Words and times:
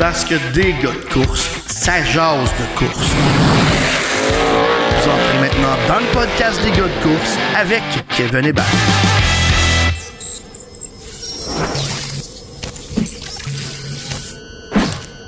Parce 0.00 0.24
que 0.24 0.34
des 0.54 0.72
gars 0.82 0.94
de 0.94 1.12
course, 1.12 1.46
ça 1.66 2.02
jase 2.02 2.50
de 2.56 2.78
course. 2.78 3.10
Vous 4.96 5.10
entrez 5.10 5.38
maintenant 5.38 5.76
dans 5.86 6.00
le 6.00 6.06
podcast 6.14 6.58
des 6.62 6.70
gars 6.70 6.88
de 6.88 7.02
course 7.02 7.36
avec 7.54 7.82
Kevin 8.16 8.46
Hébert. 8.46 8.64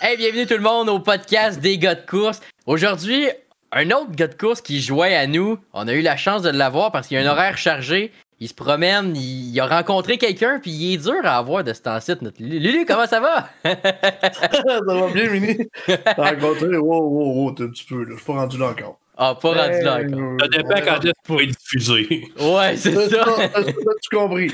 Hey, 0.01 0.17
bienvenue 0.17 0.47
tout 0.47 0.55
le 0.55 0.61
monde 0.61 0.89
au 0.89 1.01
podcast 1.01 1.61
des 1.61 1.77
gars 1.77 1.95
de 1.95 2.07
course. 2.07 2.41
Aujourd'hui, 2.65 3.29
un 3.73 3.91
autre 3.91 4.13
gars 4.13 4.29
de 4.29 4.35
course 4.35 4.63
qui 4.63 4.81
jouait 4.81 5.17
à 5.17 5.27
nous. 5.27 5.59
On 5.75 5.87
a 5.87 5.93
eu 5.93 6.01
la 6.01 6.17
chance 6.17 6.41
de 6.41 6.49
l'avoir 6.49 6.93
parce 6.93 7.09
qu'il 7.09 7.19
y 7.19 7.21
a 7.21 7.29
un 7.29 7.31
horaire 7.31 7.59
chargé. 7.59 8.11
Il 8.43 8.49
se 8.49 8.55
promène, 8.55 9.15
il, 9.15 9.51
il 9.55 9.61
a 9.61 9.67
rencontré 9.67 10.19
quelqu'un, 10.19 10.59
puis 10.59 10.73
il 10.73 10.95
est 10.95 10.97
dur 10.97 11.21
à 11.23 11.39
avoir 11.39 11.63
de 11.63 11.73
ce 11.73 11.81
temps-ci. 11.81 12.11
Notre 12.23 12.43
Lulu, 12.43 12.59
Lulu, 12.59 12.85
comment 12.85 13.07
ça 13.07 13.21
va? 13.21 13.49
ça 13.63 14.81
va 14.85 15.09
bien, 15.13 15.31
Mini? 15.31 15.59
T'as 15.87 16.31
rencontré? 16.35 16.77
Wow, 16.77 17.05
wow, 17.05 17.35
wow, 17.37 17.53
t'es 17.53 17.63
un 17.63 17.69
petit 17.69 17.85
peu, 17.85 18.03
là. 18.03 18.11
Je 18.11 18.17
suis 18.17 18.25
pas 18.25 18.33
rendu 18.33 18.59
là 18.59 18.71
encore. 18.71 18.99
Ah, 19.17 19.39
pas 19.41 19.51
rendu 19.51 19.81
là 19.85 20.01
encore. 20.01 20.41
Ça 20.41 20.49
dépend 20.49 20.81
quand 20.85 21.05
est-ce 21.05 21.43
être 21.45 21.57
diffusé. 21.57 22.33
Ouais, 22.41 22.77
c'est 22.77 23.11
ça. 23.11 23.25
T'as-tu 23.55 24.17
compris? 24.17 24.53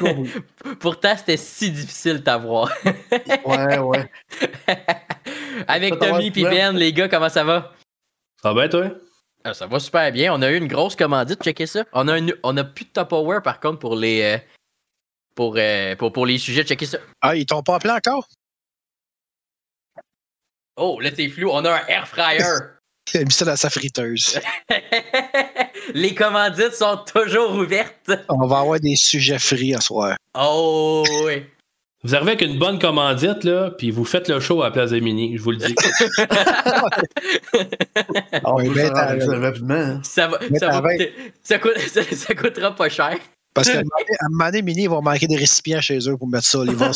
Compris? 0.00 0.30
Pourtant, 0.80 1.14
c'était 1.16 1.36
si 1.36 1.70
difficile 1.70 2.14
de 2.14 2.22
t'avoir. 2.24 2.68
Ouais, 3.44 3.78
ouais. 3.78 4.10
Avec 5.68 6.00
Tommy 6.00 6.32
et. 6.34 6.42
Ben, 6.42 6.76
les 6.76 6.92
gars, 6.92 7.08
comment 7.08 7.28
ça 7.28 7.44
va? 7.44 7.74
Ça 8.42 8.52
va 8.52 8.66
bien, 8.66 8.68
toi? 8.68 8.90
Ah, 9.44 9.54
ça 9.54 9.66
va 9.66 9.78
super 9.78 10.10
bien. 10.12 10.32
On 10.34 10.42
a 10.42 10.50
eu 10.50 10.56
une 10.56 10.68
grosse 10.68 10.96
commandite, 10.96 11.42
checkez 11.42 11.66
ça. 11.66 11.84
On 11.92 12.08
a, 12.08 12.18
on 12.42 12.56
a 12.56 12.64
plus 12.64 12.84
de 12.84 12.90
Tupperware 12.90 13.42
par 13.42 13.60
contre 13.60 13.78
pour 13.78 13.96
les 13.96 14.22
euh, 14.22 14.38
pour, 15.34 15.54
euh, 15.56 15.94
pour, 15.96 16.12
pour 16.12 16.26
les 16.26 16.38
sujets, 16.38 16.64
checkez 16.64 16.86
ça. 16.86 16.98
Ah, 17.20 17.36
ils 17.36 17.46
t'ont 17.46 17.62
pas 17.62 17.76
appelé 17.76 17.92
encore? 17.92 18.28
Oh, 20.76 21.00
là 21.00 21.10
c'est 21.14 21.28
flou, 21.28 21.50
on 21.50 21.64
a 21.64 21.70
un 21.70 21.86
air 21.86 22.06
fryer. 22.08 22.42
Il 23.14 23.20
a 23.20 23.24
mis 23.24 23.32
ça 23.32 23.46
dans 23.46 23.56
sa 23.56 23.70
friteuse. 23.70 24.38
les 25.94 26.14
commandites 26.14 26.74
sont 26.74 26.98
toujours 27.10 27.52
ouvertes. 27.54 28.10
On 28.28 28.46
va 28.46 28.58
avoir 28.58 28.80
des 28.80 28.96
sujets 28.96 29.38
frits 29.38 29.74
à 29.74 29.80
soir. 29.80 30.16
Oh 30.34 31.04
oui. 31.24 31.46
Vous 32.04 32.14
arrivez 32.14 32.30
avec 32.32 32.42
une 32.42 32.58
bonne 32.60 32.78
commandite, 32.78 33.42
là, 33.42 33.72
puis 33.76 33.90
vous 33.90 34.04
faites 34.04 34.28
le 34.28 34.38
show 34.38 34.62
à 34.62 34.66
la 34.66 34.70
place 34.70 34.90
des 34.90 35.00
mini, 35.00 35.36
je 35.36 35.42
vous 35.42 35.50
le 35.50 35.56
dis. 35.56 35.74
On 38.44 38.54
rendre 38.54 38.98
avec 38.98 39.20
t'as- 39.20 39.26
ça 39.26 39.38
rapidement. 39.38 39.74
hein. 39.74 40.00
Ça 40.04 40.28
va, 40.28 40.38
ça, 40.58 40.68
va 40.70 40.80
coûte- 41.58 41.78
ça 42.14 42.34
coûtera 42.34 42.74
pas 42.74 42.88
cher. 42.88 43.16
Parce 43.64 43.70
qu'à 43.70 44.50
donné, 44.50 44.62
Mini, 44.62 44.82
ils 44.84 44.88
vont 44.88 45.02
manquer 45.02 45.26
des 45.26 45.36
récipients 45.36 45.80
chez 45.80 45.98
eux 46.08 46.16
pour 46.16 46.28
mettre 46.28 46.44
ça. 46.46 46.60
Ils 46.64 46.74
vont! 46.74 46.92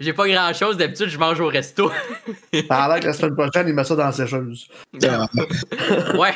J'ai 0.00 0.12
pas 0.12 0.28
grand 0.28 0.52
chose, 0.54 0.76
d'habitude 0.76 1.08
je 1.08 1.18
mange 1.18 1.40
au 1.40 1.48
resto. 1.48 1.90
Ça 2.68 2.84
a 2.84 2.88
l'air 2.88 3.00
que 3.00 3.06
la 3.06 3.12
semaine 3.12 3.34
prochaine, 3.34 3.68
il 3.68 3.74
met 3.74 3.84
ça 3.84 3.94
dans 3.96 4.04
la 4.06 4.12
sécheuse. 4.12 4.68
ouais, 6.18 6.34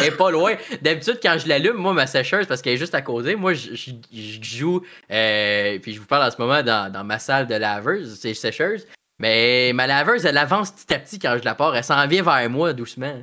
elle 0.00 0.06
est 0.06 0.16
pas 0.16 0.30
loin. 0.30 0.54
D'habitude, 0.80 1.18
quand 1.22 1.36
je 1.38 1.48
l'allume, 1.48 1.76
moi, 1.76 1.92
ma 1.92 2.06
sécheuse, 2.06 2.46
parce 2.46 2.62
qu'elle 2.62 2.74
est 2.74 2.78
juste 2.78 2.94
à 2.94 3.02
côté, 3.02 3.34
moi, 3.36 3.54
je, 3.54 3.74
je- 3.74 3.90
je 4.12 4.42
joue, 4.58 4.82
euh, 5.10 5.78
puis 5.80 5.94
je 5.94 6.00
vous 6.00 6.06
parle 6.06 6.24
en 6.26 6.30
ce 6.30 6.36
moment 6.40 6.62
dans, 6.62 6.90
dans 6.92 7.04
ma 7.04 7.18
salle 7.18 7.46
de 7.46 7.54
laveuse, 7.54 8.18
c'est 8.20 8.34
sécheuse. 8.34 8.86
Mais 9.18 9.72
ma 9.74 9.86
laveuse, 9.86 10.24
elle 10.26 10.38
avance 10.38 10.72
petit 10.72 10.94
à 10.94 10.98
petit 10.98 11.18
quand 11.18 11.36
je 11.38 11.44
la 11.44 11.54
pars. 11.54 11.76
Elle 11.76 11.84
s'en 11.84 12.06
vient 12.08 12.22
vers 12.22 12.50
moi 12.50 12.72
doucement. 12.72 13.22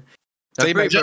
C'est 0.54 0.62
un 0.62 0.66
peu 0.66 0.72
imagine- 0.84 1.00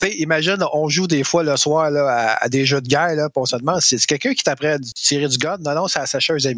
épeurant. 0.00 0.10
Tu 0.10 0.16
sais, 0.16 0.16
imagine, 0.22 0.56
on 0.72 0.88
joue 0.88 1.06
des 1.06 1.24
fois 1.24 1.42
le 1.42 1.56
soir 1.56 1.90
là, 1.90 2.06
à, 2.08 2.44
à 2.44 2.48
des 2.48 2.64
jeux 2.66 2.80
de 2.80 2.88
guerre, 2.88 3.14
là, 3.14 3.28
puis 3.28 3.40
on 3.40 3.46
se 3.46 3.56
demande, 3.56 3.80
c'est 3.80 3.98
quelqu'un 4.06 4.34
qui 4.34 4.42
t'apprend 4.42 4.68
à 4.74 4.78
tirer 4.78 5.28
du 5.28 5.38
gun? 5.38 5.56
Non, 5.60 5.74
non, 5.74 5.88
c'est 5.88 5.98
la 6.00 6.06
sacheuse. 6.06 6.48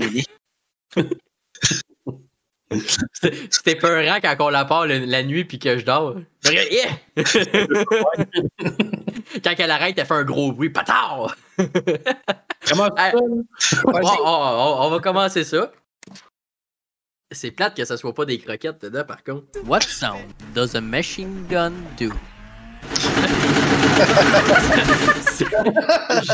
C'est 3.12 3.33
c'est 3.51 3.69
épeurant 3.69 4.19
quand 4.20 4.34
on 4.41 4.48
la 4.48 4.65
part 4.65 4.87
le- 4.87 5.05
la 5.05 5.23
nuit 5.23 5.45
puis 5.45 5.61
que 5.61 5.78
je 5.78 5.84
dors. 5.84 6.17
Yeah! 6.45 6.98
quand 9.44 9.55
elle 9.56 9.71
arrête, 9.71 9.97
elle 9.97 10.05
fait 10.06 10.15
un 10.15 10.25
gros 10.25 10.50
bruit. 10.50 10.71
Patard! 10.71 11.37
Comment 12.69 12.89
Ah, 12.97 13.12
ça? 13.12 13.19
On, 13.84 13.93
on- 13.94 14.87
on 14.87 14.91
va 14.91 14.99
commencer 14.99 15.44
ça. 15.44 15.71
C'est 17.31 17.53
plate 17.53 17.77
que 17.77 17.84
ce 17.84 17.97
soit 17.97 18.15
pas 18.15 18.25
des 18.25 18.39
croquettes 18.39 18.83
dedans, 18.83 19.05
par 19.05 19.22
contre. 19.22 19.44
What 19.65 19.83
sound 19.83 20.25
does 20.55 20.75
a 20.77 20.81
machine 20.81 21.47
gun 21.49 21.72
do? 21.99 22.10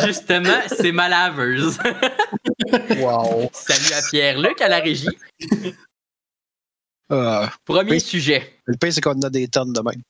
Justement, 0.04 0.60
c'est 0.68 0.92
ma 0.92 1.08
laveuse. 1.08 1.78
Wow. 2.98 3.50
Salut 3.52 3.92
à 3.94 4.02
Pierre-Luc 4.10 4.60
à 4.60 4.68
la 4.68 4.78
régie. 4.78 5.08
Ah, 7.10 7.50
Premier 7.64 7.98
sujet. 7.98 8.58
le 8.64 8.76
pire, 8.76 8.92
c'est 8.92 9.00
qu'on 9.00 9.12
en 9.12 9.22
a 9.22 9.30
des 9.30 9.48
tonnes 9.48 9.72
de 9.72 9.80
même. 9.80 10.02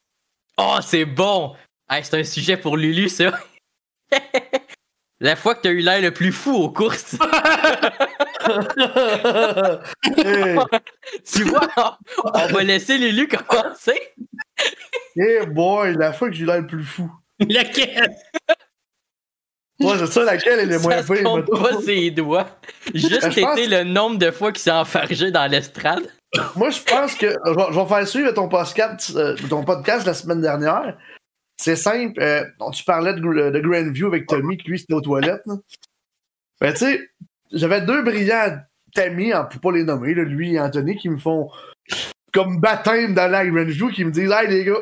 Oh, 0.58 0.78
c'est 0.82 1.04
bon! 1.04 1.56
Hey, 1.90 2.04
c'est 2.04 2.20
un 2.20 2.24
sujet 2.24 2.56
pour 2.56 2.76
Lulu, 2.76 3.08
ça. 3.08 3.38
La 5.20 5.36
fois 5.36 5.54
que 5.54 5.62
t'as 5.62 5.70
eu 5.70 5.80
l'air 5.80 6.00
le 6.00 6.12
plus 6.12 6.32
fou 6.32 6.52
aux 6.54 6.70
courses. 6.70 7.16
hey, 10.16 10.58
tu 11.24 11.44
vois, 11.44 11.98
on, 12.24 12.30
on 12.34 12.46
va 12.48 12.62
laisser 12.64 12.98
Lulu 12.98 13.28
commencer. 13.28 13.98
hey 15.16 15.46
boy, 15.46 15.94
la 15.96 16.12
fois 16.12 16.28
que 16.28 16.34
j'ai 16.34 16.44
l'air 16.44 16.60
le 16.60 16.66
plus 16.66 16.84
fou. 16.84 17.10
Laquelle? 17.48 18.14
Moi, 19.80 19.96
c'est 19.98 20.06
ça 20.06 20.24
laquelle 20.24 20.60
elle 20.60 20.72
est 20.72 20.78
moins 20.82 20.98
Ça 20.98 21.02
se 21.02 21.12
pire. 21.12 21.24
compte 21.24 21.46
pas 21.50 21.80
ses 21.80 22.10
doigts. 22.12 22.46
Juste 22.94 23.20
Ben, 23.22 23.34
pense- 23.44 23.58
été 23.58 23.66
le 23.68 23.84
nombre 23.84 24.18
de 24.18 24.30
fois 24.30 24.52
qu'il 24.52 24.60
s'est 24.62 24.70
enfargé 24.70 25.30
dans 25.30 25.50
l'estrade. 25.50 26.08
Moi, 26.56 26.70
je 26.70 26.80
pense 26.82 27.14
que 27.14 27.26
je 27.44 27.50
vais, 27.50 27.64
je 27.72 27.80
vais 27.80 27.86
faire 27.86 28.06
suivre 28.08 28.32
ton 28.32 28.48
podcast, 28.48 29.12
euh, 29.16 29.36
ton 29.50 29.64
podcast 29.64 30.06
la 30.06 30.14
semaine 30.14 30.40
dernière. 30.40 30.96
C'est 31.56 31.76
simple. 31.76 32.20
euh, 32.22 32.44
tu 32.72 32.84
parlais 32.84 33.12
de, 33.14 33.20
de 33.20 33.60
Grandview 33.60 34.06
avec 34.06 34.26
Tommy, 34.26 34.56
que 34.56 34.68
lui, 34.68 34.78
c'était 34.78 34.94
aux 34.94 35.00
toilettes. 35.00 35.42
là. 35.46 35.54
Ben, 36.60 36.72
tu 36.72 36.78
sais, 36.78 37.00
j'avais 37.52 37.80
deux 37.80 38.02
brillants 38.02 38.58
amis, 38.96 39.32
hein, 39.32 39.44
pour 39.44 39.60
pas 39.60 39.72
les 39.72 39.84
nommer, 39.84 40.14
là, 40.14 40.22
lui 40.22 40.54
et 40.54 40.60
Anthony, 40.60 40.96
qui 40.96 41.08
me 41.08 41.18
font 41.18 41.50
comme 42.32 42.60
baptême 42.60 43.14
dans 43.14 43.30
la 43.30 43.44
Grandview, 43.46 43.88
qui 43.90 44.04
me 44.04 44.10
disent 44.10 44.30
Hey 44.30 44.48
les 44.48 44.64
gars, 44.64 44.78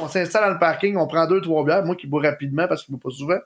on 0.00 0.08
s'installe 0.08 0.44
dans 0.44 0.54
le 0.54 0.58
parking, 0.58 0.96
on 0.96 1.06
prend 1.06 1.26
deux, 1.26 1.40
trois 1.40 1.64
bières. 1.64 1.84
Moi 1.84 1.96
qui 1.96 2.06
bois 2.06 2.22
rapidement 2.22 2.66
parce 2.68 2.84
qu'il 2.84 2.94
ne 2.94 2.98
boit 2.98 3.10
pas 3.10 3.16
souvent. 3.16 3.38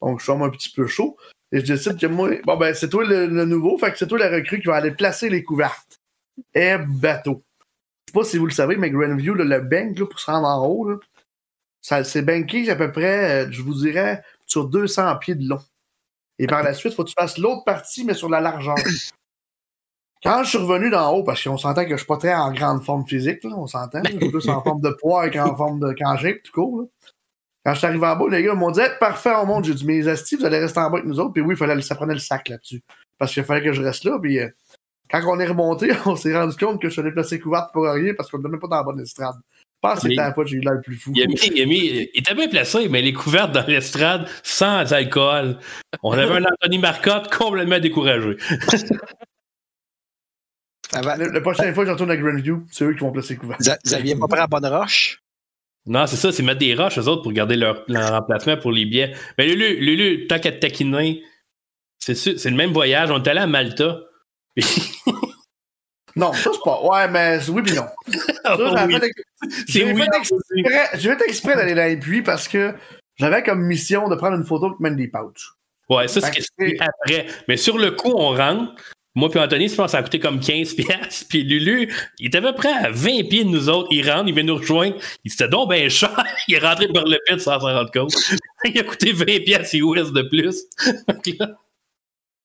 Donc, 0.00 0.20
je 0.20 0.24
suis 0.24 0.32
un 0.32 0.50
petit 0.50 0.70
peu 0.70 0.86
chaud. 0.86 1.16
Et 1.50 1.60
je 1.60 1.64
décide 1.64 1.98
que 1.98 2.06
moi, 2.06 2.30
bon, 2.44 2.56
ben, 2.56 2.74
c'est 2.74 2.88
toi 2.88 3.04
le, 3.04 3.26
nouveau, 3.44 3.78
fait 3.78 3.90
que 3.90 3.98
c'est 3.98 4.06
toi 4.06 4.18
la 4.18 4.30
recrue 4.30 4.60
qui 4.60 4.66
va 4.66 4.76
aller 4.76 4.90
placer 4.90 5.28
les 5.30 5.42
couvertes. 5.42 5.98
Et 6.54 6.76
bateau. 6.78 7.42
Je 8.06 8.12
sais 8.12 8.18
pas 8.18 8.24
si 8.24 8.38
vous 8.38 8.46
le 8.46 8.52
savez, 8.52 8.76
mais 8.76 8.90
Grandview, 8.90 9.34
le 9.34 9.60
bank, 9.60 9.98
pour 9.98 10.20
se 10.20 10.30
rendre 10.30 10.46
en 10.46 10.66
haut, 10.66 10.88
là, 10.88 10.96
ça, 11.80 12.04
c'est 12.04 12.22
banké 12.22 12.68
à 12.70 12.76
peu 12.76 12.92
près, 12.92 13.46
euh, 13.46 13.50
je 13.50 13.62
vous 13.62 13.74
dirais, 13.74 14.22
sur 14.46 14.68
200 14.68 15.16
pieds 15.16 15.34
de 15.34 15.48
long. 15.48 15.60
Et 16.38 16.46
par 16.46 16.62
la 16.62 16.74
suite, 16.74 16.92
il 16.92 16.96
faut 16.96 17.04
que 17.04 17.08
tu 17.08 17.14
fasses 17.18 17.38
l'autre 17.38 17.64
partie, 17.64 18.04
mais 18.04 18.14
sur 18.14 18.28
la 18.28 18.40
largeur. 18.40 18.76
Quand 20.22 20.42
je 20.42 20.48
suis 20.48 20.58
revenu 20.58 20.90
d'en 20.90 21.12
haut, 21.12 21.22
parce 21.22 21.42
qu'on 21.42 21.56
s'entend 21.56 21.84
que 21.84 21.92
je 21.92 21.96
suis 21.96 22.06
pas 22.06 22.16
très 22.16 22.34
en 22.34 22.52
grande 22.52 22.84
forme 22.84 23.06
physique, 23.06 23.44
là, 23.44 23.50
on 23.56 23.66
s'entend, 23.66 24.00
je 24.04 24.18
suis 24.18 24.30
plus 24.30 24.48
en 24.48 24.62
forme 24.62 24.80
de 24.80 24.90
poids 24.90 25.30
qu'en 25.30 25.54
forme 25.56 25.80
de 25.80 25.92
cangé, 25.92 26.40
tout 26.44 26.52
court. 26.52 26.80
Là. 26.80 26.86
Quand 27.64 27.74
je 27.74 27.78
suis 27.78 27.86
arrivé 27.86 28.06
en 28.06 28.16
bas, 28.16 28.24
les 28.30 28.42
gars 28.42 28.54
m'ont 28.54 28.70
dit 28.70 28.80
Hey, 28.80 28.90
parfait, 28.98 29.32
on 29.36 29.46
monte. 29.46 29.64
J'ai 29.66 29.74
dit 29.74 29.84
Mais 29.84 29.94
les 29.94 30.08
astis, 30.08 30.36
vous 30.36 30.44
allez 30.44 30.58
rester 30.58 30.80
en 30.80 30.90
bas 30.90 30.98
avec 30.98 31.04
nous 31.04 31.20
autres? 31.20 31.32
Puis 31.32 31.42
oui, 31.42 31.54
il 31.54 31.56
fallait, 31.56 31.80
ça 31.82 31.94
prenait 31.94 32.14
le 32.14 32.18
sac 32.18 32.48
là-dessus. 32.48 32.82
Parce 33.18 33.32
qu'il 33.32 33.44
fallait 33.44 33.62
que 33.62 33.72
je 33.72 33.82
reste 33.82 34.04
là. 34.04 34.18
Puis 34.20 34.38
euh, 34.38 34.48
quand 35.10 35.20
on 35.26 35.38
est 35.38 35.46
remonté, 35.46 35.90
on 36.06 36.16
s'est 36.16 36.36
rendu 36.36 36.56
compte 36.56 36.80
que 36.80 36.88
je 36.88 36.92
suis 36.94 37.02
allé 37.02 37.12
placer 37.12 37.38
couverte 37.38 37.72
pour 37.72 37.84
rien 37.84 38.14
parce 38.14 38.30
qu'on 38.30 38.38
ne 38.38 38.44
donnait 38.44 38.58
pas 38.58 38.68
dans 38.68 38.76
la 38.76 38.82
bonne 38.84 39.00
estrade. 39.00 39.34
Je 39.60 39.88
pense 39.88 40.00
que 40.00 40.08
c'était 40.08 40.16
la 40.16 40.34
fois 40.34 40.42
que 40.42 40.50
j'ai 40.50 40.56
eu 40.56 40.60
l'air 40.60 40.74
le 40.74 40.80
plus 40.80 40.96
fou. 40.96 41.12
Il, 41.14 41.22
a 41.22 41.26
mis, 41.26 41.34
il, 41.34 41.62
a 41.62 41.66
mis- 41.66 42.08
il 42.12 42.20
était 42.20 42.34
bien 42.34 42.48
placé, 42.48 42.88
mais 42.88 43.00
les 43.00 43.12
couvertes 43.12 43.52
dans 43.52 43.64
l'estrade 43.64 44.26
sans 44.42 44.92
alcool. 44.92 45.58
On 46.02 46.12
avait 46.12 46.34
un 46.34 46.44
Anthony 46.62 46.78
Marcotte 46.78 47.32
complètement 47.32 47.78
découragé. 47.78 48.36
Avant, 50.92 51.16
Le, 51.16 51.28
la 51.30 51.40
prochaine 51.40 51.74
fois 51.74 51.84
que 51.84 51.88
je 51.88 51.92
retourne 51.92 52.10
à 52.10 52.16
Grandview, 52.16 52.64
c'est 52.70 52.84
eux 52.84 52.94
qui 52.94 53.00
vont 53.00 53.12
placer 53.12 53.38
vous 53.42 53.52
a- 53.52 53.78
vous 53.84 53.94
aviez 53.94 54.16
pas 54.16 54.26
pris 54.28 54.38
la 54.38 54.46
bonne 54.46 54.66
roche? 54.66 55.20
Non, 55.86 56.06
c'est 56.06 56.16
ça, 56.16 56.32
c'est 56.32 56.42
mettre 56.42 56.58
des 56.60 56.74
roches, 56.74 56.98
eux 56.98 57.08
autres, 57.08 57.22
pour 57.22 57.32
garder 57.32 57.56
leur, 57.56 57.84
leur 57.88 58.12
emplacement 58.14 58.56
pour 58.56 58.72
les 58.72 58.84
billets. 58.84 59.14
Mais 59.38 59.46
Lulu, 59.46 59.76
Lulu, 59.80 60.26
tant 60.26 60.38
qu'à 60.38 60.52
te 60.52 60.58
taquiner, 60.58 61.22
c'est 61.98 62.14
sûr- 62.14 62.38
c'est 62.38 62.50
le 62.50 62.56
même 62.56 62.72
voyage. 62.72 63.10
On 63.10 63.22
est 63.22 63.28
allé 63.28 63.40
à 63.40 63.46
Malta. 63.46 64.00
Non, 66.16 66.32
ça 66.32 66.50
c'est 66.52 66.60
pas. 66.64 66.80
Ouais, 66.82 67.06
mais 67.08 67.38
oui 67.48 67.62
puis 67.62 67.74
non. 67.74 67.84
Ça, 68.08 68.56
Oh 68.58 68.74
j'avais 68.76 68.94
oui. 68.94 69.00
fait 69.00 69.06
ex- 69.06 69.22
C'est 69.68 69.72
j'ai 69.72 69.92
oui. 69.92 70.02
fait 70.02 70.18
exprès- 70.18 70.90
J'ai 70.98 71.08
fait 71.16 71.24
exprès 71.28 71.54
d'aller 71.54 71.74
dans 71.76 71.84
les 71.86 71.96
puits 71.96 72.22
parce 72.22 72.48
que 72.48 72.74
j'avais 73.18 73.42
comme 73.44 73.62
mission 73.64 74.08
de 74.08 74.16
prendre 74.16 74.36
une 74.36 74.44
photo 74.44 74.74
qui 74.74 74.82
mène 74.82 74.96
des 74.96 75.06
pouches. 75.06 75.52
Ouais, 75.88 76.08
ça, 76.08 76.20
c'est- 76.20 76.76
après. 76.80 77.26
Mais 77.46 77.56
sur 77.56 77.78
le 77.78 77.92
coup, 77.92 78.10
on 78.16 78.30
rentre. 78.34 78.72
Moi 79.18 79.30
puis 79.30 79.40
Anthony, 79.40 79.68
je 79.68 79.74
pense 79.74 79.86
que 79.86 79.90
ça 79.90 79.98
a 79.98 80.02
coûté 80.04 80.20
comme 80.20 80.38
15 80.38 80.74
piastres. 80.74 81.26
Puis 81.28 81.42
Lulu, 81.42 81.92
il 82.20 82.28
était 82.28 82.38
à 82.38 82.40
peu 82.40 82.52
près 82.52 82.72
à 82.72 82.92
20 82.92 83.28
pieds 83.28 83.42
de 83.42 83.48
nous 83.48 83.68
autres. 83.68 83.88
Il 83.90 84.08
rentre, 84.08 84.28
il 84.28 84.34
vient 84.34 84.44
nous 84.44 84.54
rejoindre. 84.54 84.96
Il 85.24 85.30
s'était 85.32 85.48
donc 85.48 85.70
bien 85.70 85.88
cher. 85.88 86.24
Il 86.46 86.54
est 86.54 86.58
rentré 86.60 86.86
par 86.86 87.04
le 87.04 87.18
pit 87.26 87.40
sans 87.40 87.58
s'en 87.58 87.66
rendre 87.66 87.90
compte. 87.90 88.14
Il 88.64 88.78
a 88.78 88.84
coûté 88.84 89.10
20 89.12 89.24
piastres 89.44 89.74
US 89.74 90.12
de 90.12 90.22
plus. 90.22 90.64
Là, 91.40 91.56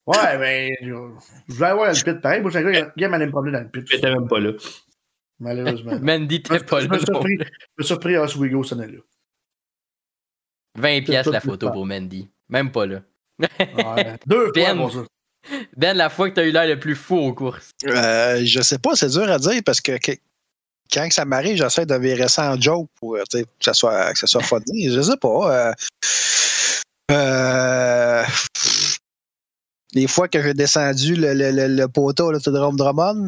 Ouais, 0.08 0.38
mais 0.40 0.72
je 0.82 0.94
voulais 1.48 1.68
avoir 1.68 1.94
le 1.94 2.04
pit 2.04 2.20
pareil. 2.20 2.42
Moi, 2.42 2.50
j'ai 2.50 2.58
un 2.58 2.72
gars 2.72 2.92
qui 2.98 3.06
allait 3.06 3.26
me 3.28 3.32
promener 3.32 3.52
dans 3.52 3.64
le 3.64 3.70
pit. 3.70 3.84
J'étais 3.88 4.12
même 4.12 4.28
pas 4.28 4.40
là. 4.40 4.54
Malheureusement. 5.40 6.00
Mandy, 6.02 6.42
t'es 6.42 6.60
pas 6.60 6.80
je 6.80 6.88
là. 6.88 6.94
me 6.94 6.98
suis 6.98 7.06
surpris, 7.06 7.38
je 7.38 7.44
me 7.44 7.84
suis 7.84 7.86
surpris 7.86 8.16
à 8.16 8.24
Oswego 8.24 8.64
cette 8.64 8.80
année-là. 8.80 9.00
20 10.80 11.04
pièces 11.04 11.28
la 11.28 11.40
photo 11.40 11.68
pas. 11.68 11.74
pour 11.74 11.86
Mandy. 11.86 12.28
Même 12.50 12.72
pas 12.72 12.88
là. 12.88 13.04
Ouais. 13.40 14.18
Deux 14.26 14.46
fois 14.46 14.52
Ben. 14.56 14.78
pour 14.78 14.92
ça. 14.92 15.04
Ben, 15.76 15.96
la 15.98 16.10
fois 16.10 16.30
que 16.30 16.36
t'as 16.36 16.44
eu 16.46 16.52
l'air 16.52 16.68
le 16.68 16.80
plus 16.80 16.96
fou 16.96 17.16
aux 17.18 17.34
courses. 17.34 17.72
Euh, 17.86 18.42
je 18.46 18.62
sais 18.62 18.78
pas, 18.80 18.96
c'est 18.96 19.10
dur 19.10 19.30
à 19.30 19.38
dire 19.40 19.62
parce 19.66 19.82
que, 19.82 19.98
que- 19.98 20.18
quand 20.92 21.08
ça 21.12 21.26
m'arrive, 21.26 21.58
j'essaie 21.58 21.86
de 21.86 21.96
virer 21.96 22.28
ça 22.30 22.52
en 22.52 22.60
joke 22.62 22.88
pour 23.00 23.16
euh, 23.16 23.24
tu 23.30 23.44
que 23.44 23.48
ça 23.62 23.74
soit 23.74 24.14
que 24.14 24.20
ça 24.20 24.28
soit. 24.28 24.42
Je 24.76 25.02
sais 25.02 25.18
pas. 25.18 25.74
euh, 27.12 28.24
les 29.94 30.08
fois 30.08 30.28
que 30.28 30.42
j'ai 30.42 30.54
descendu 30.54 31.16
le, 31.16 31.34
le, 31.34 31.52
le, 31.52 31.68
le 31.68 31.88
poteau 31.88 32.30
à 32.30 32.32
l'autodrome 32.34 32.76
Drummond, 32.78 33.28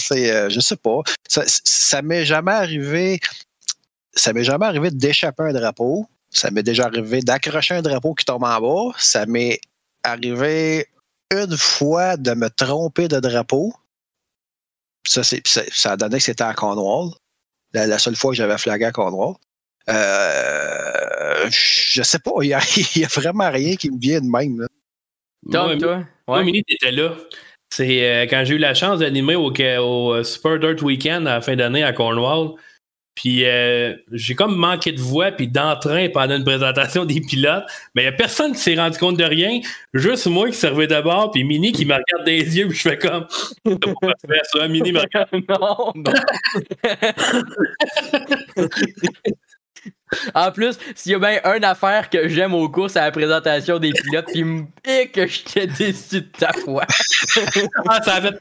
tu 0.00 0.14
je 0.16 0.60
sais 0.60 0.76
pas. 0.76 1.00
Ça 1.28 2.02
m'est 2.02 2.24
jamais 2.24 2.52
arrivé. 2.52 3.20
Ça 4.14 4.32
m'est 4.32 4.44
jamais 4.44 4.66
arrivé 4.66 4.90
d'échapper 4.90 5.42
un 5.44 5.52
drapeau. 5.52 6.06
Ça 6.30 6.50
m'est 6.50 6.62
déjà 6.62 6.84
arrivé 6.86 7.20
d'accrocher 7.20 7.74
un 7.74 7.82
drapeau 7.82 8.14
qui 8.14 8.24
tombe 8.24 8.44
en 8.44 8.60
bas. 8.60 8.92
Ça 8.98 9.26
m'est 9.26 9.60
arrivé 10.04 10.86
une 11.32 11.56
fois 11.56 12.16
de 12.16 12.32
me 12.34 12.48
tromper 12.48 13.08
de 13.08 13.20
drapeau. 13.20 13.72
Ça, 15.06 15.22
c'est, 15.22 15.46
ça, 15.46 15.62
ça 15.70 15.92
a 15.92 15.96
donné 15.96 16.18
que 16.18 16.22
c'était 16.24 16.44
à 16.44 16.54
Cornwall. 16.54 17.10
La, 17.72 17.86
la 17.86 17.98
seule 17.98 18.16
fois 18.16 18.30
que 18.30 18.36
j'avais 18.36 18.56
flagué 18.58 18.84
à 18.84 18.92
Cornwall. 18.92 19.34
Euh, 19.88 21.50
je 21.50 22.02
sais 22.02 22.18
pas, 22.18 22.30
il 22.42 22.48
y 22.48 22.54
a, 22.54 22.60
il 22.96 23.02
y 23.02 23.04
a 23.04 23.08
vraiment 23.08 23.50
rien 23.50 23.76
qui 23.76 23.90
me 23.90 23.98
vient 23.98 24.20
de 24.20 24.26
même. 24.26 24.60
là. 24.60 24.66
Tom, 25.52 25.66
Moi, 25.66 25.76
toi? 25.78 26.04
Ouais. 26.28 26.44
Mini, 26.44 26.64
t'étais 26.64 26.92
là. 26.92 27.14
C'est 27.70 28.08
euh, 28.08 28.26
quand 28.26 28.44
j'ai 28.44 28.54
eu 28.54 28.58
la 28.58 28.74
chance 28.74 29.00
d'animer 29.00 29.34
au, 29.34 29.50
au 29.50 30.14
euh, 30.14 30.24
Super 30.24 30.58
Dirt 30.58 30.80
Weekend 30.82 31.26
à 31.26 31.34
la 31.34 31.40
fin 31.40 31.56
d'année 31.56 31.82
à 31.82 31.92
Cornwall. 31.92 32.54
Puis 33.14 33.44
euh, 33.44 33.94
j'ai 34.12 34.34
comme 34.34 34.56
manqué 34.56 34.90
de 34.92 35.00
voix 35.00 35.30
puis 35.30 35.46
d'entrain 35.46 36.08
pendant 36.12 36.36
une 36.36 36.44
présentation 36.44 37.04
des 37.04 37.20
pilotes. 37.20 37.64
Mais 37.94 38.02
il 38.02 38.06
n'y 38.06 38.08
a 38.08 38.12
personne 38.12 38.52
qui 38.52 38.58
s'est 38.58 38.74
rendu 38.74 38.98
compte 38.98 39.16
de 39.16 39.24
rien. 39.24 39.60
Juste 39.92 40.26
moi 40.26 40.48
qui 40.48 40.56
servais 40.56 40.88
d'abord, 40.88 41.30
puis 41.30 41.44
Mini 41.44 41.72
qui 41.72 41.84
me 41.84 41.92
regarde 41.92 42.24
des 42.24 42.58
yeux, 42.58 42.68
puis 42.68 42.76
je 42.76 42.82
fais 42.82 42.98
comme. 42.98 43.26
Fait 43.64 44.40
ça, 44.52 44.66
Mini 44.68 44.92
me 44.92 45.00
regarde. 45.00 45.28
non, 45.48 45.92
non. 45.94 46.12
en 50.34 50.50
plus, 50.50 50.78
s'il 50.96 51.12
y 51.12 51.14
a 51.14 51.18
bien 51.18 51.40
une 51.56 51.64
affaire 51.64 52.10
que 52.10 52.28
j'aime 52.28 52.54
aux 52.54 52.68
courses, 52.68 52.94
c'est 52.94 53.00
la 53.00 53.12
présentation 53.12 53.78
des 53.78 53.92
pilotes, 53.92 54.26
puis 54.26 54.44
et 54.84 55.08
que 55.08 55.26
j'étais 55.26 55.66
déçu 55.68 56.22
de 56.22 56.26
ta 56.38 56.52
foi. 56.52 56.84
Ah, 57.88 58.02
ça 58.02 58.14
a 58.14 58.20
fait. 58.22 58.38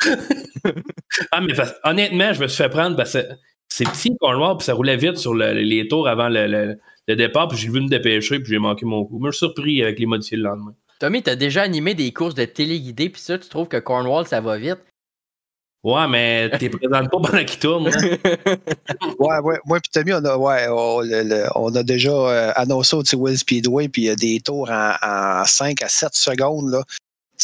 ah, 1.32 1.40
mais 1.40 1.54
parce- 1.54 1.74
honnêtement, 1.84 2.32
je 2.32 2.42
me 2.42 2.48
suis 2.48 2.62
fait 2.62 2.68
prendre 2.68 2.96
parce 2.96 3.12
que 3.12 3.18
c'est 3.68 3.84
petit 3.84 4.16
Cornwall, 4.20 4.56
puis 4.58 4.64
ça 4.66 4.74
roulait 4.74 4.96
vite 4.96 5.16
sur 5.18 5.34
le- 5.34 5.52
les 5.52 5.88
tours 5.88 6.08
avant 6.08 6.28
le, 6.28 6.46
le- 6.46 6.78
le 7.06 7.16
départ, 7.16 7.48
puis 7.48 7.58
j'ai 7.58 7.68
vu 7.68 7.80
me 7.80 7.88
dépêcher, 7.88 8.38
puis 8.40 8.52
j'ai 8.52 8.58
manqué 8.58 8.86
mon 8.86 9.04
coup. 9.04 9.18
Je 9.20 9.26
me 9.26 9.32
suis 9.32 9.38
surpris 9.38 9.82
avec 9.82 9.98
les 9.98 10.06
modifiés 10.06 10.36
le 10.38 10.44
lendemain. 10.44 10.74
Tommy, 11.00 11.22
t'as 11.22 11.36
déjà 11.36 11.62
animé 11.62 11.94
des 11.94 12.12
courses 12.12 12.34
de 12.34 12.44
téléguidés, 12.44 13.10
puis 13.10 13.20
ça, 13.20 13.38
tu 13.38 13.48
trouves 13.48 13.68
que 13.68 13.76
Cornwall, 13.78 14.26
ça 14.26 14.40
va 14.40 14.56
vite? 14.58 14.78
Ouais, 15.82 16.08
mais 16.08 16.48
t'es 16.58 16.70
présente 16.70 17.10
pas 17.10 17.18
pendant 17.20 17.44
qu'il 17.44 17.58
tourne. 17.58 17.88
hein? 17.88 17.90
Ouais, 19.18 19.38
ouais, 19.40 19.58
moi 19.66 19.80
puis 19.80 19.90
Tommy, 19.92 20.14
on 20.14 20.24
a, 20.24 20.36
ouais, 20.38 20.66
on, 20.70 21.00
le- 21.00 21.22
le- 21.24 21.46
on 21.56 21.74
a 21.74 21.82
déjà 21.82 22.10
euh, 22.10 22.52
annoncé 22.56 22.96
au 22.96 23.02
Will 23.16 23.36
Speedway, 23.36 23.88
puis 23.88 24.02
il 24.02 24.04
y 24.06 24.10
a 24.10 24.16
des 24.16 24.40
tours 24.40 24.70
en, 24.70 24.94
en 25.02 25.44
5 25.44 25.82
à 25.82 25.88
7 25.88 26.14
secondes. 26.14 26.70
Là. 26.70 26.82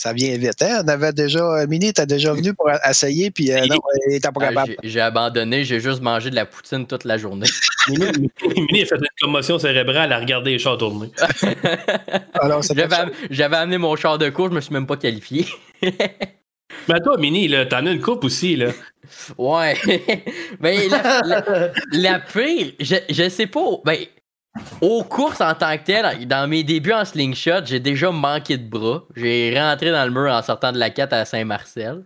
Ça 0.03 0.15
vient 0.15 0.35
vite. 0.39 0.63
Hein? 0.63 0.81
On 0.83 0.89
avait 0.89 1.13
déjà. 1.13 1.41
euh, 1.41 1.67
Mini, 1.67 1.93
t'es 1.93 2.07
déjà 2.07 2.33
venu 2.33 2.55
pour 2.55 2.71
essayer, 2.89 3.31
puis 3.31 3.53
euh, 3.53 3.67
non, 3.67 3.77
il 4.11 4.19
pas 4.19 4.31
Ah, 4.37 4.41
capable. 4.49 4.77
j'ai- 4.83 4.89
J'ai 4.89 5.01
abandonné, 5.01 5.63
j'ai 5.65 5.79
juste 5.79 6.01
mangé 6.01 6.31
de 6.31 6.35
la 6.37 6.47
poutine 6.47 6.87
toute 6.87 7.05
la 7.05 7.19
journée. 7.19 7.47
Mini, 7.89 8.83
a 8.83 8.87
fait 8.87 8.95
une 8.97 9.07
commotion 9.21 9.59
cérébrale 9.59 10.11
à 10.11 10.19
regarder 10.19 10.53
les 10.53 10.59
chars 10.59 10.79
tourner. 10.79 11.11
Alors, 12.33 12.63
J'avais 12.63 12.89
ça. 12.89 13.03
am- 13.03 13.11
j'avais 13.29 13.57
amené 13.57 13.77
mon 13.77 13.95
char 13.97 14.17
de 14.17 14.31
course, 14.31 14.51
je 14.51 14.55
me 14.57 14.61
suis 14.63 14.73
même 14.73 14.87
pas 14.87 14.97
qualifié. 14.97 15.47
Mais 15.83 17.01
toi, 17.05 17.19
Mini, 17.19 17.47
là, 17.49 17.67
t'en 17.67 17.85
as 17.85 17.91
une 17.91 18.01
coupe 18.01 18.25
aussi, 18.25 18.57
là. 18.57 18.69
Ouais. 19.37 19.75
ben, 20.61 20.79
la, 20.91 21.21
la- 21.27 21.71
la 21.93 22.21
pire, 22.21 22.73
je, 22.81 22.97
je 23.11 23.29
sais 23.29 23.47
pas. 23.47 23.67
Ben, 23.85 23.99
aux 24.81 25.05
courses 25.05 25.41
en 25.41 25.55
tant 25.55 25.77
que 25.79 25.85
telles, 25.85 26.27
dans 26.27 26.49
mes 26.49 26.65
débuts 26.65 26.93
en 26.93 27.05
slingshot, 27.05 27.65
j'ai 27.65 27.81
déjà 27.81 28.11
manqué 28.11 28.59
de 28.59 28.69
bras. 28.69 29.05
J'ai 29.17 29.59
rentré 29.59 29.91
dans 29.91 30.05
le 30.05 30.11
mur 30.11 30.33
en 30.33 30.43
sortant 30.43 30.73
de 30.73 30.79
la 30.79 30.91
4 30.91 31.13
à 31.13 31.25
Saint-Marcel. 31.25 32.05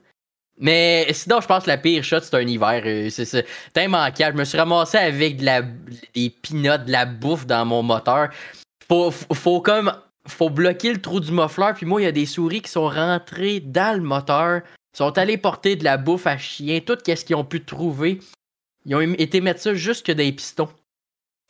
Mais 0.59 1.07
sinon, 1.13 1.41
je 1.41 1.47
pense 1.47 1.65
que 1.65 1.69
la 1.69 1.79
pire 1.79 2.05
shot, 2.05 2.21
c'est 2.21 2.35
un 2.35 2.47
hiver. 2.47 2.83
euh, 2.85 3.09
C'est 3.11 3.45
immanquable. 3.77 4.37
Je 4.37 4.41
me 4.41 4.45
suis 4.45 4.59
ramassé 4.59 4.99
avec 4.99 5.39
des 5.39 6.31
pinottes, 6.43 6.85
de 6.85 6.93
la 6.93 7.07
bouffe 7.07 7.47
dans 7.47 7.65
mon 7.65 7.83
moteur. 7.83 8.29
Faut, 8.89 9.11
faut, 9.11 9.61
comme. 9.61 9.93
Faut 10.27 10.49
bloquer 10.49 10.93
le 10.93 11.01
trou 11.03 11.21
du 11.21 11.33
muffler. 11.33 11.73
Puis 11.75 11.87
moi, 11.87 12.01
il 12.01 12.05
y 12.05 12.07
a 12.07 12.13
des 12.13 12.25
souris 12.25 12.63
qui 12.63 12.71
sont 12.71 12.89
rentrées 12.89 13.61
dans 13.61 13.95
le 13.97 14.03
moteur 14.03 14.63
sont 14.95 15.19
allés 15.19 15.37
porter 15.37 15.77
de 15.77 15.85
la 15.85 15.97
bouffe 15.97 16.27
à 16.27 16.39
chien, 16.39 16.81
tout 16.81 16.97
ce 17.05 17.25
qu'ils 17.25 17.37
ont 17.37 17.45
pu 17.45 17.63
trouver. 17.65 18.21
Ils 18.87 18.95
ont 18.95 19.01
été 19.01 19.41
mettre 19.41 19.61
ça 19.61 19.75
jusque 19.75 20.11
dans 20.11 20.19
les 20.23 20.33
pistons. 20.33 20.69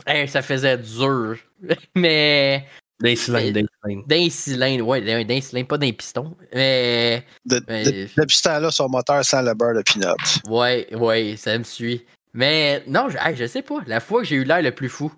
Hey, 0.06 0.28
ça 0.28 0.42
faisait 0.42 0.76
dur. 0.78 1.36
Mais 1.94 2.66
Des 3.00 3.16
cylindres, 3.16 3.52
des 3.52 3.66
cylindres. 3.84 4.06
dans 4.06 4.16
les 4.16 4.30
cylindres, 4.30 4.86
ouais, 4.86 5.00
dans 5.00 5.28
les 5.28 5.40
cylindres, 5.40 5.68
pas 5.68 5.78
dans 5.78 5.86
les 5.86 5.92
pistons. 5.92 6.36
Mais 6.54 7.24
De- 7.44 7.62
Mais- 7.68 7.84
de- 7.84 8.08
depuis 8.16 8.36
ce 8.36 8.42
temps-là, 8.42 8.70
son 8.70 8.88
moteur 8.88 9.24
sent 9.24 9.42
le 9.42 9.54
beurre 9.54 9.74
de 9.74 9.82
peanut. 9.82 10.16
ouais, 10.48 10.86
ouais, 10.94 11.34
ça 11.36 11.56
me 11.58 11.64
suit. 11.64 12.04
Mais 12.32 12.82
non, 12.86 13.08
je, 13.08 13.16
hey, 13.18 13.36
je 13.36 13.46
sais 13.46 13.62
pas. 13.62 13.78
La 13.86 14.00
fois 14.00 14.22
que 14.22 14.26
j'ai 14.28 14.36
eu 14.36 14.44
l'air 14.44 14.60
le 14.62 14.72
plus 14.72 14.88
fou. 14.88 15.12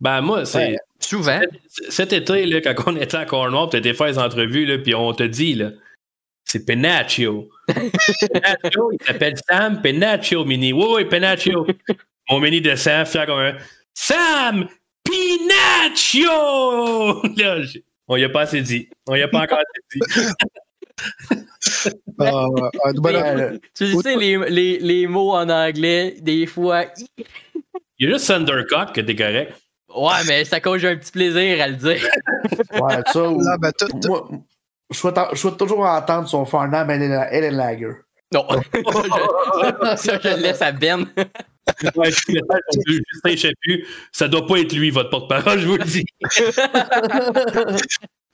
Ben, 0.00 0.20
moi, 0.20 0.46
c'est. 0.46 0.76
Souvent. 1.00 1.40
Cet 1.90 2.12
été, 2.12 2.46
là, 2.46 2.60
quand 2.60 2.92
on 2.92 2.96
était 2.96 3.16
à 3.16 3.24
Cornwall, 3.24 3.68
tu 3.70 3.76
étais 3.76 3.94
faire 3.94 4.06
les 4.08 4.18
entrevues, 4.18 4.64
là, 4.66 4.78
puis 4.78 4.94
on 4.94 5.12
te 5.12 5.22
dit, 5.24 5.54
là, 5.54 5.70
c'est 6.44 6.64
Penaccio. 6.64 7.48
Penaccio, 7.68 8.92
il 8.92 9.06
s'appelle 9.06 9.34
Sam 9.48 9.82
Penaccio, 9.82 10.44
Mini. 10.44 10.72
Oui, 10.72 10.84
oui, 10.94 11.04
Penaccio. 11.04 11.66
Mon 12.30 12.40
Mini 12.40 12.60
descend, 12.60 13.06
fier 13.06 13.26
comme 13.26 13.38
un 13.40 13.54
Sam 14.00 14.68
Pinaccio! 15.02 16.30
Là, 17.36 17.56
on 18.06 18.16
y 18.16 18.22
a 18.24 18.28
pas 18.28 18.42
assez 18.42 18.60
dit. 18.62 18.88
On 19.08 19.16
y 19.16 19.22
a 19.22 19.28
pas 19.28 19.40
encore 19.42 19.58
assez 19.58 19.82
dit. 19.92 20.00
Ah, 22.20 22.46
un 22.84 22.92
nouvel- 22.94 23.16
Euh, 23.16 23.58
Tu 23.74 24.00
sais, 24.00 24.14
les, 24.16 24.38
les, 24.50 24.78
les 24.78 25.06
mots 25.08 25.32
en 25.32 25.48
anglais, 25.50 26.14
des 26.20 26.46
fois. 26.46 26.84
Il 27.98 28.06
y 28.08 28.10
a 28.10 28.12
juste 28.12 28.28
Thundercock 28.28 28.92
que 28.94 29.00
t'es 29.00 29.16
correct. 29.16 29.52
Ouais, 29.94 30.22
mais 30.28 30.44
ça 30.44 30.60
cause 30.60 30.84
un 30.86 30.94
petit 30.96 31.10
plaisir 31.12 31.60
à 31.60 31.66
le 31.66 31.74
dire. 31.74 32.00
ouais, 32.80 33.02
ça, 33.12 33.28
ou- 33.28 33.40
Là, 33.42 33.56
ben, 33.58 33.72
tout- 33.76 33.88
tout- 34.00 34.08
moi, 34.08 34.28
je 34.90 34.96
souhaite, 34.96 35.16
je 35.32 35.38
souhaite 35.38 35.56
toujours 35.56 35.80
entendre 35.84 36.28
son 36.28 36.44
Farnham 36.44 36.88
Ellen 36.88 37.56
Lager. 37.56 37.94
Non. 38.32 38.46
ça, 39.96 40.18
je 40.22 40.28
le 40.36 40.40
laisse 40.42 40.62
à 40.62 40.70
Ben. 40.70 41.04
Ouais, 41.96 42.10
je 42.10 42.16
suis 42.16 42.34
le 42.34 42.40
seul 42.50 42.60
qui 42.72 42.78
veut 42.86 43.00
Justin 43.12 43.36
Chaput. 43.36 43.86
Ça 44.12 44.28
doit 44.28 44.46
pas 44.46 44.58
être 44.60 44.72
lui, 44.72 44.90
votre 44.90 45.10
porte-parole, 45.10 45.60
je 45.60 45.66
vous 45.66 45.76
le 45.76 45.84
dis. 45.84 46.04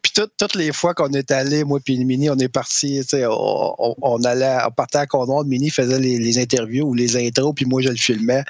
Puis 0.03 0.13
tout- 0.15 0.29
toutes 0.39 0.55
les 0.55 0.73
fois 0.73 0.93
qu'on 0.95 1.11
est 1.13 1.31
allé, 1.31 1.65
moi 1.65 1.81
puis 1.83 2.03
Mini, 2.05 2.29
on 2.29 2.37
est 2.39 2.49
parti, 2.49 3.01
on, 3.15 3.75
on- 3.79 3.95
on 4.03 4.23
allait, 4.25 4.59
on 4.67 4.71
partait 4.71 4.99
à 4.99 5.07
Cornwall, 5.07 5.47
Mini 5.47 5.71
faisait 5.71 5.99
les, 5.99 6.19
les 6.19 6.39
interviews 6.39 6.87
ou 6.87 6.95
les 6.95 7.17
intros, 7.17 7.55
puis 7.55 7.65
moi 7.65 7.81
je 7.81 7.89
le 7.89 7.97
filmais. 7.97 8.45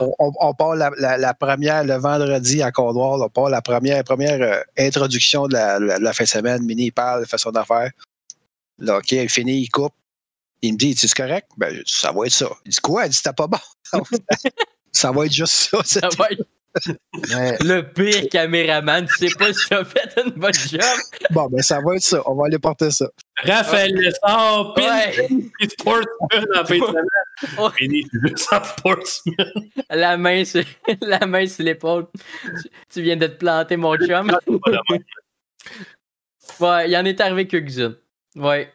On, 0.00 0.12
on- 0.18 0.32
on 0.38 0.52
part 0.54 0.76
la, 0.76 0.90
la- 0.98 1.16
la 1.16 1.32
première 1.32 1.82
le 1.84 1.94
vendredi 1.94 2.62
à 2.62 2.70
Cornwall, 2.72 3.22
on 3.22 3.28
part 3.30 3.48
la 3.48 3.62
première, 3.62 4.04
première 4.04 4.40
euh, 4.42 4.60
introduction 4.78 5.46
de 5.48 5.54
la, 5.54 5.78
la- 5.78 5.98
la 5.98 6.12
fin 6.12 6.24
de 6.24 6.28
semaine. 6.28 6.62
Mini 6.64 6.86
il 6.86 6.92
parle, 6.92 7.22
il 7.24 7.28
fait 7.28 7.38
son 7.38 7.52
affaire. 7.52 7.90
Là, 8.78 8.98
OK, 8.98 9.12
il 9.12 9.28
finit, 9.30 9.60
il 9.62 9.68
coupe. 9.70 9.94
Il 10.62 10.74
me 10.74 10.78
dit, 10.78 10.94
c'est 10.96 11.12
correct? 11.14 11.48
Ben, 11.56 11.82
ça 11.86 12.12
va 12.12 12.26
être 12.26 12.32
ça. 12.32 12.50
Il 12.64 12.70
dit, 12.70 12.80
quoi? 12.80 13.06
Il 13.06 13.10
dit, 13.10 13.16
c'était 13.16 13.32
pas 13.32 13.46
bon. 13.46 13.58
ça 14.92 15.10
va 15.12 15.26
être 15.26 15.32
juste 15.32 15.52
ça. 15.52 15.78
Ça 15.84 16.08
va 16.18 16.28
être 16.30 16.44
Mais, 17.30 17.56
le 17.60 17.82
pire 17.82 18.28
caméraman. 18.30 19.06
Tu 19.06 19.28
sais 19.28 19.34
pas 19.36 19.52
si 19.52 19.68
t'as 19.68 19.84
fait 19.84 20.12
une 20.24 20.30
bonne 20.32 20.54
job. 20.54 20.80
Bon, 21.30 21.48
ben, 21.48 21.62
ça 21.62 21.80
va 21.80 21.96
être 21.96 22.02
ça. 22.02 22.22
On 22.26 22.34
va 22.34 22.46
aller 22.46 22.58
porter 22.58 22.90
ça. 22.90 23.06
Raphaël 23.38 23.94
Lessard, 23.94 24.74
pin 24.74 24.82
Ouais. 24.82 25.28
puis 25.28 25.68
Sportsman 25.70 26.46
en 26.54 26.64
fin 26.64 26.78
de 26.78 28.36
Sportsman. 28.36 29.52
La 29.88 30.16
main 30.16 30.44
sur, 30.44 30.64
la 31.00 31.26
main 31.26 31.46
sur 31.46 31.64
l'épaule. 31.64 32.06
Tu, 32.44 32.70
tu 32.90 33.02
viens 33.02 33.16
de 33.16 33.26
te 33.26 33.36
planter, 33.36 33.76
mon 33.76 33.96
chum. 33.96 34.30
Ouais, 36.60 36.90
il 36.90 36.96
en 36.96 37.04
est 37.04 37.20
arrivé 37.20 37.46
quelques-unes. 37.46 37.96
Ouais. 38.36 38.72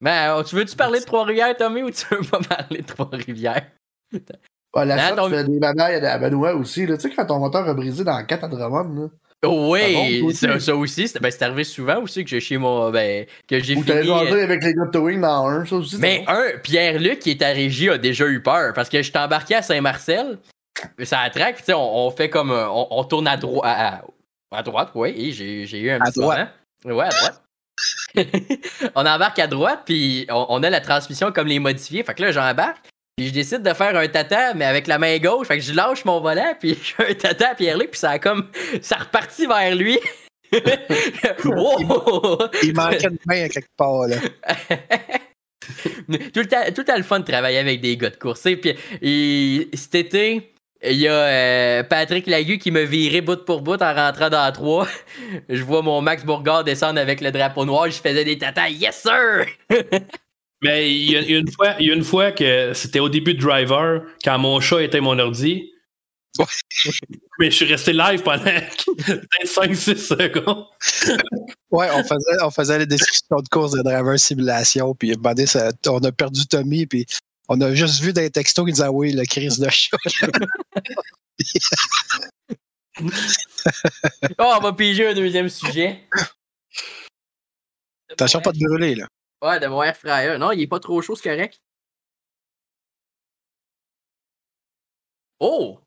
Mais 0.00 0.28
euh, 0.28 0.42
tu 0.44 0.54
veux-tu 0.56 0.76
parler 0.76 1.00
de 1.00 1.04
Trois-Rivières, 1.04 1.56
Tommy, 1.56 1.82
ou 1.82 1.90
tu 1.90 2.04
veux 2.10 2.22
pas 2.22 2.40
parler 2.40 2.82
de 2.82 2.86
Trois-Rivières? 2.86 3.66
ouais, 4.12 4.84
la 4.86 4.94
Hein, 4.94 5.08
shot 5.10 5.16
ton- 5.16 5.30
des 5.30 5.58
banailles 5.58 5.96
à 6.06 6.18
Benoît 6.18 6.54
aussi. 6.54 6.86
là. 6.86 6.96
Tu 6.96 7.08
sais, 7.08 7.14
quand 7.14 7.26
ton 7.26 7.38
moteur 7.40 7.68
a 7.68 7.74
brisé 7.74 8.04
dans 8.04 8.24
4 8.24 8.44
à 8.44 8.48
Drummond, 8.48 8.94
là, 9.42 9.48
Oui, 9.48 9.80
Ah 9.84 9.88
bon, 10.22 10.32
ça, 10.32 10.54
aussi? 10.54 10.64
ça 10.64 10.76
aussi, 10.76 11.08
c'est 11.08 11.20
ben, 11.20 11.30
c'est 11.30 11.42
arrivé 11.42 11.64
souvent 11.64 12.00
aussi 12.02 12.24
que 12.24 12.30
j'ai 12.30 12.40
chez 12.40 12.58
moi, 12.58 12.90
ben, 12.90 13.24
que 13.48 13.58
j'ai 13.60 13.74
fini. 13.76 14.08
euh, 14.08 14.42
avec 14.44 14.62
les 14.64 14.74
gars 14.74 14.84
de 14.86 14.90
Towing 14.90 15.20
dans 15.20 15.46
un, 15.46 15.64
ça 15.64 15.76
aussi. 15.76 15.96
Mais 16.00 16.24
un, 16.26 16.58
Pierre-Luc 16.62 17.18
qui 17.20 17.30
est 17.30 17.42
à 17.42 17.48
Régie 17.48 17.88
a 17.88 17.98
déjà 17.98 18.26
eu 18.26 18.42
peur 18.42 18.72
parce 18.74 18.88
que 18.88 18.98
je 18.98 19.10
suis 19.10 19.18
embarqué 19.18 19.54
à 19.56 19.62
Saint-Marcel, 19.62 20.38
ça 21.02 21.20
attraque, 21.20 21.58
tu 21.58 21.64
sais, 21.64 21.72
on, 21.74 22.06
on 22.06 22.10
fait 22.10 22.30
comme. 22.30 22.50
euh, 22.50 22.68
On, 22.68 22.86
on 22.90 23.04
tourne 23.04 23.26
à, 23.28 23.36
droite 23.36 24.02
à, 24.50 24.62
droite, 24.62 24.90
oui, 24.94 25.32
j'ai 25.32 25.80
eu 25.80 25.90
un 25.90 26.00
À 26.00 26.10
petit 26.10 26.18
droite. 26.20 26.50
moment. 26.84 26.96
Ouais, 26.98 27.04
à 27.06 27.08
droite. 27.10 27.42
on 28.94 29.06
embarque 29.06 29.38
à 29.38 29.46
droite, 29.46 29.82
puis 29.84 30.26
on, 30.30 30.46
on 30.48 30.62
a 30.62 30.70
la 30.70 30.80
transmission 30.80 31.32
comme 31.32 31.46
les 31.46 31.58
modifiés. 31.58 32.02
Fait 32.02 32.14
que 32.14 32.22
là, 32.22 32.32
j'embarque, 32.32 32.88
puis 33.18 33.26
je 33.26 33.32
décide 33.32 33.62
de 33.62 33.74
faire 33.74 33.96
un 33.96 34.06
tata, 34.06 34.54
mais 34.54 34.64
avec 34.64 34.86
la 34.86 34.96
main 34.96 35.18
gauche. 35.18 35.48
Fait 35.48 35.58
que 35.58 35.64
je 35.64 35.72
lâche 35.72 36.04
mon 36.04 36.20
volant, 36.20 36.54
puis 36.58 36.78
je 36.82 36.94
fais 36.94 37.10
un 37.10 37.14
tata 37.14 37.50
à 37.50 37.54
Pierre-Luc, 37.56 37.90
puis 37.90 37.98
ça 37.98 38.10
a 38.10 38.18
comme. 38.20 38.48
Ça 38.80 38.96
repartit 38.96 39.46
vers 39.46 39.74
lui. 39.74 39.98
Il 42.62 42.74
manquait 42.74 43.10
de 43.10 43.18
main 43.26 43.42
à 43.42 43.48
quelque 43.48 43.76
part, 43.76 44.06
là. 44.06 44.16
tout, 46.32 46.40
le 46.40 46.46
temps, 46.46 46.64
tout 46.68 46.80
le 46.80 46.84
temps 46.84 46.96
le 46.96 47.02
fun 47.02 47.18
de 47.18 47.24
travailler 47.24 47.58
avec 47.58 47.80
des 47.80 47.96
gars 47.96 48.10
de 48.10 48.16
course. 48.16 48.42
Puis 48.42 48.76
et 49.02 49.68
cet 49.74 49.96
été, 49.96 50.52
il 50.82 50.96
y 50.96 51.08
a 51.08 51.12
euh, 51.12 51.82
Patrick 51.82 52.26
Lagu 52.26 52.58
qui 52.58 52.70
m'a 52.70 52.84
viré 52.84 53.20
bout 53.20 53.44
pour 53.44 53.62
bout 53.62 53.80
en 53.82 53.94
rentrant 53.94 54.30
dans 54.30 54.52
3. 54.52 54.86
Je 55.48 55.62
vois 55.62 55.82
mon 55.82 56.00
Max 56.00 56.24
Bourgard 56.24 56.64
descendre 56.64 57.00
avec 57.00 57.20
le 57.20 57.32
drapeau 57.32 57.64
noir. 57.64 57.90
Je 57.90 58.00
faisais 58.00 58.24
des 58.24 58.38
tatas. 58.38 58.68
Yes, 58.68 59.02
sir! 59.02 59.46
Mais 60.62 60.90
il 60.90 61.12
y, 61.12 61.16
a, 61.16 61.20
il 61.20 61.30
y 61.30 61.34
a 61.36 61.38
une 61.38 61.50
fois, 61.50 61.74
il 61.78 61.86
y 61.86 61.90
a 61.90 61.94
une 61.94 62.02
fois 62.02 62.32
que 62.32 62.72
c'était 62.74 62.98
au 62.98 63.08
début 63.08 63.34
de 63.34 63.40
Driver, 63.40 64.02
quand 64.24 64.38
mon 64.38 64.58
chat 64.58 64.82
était 64.82 65.00
mon 65.00 65.16
ordi. 65.18 65.70
Ouais. 66.38 66.44
Mais 67.38 67.50
je 67.50 67.56
suis 67.56 67.64
resté 67.64 67.92
live 67.92 68.22
pendant 68.22 68.42
peut-être 68.42 68.84
5-6 69.44 69.96
secondes. 69.96 70.66
Ouais, 71.70 71.88
on 71.92 72.02
faisait, 72.02 72.42
on 72.42 72.50
faisait 72.50 72.78
les 72.78 72.86
descriptions 72.86 73.36
de 73.36 73.48
course 73.50 73.72
de 73.72 73.82
driver 73.82 74.18
simulation, 74.18 74.94
puis 74.94 75.14
on 75.14 75.98
a 75.98 76.12
perdu 76.12 76.46
Tommy, 76.46 76.86
puis 76.86 77.04
on 77.48 77.60
a 77.60 77.74
juste 77.74 78.00
vu 78.00 78.12
les 78.12 78.30
textos 78.30 78.64
qui 78.66 78.72
disaient 78.72 78.88
oui, 78.88 79.12
le 79.12 79.24
crise 79.24 79.58
de 79.58 79.68
chat. 79.70 79.96
Oh, 84.38 84.54
on 84.56 84.60
va 84.60 84.72
piger 84.72 85.06
un 85.08 85.14
deuxième 85.14 85.48
sujet. 85.48 86.02
Attention 88.10 88.40
pas 88.40 88.50
de 88.52 88.58
brûler, 88.58 88.96
là. 88.96 89.06
Ouais, 89.40 89.60
de 89.60 89.66
mon 89.68 89.82
air 89.84 89.96
fryer. 89.96 90.36
Non, 90.38 90.50
il 90.50 90.62
est 90.62 90.66
pas 90.66 90.80
trop 90.80 91.00
chaud, 91.00 91.14
c'est 91.14 91.28
correct. 91.30 91.60
Oh! 95.40 95.78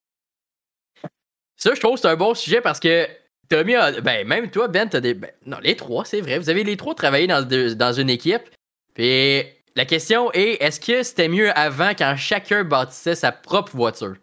Ça, 1.57 1.75
je 1.75 1.79
trouve 1.79 1.95
que 1.95 2.01
c'est 2.01 2.07
un 2.07 2.15
bon 2.15 2.33
sujet 2.33 2.61
parce 2.61 2.79
que 2.79 3.07
Tommy 3.49 3.75
a. 3.75 3.99
Ben, 4.01 4.25
même 4.25 4.49
toi, 4.49 4.67
Ben, 4.67 4.87
t'as 4.89 5.01
des. 5.01 5.13
ben, 5.13 5.31
non, 5.45 5.59
les 5.59 5.75
trois, 5.75 6.05
c'est 6.05 6.21
vrai. 6.21 6.39
Vous 6.39 6.49
avez 6.49 6.63
les 6.63 6.77
trois 6.77 6.95
travaillé 6.95 7.27
dans, 7.27 7.45
dans 7.75 7.93
une 7.93 8.09
équipe. 8.09 8.49
Puis 8.93 9.43
la 9.75 9.85
question 9.85 10.31
est 10.33 10.61
est-ce 10.61 10.79
que 10.79 11.03
c'était 11.03 11.27
mieux 11.27 11.57
avant 11.57 11.91
quand 11.91 12.15
chacun 12.17 12.63
bâtissait 12.63 13.15
sa 13.15 13.31
propre 13.31 13.75
voiture? 13.75 14.15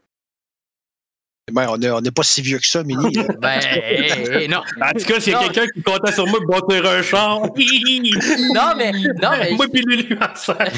Ben, 1.51 1.67
on 1.71 2.01
n'est 2.01 2.11
pas 2.11 2.23
si 2.23 2.43
vieux 2.43 2.59
que 2.59 2.67
ça, 2.67 2.83
Mini. 2.85 3.15
là. 3.15 3.25
Ben, 3.41 3.61
hey, 3.65 4.29
hey, 4.31 4.49
non. 4.49 4.63
En 4.83 4.93
tout 4.93 5.05
cas, 5.07 5.19
s'il 5.19 5.33
y 5.33 5.37
a 5.37 5.49
quelqu'un 5.49 5.67
qui 5.75 5.83
comptait 5.83 6.13
sur 6.13 6.27
moi 6.27 6.41
pour 6.41 6.69
bâtir 6.69 6.85
un 6.91 7.03
char, 7.03 7.41
Non, 8.55 8.75
mais. 8.77 8.93
Non, 8.93 9.31
mais. 9.39 9.53
moi 9.53 9.67
puis 9.73 9.83
Lulu 9.83 10.19
ensemble. 10.21 10.71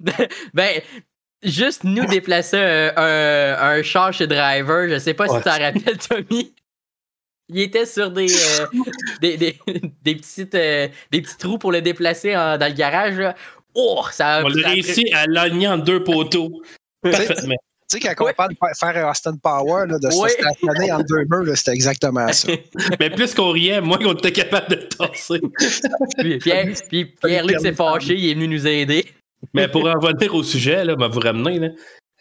ben, 0.54 0.80
juste 1.44 1.84
nous 1.84 2.06
déplacer 2.06 2.58
un, 2.58 2.92
un, 2.96 3.78
un 3.78 3.82
char 3.84 4.12
chez 4.12 4.26
Driver, 4.26 4.88
je 4.88 4.98
sais 4.98 5.14
pas 5.14 5.28
si 5.28 5.36
tu 5.36 5.42
t'en 5.42 5.50
rappelles, 5.50 5.98
Tommy. 5.98 6.52
Il 7.48 7.60
était 7.60 7.86
sur 7.86 8.10
des, 8.10 8.26
euh, 8.32 8.66
des, 9.20 9.36
des, 9.36 9.56
des 10.02 10.14
petites, 10.16 10.54
euh, 10.54 10.88
des 11.12 11.20
petits 11.22 11.36
trous 11.38 11.58
pour 11.58 11.70
le 11.72 11.80
déplacer 11.80 12.36
en- 12.36 12.58
dans 12.58 12.66
le 12.66 12.74
garage. 12.74 13.16
là. 13.18 13.34
Oh, 13.74 14.02
ça 14.10 14.36
a 14.38 14.44
On 14.44 14.50
ça 14.50 14.56
a 14.64 14.68
a 14.68 14.70
réussi 14.72 15.12
à 15.12 15.26
l'agner 15.26 15.68
en 15.68 15.78
deux 15.78 16.02
poteaux. 16.02 16.50
Parfaitement. 17.02 17.54
Tu 17.88 18.00
sais, 18.00 18.14
quand 18.14 18.24
on 18.24 18.26
Ouais. 18.26 18.32
parle 18.32 18.50
de 18.50 18.56
fa- 18.58 18.92
faire 18.92 19.06
un 19.06 19.10
Austin 19.10 19.36
Power, 19.40 19.86
là, 19.86 19.96
de 20.00 20.06
Ouais. 20.16 20.28
se 20.30 20.34
stationner 20.38 20.90
entre 20.92 21.04
deux 21.04 21.24
murs, 21.30 21.56
c'était 21.56 21.70
exactement 21.72 22.32
ça. 22.32 22.48
Mais 23.00 23.10
plus 23.10 23.32
qu'on 23.32 23.50
riait, 23.52 23.80
moins 23.80 23.98
qu'on 23.98 24.14
était 24.14 24.32
capable 24.32 24.70
de 24.70 24.74
tasser. 24.76 25.40
Puis 26.18 26.38
Pierre, 26.38 26.66
puis 26.88 27.04
Pierre-Luc 27.04 27.60
s'est 27.60 27.74
fâché, 27.74 28.14
il 28.16 28.30
est 28.30 28.34
venu 28.34 28.48
nous 28.48 28.66
aider. 28.66 29.06
Mais 29.54 29.68
pour 29.68 29.86
en 29.86 29.92
revenir 30.00 30.34
au 30.34 30.42
sujet, 30.42 30.84
là, 30.84 30.96
va 30.98 31.06
vous 31.06 31.20
ramener, 31.20 31.60
là, 31.60 31.68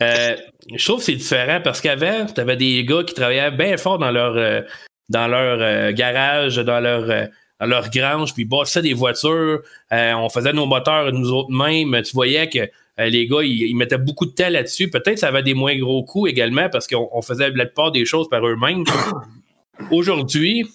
euh, 0.01 0.35
je 0.75 0.85
trouve 0.85 0.99
que 0.99 1.05
c'est 1.05 1.15
différent 1.15 1.59
parce 1.63 1.81
qu'avant, 1.81 2.27
tu 2.27 2.39
avais 2.39 2.57
des 2.57 2.83
gars 2.85 3.03
qui 3.03 3.15
travaillaient 3.15 3.49
bien 3.49 3.75
fort 3.77 3.97
dans 3.97 4.11
leur, 4.11 4.35
euh, 4.37 4.61
dans 5.09 5.27
leur 5.27 5.59
euh, 5.61 5.91
garage, 5.91 6.57
dans 6.57 6.79
leur, 6.79 7.09
euh, 7.09 7.25
leur 7.61 7.89
grange, 7.89 8.33
puis 8.33 8.43
ils 8.43 8.49
bâtissaient 8.49 8.81
des 8.81 8.93
voitures. 8.93 9.61
euh, 9.91 10.13
on 10.13 10.29
faisait 10.29 10.53
nos 10.53 10.65
moteurs 10.65 11.11
nous 11.11 11.31
autres 11.31 11.51
mêmes. 11.51 12.01
Tu 12.03 12.13
voyais 12.13 12.49
que 12.49 12.69
les 12.97 13.27
gars, 13.27 13.43
ils, 13.43 13.75
mettaient 13.75 13.97
beaucoup 13.97 14.25
de 14.25 14.31
temps 14.31 14.49
là-dessus. 14.49 14.89
Peut-être 14.89 15.15
que 15.15 15.19
ça 15.19 15.27
avait 15.27 15.43
des 15.43 15.53
moins 15.53 15.77
gros 15.77 16.03
coûts 16.03 16.27
également 16.27 16.69
parce 16.69 16.87
qu'on 16.87 17.09
on 17.11 17.21
faisait 17.21 17.49
la 17.49 17.65
plupart 17.65 17.91
des 17.91 18.05
choses 18.05 18.29
par 18.29 18.45
eux-mêmes. 18.47 18.85
Aujourd'hui, 19.91 20.65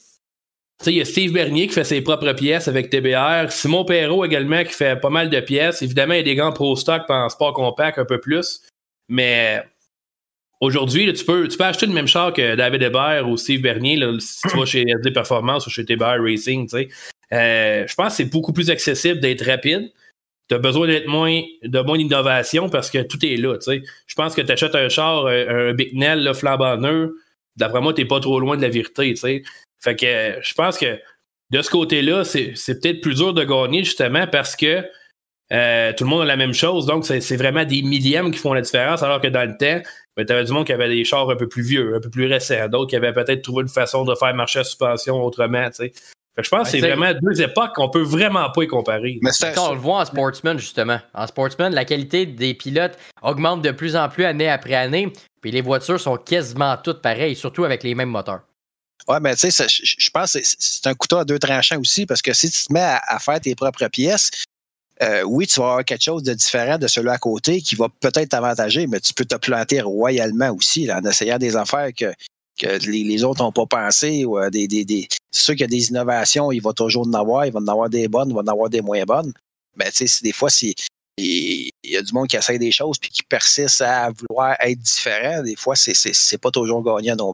il 0.87 0.93
y 0.93 1.01
a 1.01 1.05
Steve 1.07 1.33
Bernier 1.33 1.67
qui 1.67 1.75
fait 1.75 1.85
ses 1.85 2.03
propres 2.03 2.33
pièces 2.35 2.69
avec 2.69 2.91
TBR. 2.91 3.51
Simon 3.51 3.87
Perrault 3.87 4.25
également 4.25 4.63
qui 4.65 4.73
fait 4.73 5.01
pas 5.01 5.09
mal 5.09 5.31
de 5.31 5.41
pièces. 5.41 5.81
Évidemment, 5.81 6.13
il 6.15 6.19
y 6.19 6.21
a 6.21 6.25
des 6.25 6.35
gants 6.35 6.53
Pro 6.53 6.77
Stock 6.77 7.03
en 7.09 7.31
sport 7.31 7.55
compact 7.55 7.99
un 7.99 8.05
peu 8.05 8.21
plus. 8.21 8.61
Mais 9.09 9.63
aujourd'hui, 10.61 11.13
tu, 11.13 11.25
peux, 11.25 11.49
tu 11.49 11.57
peux 11.57 11.65
acheter 11.65 11.87
le 11.87 11.93
même 11.93 12.07
char 12.07 12.33
que 12.33 12.55
David 12.55 12.83
Hébert 12.83 13.29
ou 13.29 13.37
Steve 13.37 13.63
Bernier 13.63 13.99
si 14.21 14.43
tu 14.49 14.57
vas 14.57 14.65
chez 14.65 14.85
SD 14.87 15.11
Performance 15.11 15.67
ou 15.67 15.71
chez 15.71 15.85
TBR 15.85 16.23
Racing. 16.23 16.69
tu 16.69 16.77
sais. 16.77 16.89
Euh, 17.33 17.87
je 17.87 17.95
pense 17.95 18.09
que 18.09 18.17
c'est 18.17 18.31
beaucoup 18.31 18.53
plus 18.53 18.71
accessible 18.71 19.21
d'être 19.21 19.45
rapide. 19.45 19.91
Tu 20.49 20.57
as 20.57 20.59
besoin 20.59 20.89
d'être 20.89 21.07
moins 21.07 21.43
de 21.63 21.81
moins 21.81 21.97
d'innovation 21.97 22.69
parce 22.69 22.91
que 22.91 23.03
tout 23.03 23.25
est 23.25 23.37
là. 23.37 23.57
tu 23.57 23.65
sais. 23.65 23.83
Je 24.07 24.15
pense 24.15 24.35
que 24.35 24.43
tu 24.43 24.51
achètes 24.51 24.75
un 24.75 24.89
char, 24.89 25.27
un, 25.27 25.49
un 25.49 25.73
Bicknell 25.73 26.23
là, 26.23 26.35
flambant 26.35 26.77
neuf, 26.77 27.11
d'après 27.57 27.81
moi, 27.81 27.95
tu 27.95 28.07
pas 28.07 28.21
trop 28.21 28.41
loin 28.41 28.57
de 28.57 28.63
la 28.63 28.69
vérité. 28.69 29.11
tu 29.11 29.17
sais. 29.17 29.43
Fait 29.81 29.97
que 29.97 30.07
euh, 30.07 30.43
je 30.43 30.55
pense 30.55 30.77
que 30.77 30.99
de 31.51 31.63
ce 31.63 31.71
côté-là, 31.71 32.25
c'est 32.25 32.55
peut-être 32.81 33.01
plus 33.01 33.17
dur 33.17 33.35
de 33.35 33.45
gagner 33.45 33.83
justement 33.83 34.27
parce 34.27 34.55
que 34.55 34.85
euh, 35.53 35.93
tout 35.97 36.05
le 36.05 36.11
monde 36.11 36.23
a 36.23 36.25
la 36.25 36.37
même 36.37 36.55
chose. 36.55 36.87
Donc, 36.87 37.05
c'est 37.05 37.37
vraiment 37.37 37.65
des 37.65 37.83
millièmes 37.83 38.31
qui 38.31 38.39
font 38.39 38.53
la 38.53 38.61
différence, 38.61 39.03
alors 39.03 39.21
que 39.21 39.27
dans 39.27 39.49
le 39.49 39.57
temps, 39.57 39.83
ben, 40.17 40.27
tu 40.27 40.33
avais 40.33 40.45
du 40.45 40.53
monde 40.53 40.67
qui 40.67 40.73
avait 40.73 40.89
des 40.89 41.05
chars 41.05 41.29
un 41.31 41.37
peu 41.37 41.49
plus 41.49 41.63
vieux, 41.63 41.95
un 41.97 42.01
peu 42.01 42.11
plus 42.11 42.27
récents, 42.27 42.69
d'autres 42.69 42.91
qui 42.91 42.97
avaient 42.97 43.13
peut-être 43.13 43.43
trouvé 43.43 43.63
une 43.63 43.69
façon 43.69 44.05
de 44.05 44.15
faire 44.15 44.35
marcher 44.35 44.61
la 44.61 44.65
suspension 44.65 45.23
autrement. 45.23 45.69
Fait 45.73 45.91
que 45.91 46.43
je 46.45 46.49
pense 46.51 46.71
que 46.71 46.77
Ouais, 46.77 46.81
c'est 46.81 46.89
vraiment 46.95 47.13
deux 47.21 47.43
époques 47.43 47.75
qu'on 47.75 47.89
peut 47.91 48.03
vraiment 48.03 48.51
pas 48.51 48.63
y 48.63 48.67
comparer. 48.69 49.19
Mais 49.23 49.33
c'est 49.33 49.53
Ça, 49.55 49.63
on 49.65 49.73
le 49.75 49.81
voit 49.81 49.99
en 50.01 50.05
sportsman, 50.05 50.59
justement. 50.59 51.01
En 51.15 51.27
sportsman, 51.27 51.75
la 51.75 51.85
qualité 51.85 52.25
des 52.27 52.55
pilotes 52.55 52.97
augmente 53.23 53.63
de 53.63 53.71
plus 53.73 53.97
en 53.97 54.09
plus 54.09 54.25
année 54.25 54.49
après 54.49 54.75
année. 54.75 55.13
Puis 55.41 55.51
les 55.51 55.61
voitures 55.61 55.99
sont 55.99 56.17
quasiment 56.17 56.77
toutes 56.77 57.03
pareilles, 57.03 57.35
surtout 57.35 57.65
avec 57.65 57.83
les 57.83 57.95
mêmes 57.95 58.11
moteurs. 58.11 58.41
Ouais, 59.09 59.19
mais 59.21 59.35
tu 59.35 59.51
sais, 59.51 59.67
je 59.69 60.11
pense 60.11 60.35
que 60.35 60.41
c'est- 60.45 60.57
c'est 60.59 60.87
un 60.87 60.95
couteau 60.95 61.17
à 61.17 61.25
deux 61.25 61.39
tranchants 61.39 61.81
aussi, 61.81 62.05
parce 62.07 62.21
que 62.23 62.33
si 62.35 62.51
tu 62.51 62.67
te 62.67 62.73
mets 62.73 62.81
à, 62.81 63.01
à 63.07 63.19
faire 63.19 63.41
tes 63.41 63.55
propres 63.55 63.89
pièces, 63.89 64.31
euh, 65.03 65.23
oui, 65.23 65.47
tu 65.47 65.61
vas 65.61 65.67
avoir 65.67 65.85
quelque 65.85 66.03
chose 66.03 66.23
de 66.23 66.35
différent 66.35 66.77
de 66.77 66.87
celui 66.87 67.09
à 67.09 67.19
côté 67.19 67.63
qui 67.63 67.75
va 67.75 67.89
peut-être 68.01 68.31
t'avantager, 68.31 68.87
mais 68.87 69.01
tu 69.01 69.15
peux 69.15 69.25
te 69.25 69.37
planter 69.37 69.81
royalement 69.81 70.51
aussi 70.51 70.85
là, 70.85 71.01
en 71.03 71.09
essayant 71.09 71.39
des 71.39 71.57
affaires 71.57 71.91
que, 71.97 72.13
que 72.59 72.67
les, 72.87 73.25
autres 73.25 73.43
n'ont 73.43 73.53
pas 73.53 73.67
pensé. 73.67 74.25
Ou, 74.27 74.39
euh, 74.39 74.51
des, 74.51 74.69
des, 74.69 74.85
des, 74.85 75.09
qu'il 75.33 75.61
y 75.61 75.65
a 75.65 75.67
des 75.67 75.89
innovations, 75.89 76.53
il 76.53 76.61
va 76.61 76.73
toujours 76.73 77.07
en 77.07 77.15
avoir, 77.15 77.47
il 77.47 77.53
va 77.53 77.61
en 77.61 77.69
avoir 77.69 77.89
des 77.89 78.09
bonnes, 78.09 78.29
il 78.29 78.35
va 78.35 78.43
en 78.43 78.47
avoir 78.47 78.69
des 78.69 78.83
moins 78.83 79.03
bonnes. 79.05 79.33
Mais 79.77 79.91
tu 79.91 80.07
sais, 80.07 80.23
des 80.23 80.33
fois, 80.33 80.51
si, 80.51 80.75
il 81.17 81.71
y 81.85 81.97
a 81.97 82.03
du 82.03 82.13
monde 82.13 82.29
qui 82.29 82.37
essaye 82.37 82.59
des 82.59 82.73
choses 82.73 82.99
puis 82.99 83.11
qui 83.11 83.23
persiste 83.23 83.81
à 83.81 84.11
vouloir 84.11 84.57
être 84.61 84.79
différent, 84.79 85.43
des 85.43 85.57
fois, 85.57 85.77
c'est, 85.77 86.39
pas 86.39 86.51
toujours 86.51 86.83
gagnant 86.83 87.17
non 87.17 87.33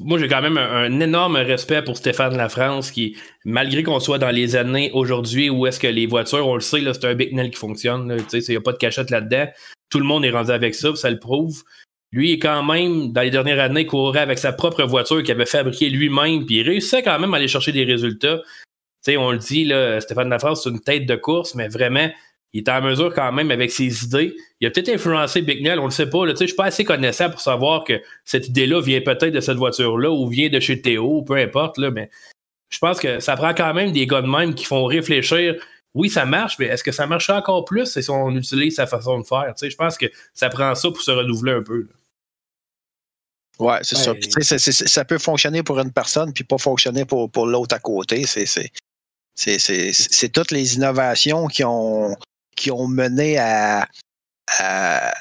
Moi, 0.00 0.18
j'ai 0.18 0.28
quand 0.28 0.40
même 0.40 0.56
un, 0.56 1.00
énorme 1.00 1.36
respect 1.36 1.82
pour 1.82 1.98
Stéphane 1.98 2.34
Lafrance 2.34 2.90
qui, 2.90 3.16
malgré 3.44 3.82
qu'on 3.82 4.00
soit 4.00 4.18
dans 4.18 4.30
les 4.30 4.56
années 4.56 4.90
aujourd'hui 4.94 5.50
où 5.50 5.66
est-ce 5.66 5.78
que 5.78 5.86
les 5.86 6.06
voitures, 6.06 6.48
on 6.48 6.54
le 6.54 6.62
sait, 6.62 6.80
c'est 6.80 7.04
un 7.04 7.14
Bicknell 7.14 7.50
qui 7.50 7.58
fonctionne. 7.58 8.16
Il 8.32 8.40
n'y 8.48 8.56
a 8.56 8.60
pas 8.62 8.72
de 8.72 8.78
cachette 8.78 9.10
là-dedans. 9.10 9.46
Tout 9.90 9.98
le 9.98 10.06
monde 10.06 10.24
est 10.24 10.30
rendu 10.30 10.50
avec 10.50 10.74
ça, 10.74 10.96
ça 10.96 11.10
le 11.10 11.18
prouve. 11.18 11.62
Lui, 12.10 12.32
est 12.32 12.38
quand 12.38 12.62
même, 12.62 13.12
dans 13.12 13.20
les 13.20 13.30
dernières 13.30 13.60
années, 13.60 13.84
courait 13.84 14.20
avec 14.20 14.38
sa 14.38 14.52
propre 14.52 14.82
voiture 14.84 15.22
qu'il 15.22 15.32
avait 15.32 15.44
fabriquée 15.44 15.90
lui-même, 15.90 16.46
puis 16.46 16.56
il 16.56 16.62
réussissait 16.62 17.02
quand 17.02 17.18
même 17.18 17.34
à 17.34 17.36
aller 17.36 17.48
chercher 17.48 17.72
des 17.72 17.84
résultats. 17.84 18.38
Tu 18.38 19.12
sais, 19.12 19.16
on 19.18 19.32
le 19.32 19.38
dit, 19.38 19.64
là, 19.64 20.00
Stéphane 20.00 20.30
Lafrance, 20.30 20.64
c'est 20.64 20.70
une 20.70 20.80
tête 20.80 21.04
de 21.04 21.16
course, 21.16 21.54
mais 21.54 21.68
vraiment, 21.68 22.08
il 22.56 22.60
est 22.60 22.68
en 22.68 22.80
mesure 22.82 23.12
quand 23.14 23.30
même 23.32 23.50
avec 23.50 23.70
ses 23.70 24.04
idées. 24.04 24.34
Il 24.60 24.66
a 24.66 24.70
peut-être 24.70 24.88
influencé 24.88 25.42
Bicknell, 25.42 25.78
on 25.78 25.84
le 25.84 25.90
sait 25.90 26.08
pas. 26.08 26.24
Là, 26.26 26.32
Tu 26.32 26.38
sais, 26.38 26.44
je 26.44 26.48
suis 26.48 26.56
pas 26.56 26.64
assez 26.66 26.84
connaissant 26.84 27.30
pour 27.30 27.40
savoir 27.40 27.84
que 27.84 28.00
cette 28.24 28.48
idée-là 28.48 28.80
vient 28.80 29.00
peut-être 29.00 29.32
de 29.32 29.40
cette 29.40 29.56
voiture-là 29.58 30.10
ou 30.10 30.26
vient 30.28 30.48
de 30.48 30.58
chez 30.60 30.80
Théo, 30.80 31.22
peu 31.22 31.34
importe, 31.36 31.78
là, 31.78 31.90
mais 31.90 32.10
je 32.68 32.78
pense 32.78 32.98
que 32.98 33.20
ça 33.20 33.36
prend 33.36 33.54
quand 33.54 33.72
même 33.74 33.92
des 33.92 34.06
gars 34.06 34.22
de 34.22 34.26
même 34.26 34.54
qui 34.54 34.64
font 34.64 34.84
réfléchir. 34.86 35.56
Oui, 35.94 36.10
ça 36.10 36.24
marche, 36.26 36.58
mais 36.58 36.66
est-ce 36.66 36.84
que 36.84 36.92
ça 36.92 37.06
marche 37.06 37.30
encore 37.30 37.64
plus? 37.64 37.98
Si 38.00 38.10
on 38.10 38.30
utilise 38.36 38.74
sa 38.76 38.86
façon 38.86 39.18
de 39.20 39.24
faire? 39.26 39.46
Tu 39.56 39.60
sais, 39.66 39.70
je 39.70 39.76
pense 39.76 39.96
que 39.96 40.06
ça 40.34 40.48
prend 40.48 40.74
ça 40.74 40.88
pour 40.90 41.00
se 41.00 41.10
renouveler 41.10 41.52
un 41.52 41.62
peu. 41.62 41.80
là. 41.80 41.86
Ouais, 43.58 43.78
c'est 43.82 43.96
ça. 43.96 44.14
Puis, 44.14 44.28
ça 44.70 45.04
peut 45.06 45.16
fonctionner 45.18 45.62
pour 45.62 45.78
une 45.80 45.90
personne, 45.92 46.32
puis 46.34 46.44
pas 46.44 46.58
fonctionner 46.58 47.04
pour, 47.06 47.30
pour 47.30 47.46
l'autre 47.46 47.74
à 47.74 47.78
côté. 47.78 48.24
C'est- 48.26 48.44
C'est 48.46 48.70
c'est- 49.34 49.58
c'est- 49.58 49.92
c'est 49.92 50.28
toutes 50.30 50.50
les 50.50 50.76
innovations 50.76 51.46
qui 51.46 51.62
ont, 51.64 52.16
qui 52.56 52.70
ont 52.70 52.88
mené 52.88 53.38
à, 53.38 53.86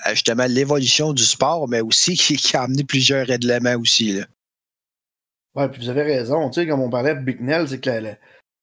justement 0.10 0.46
l'évolution 0.46 1.14
du 1.14 1.24
sport, 1.24 1.68
mais 1.68 1.82
aussi 1.82 2.16
qui, 2.16 2.56
a 2.56 2.64
amené 2.64 2.84
plusieurs 2.84 3.28
règlements 3.28 3.76
aussi. 3.76 4.14
Là. 4.14 4.26
Ouais, 5.56 5.70
puis 5.70 5.82
vous 5.82 5.90
avez 5.90 6.04
raison. 6.04 6.50
Tu 6.50 6.62
sais, 6.62 6.68
comme 6.68 6.82
on 6.82 6.90
parlait 6.90 7.16
de 7.16 7.22
Bicknell, 7.22 7.68
c'est 7.68 7.80
que 7.80 8.16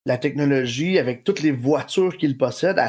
la, 0.06 0.18
technologie, 0.18 0.98
avec 0.98 1.24
toutes 1.24 1.40
les 1.40 1.50
voitures 1.52 2.16
qu'il 2.16 2.36
possède, 2.36 2.80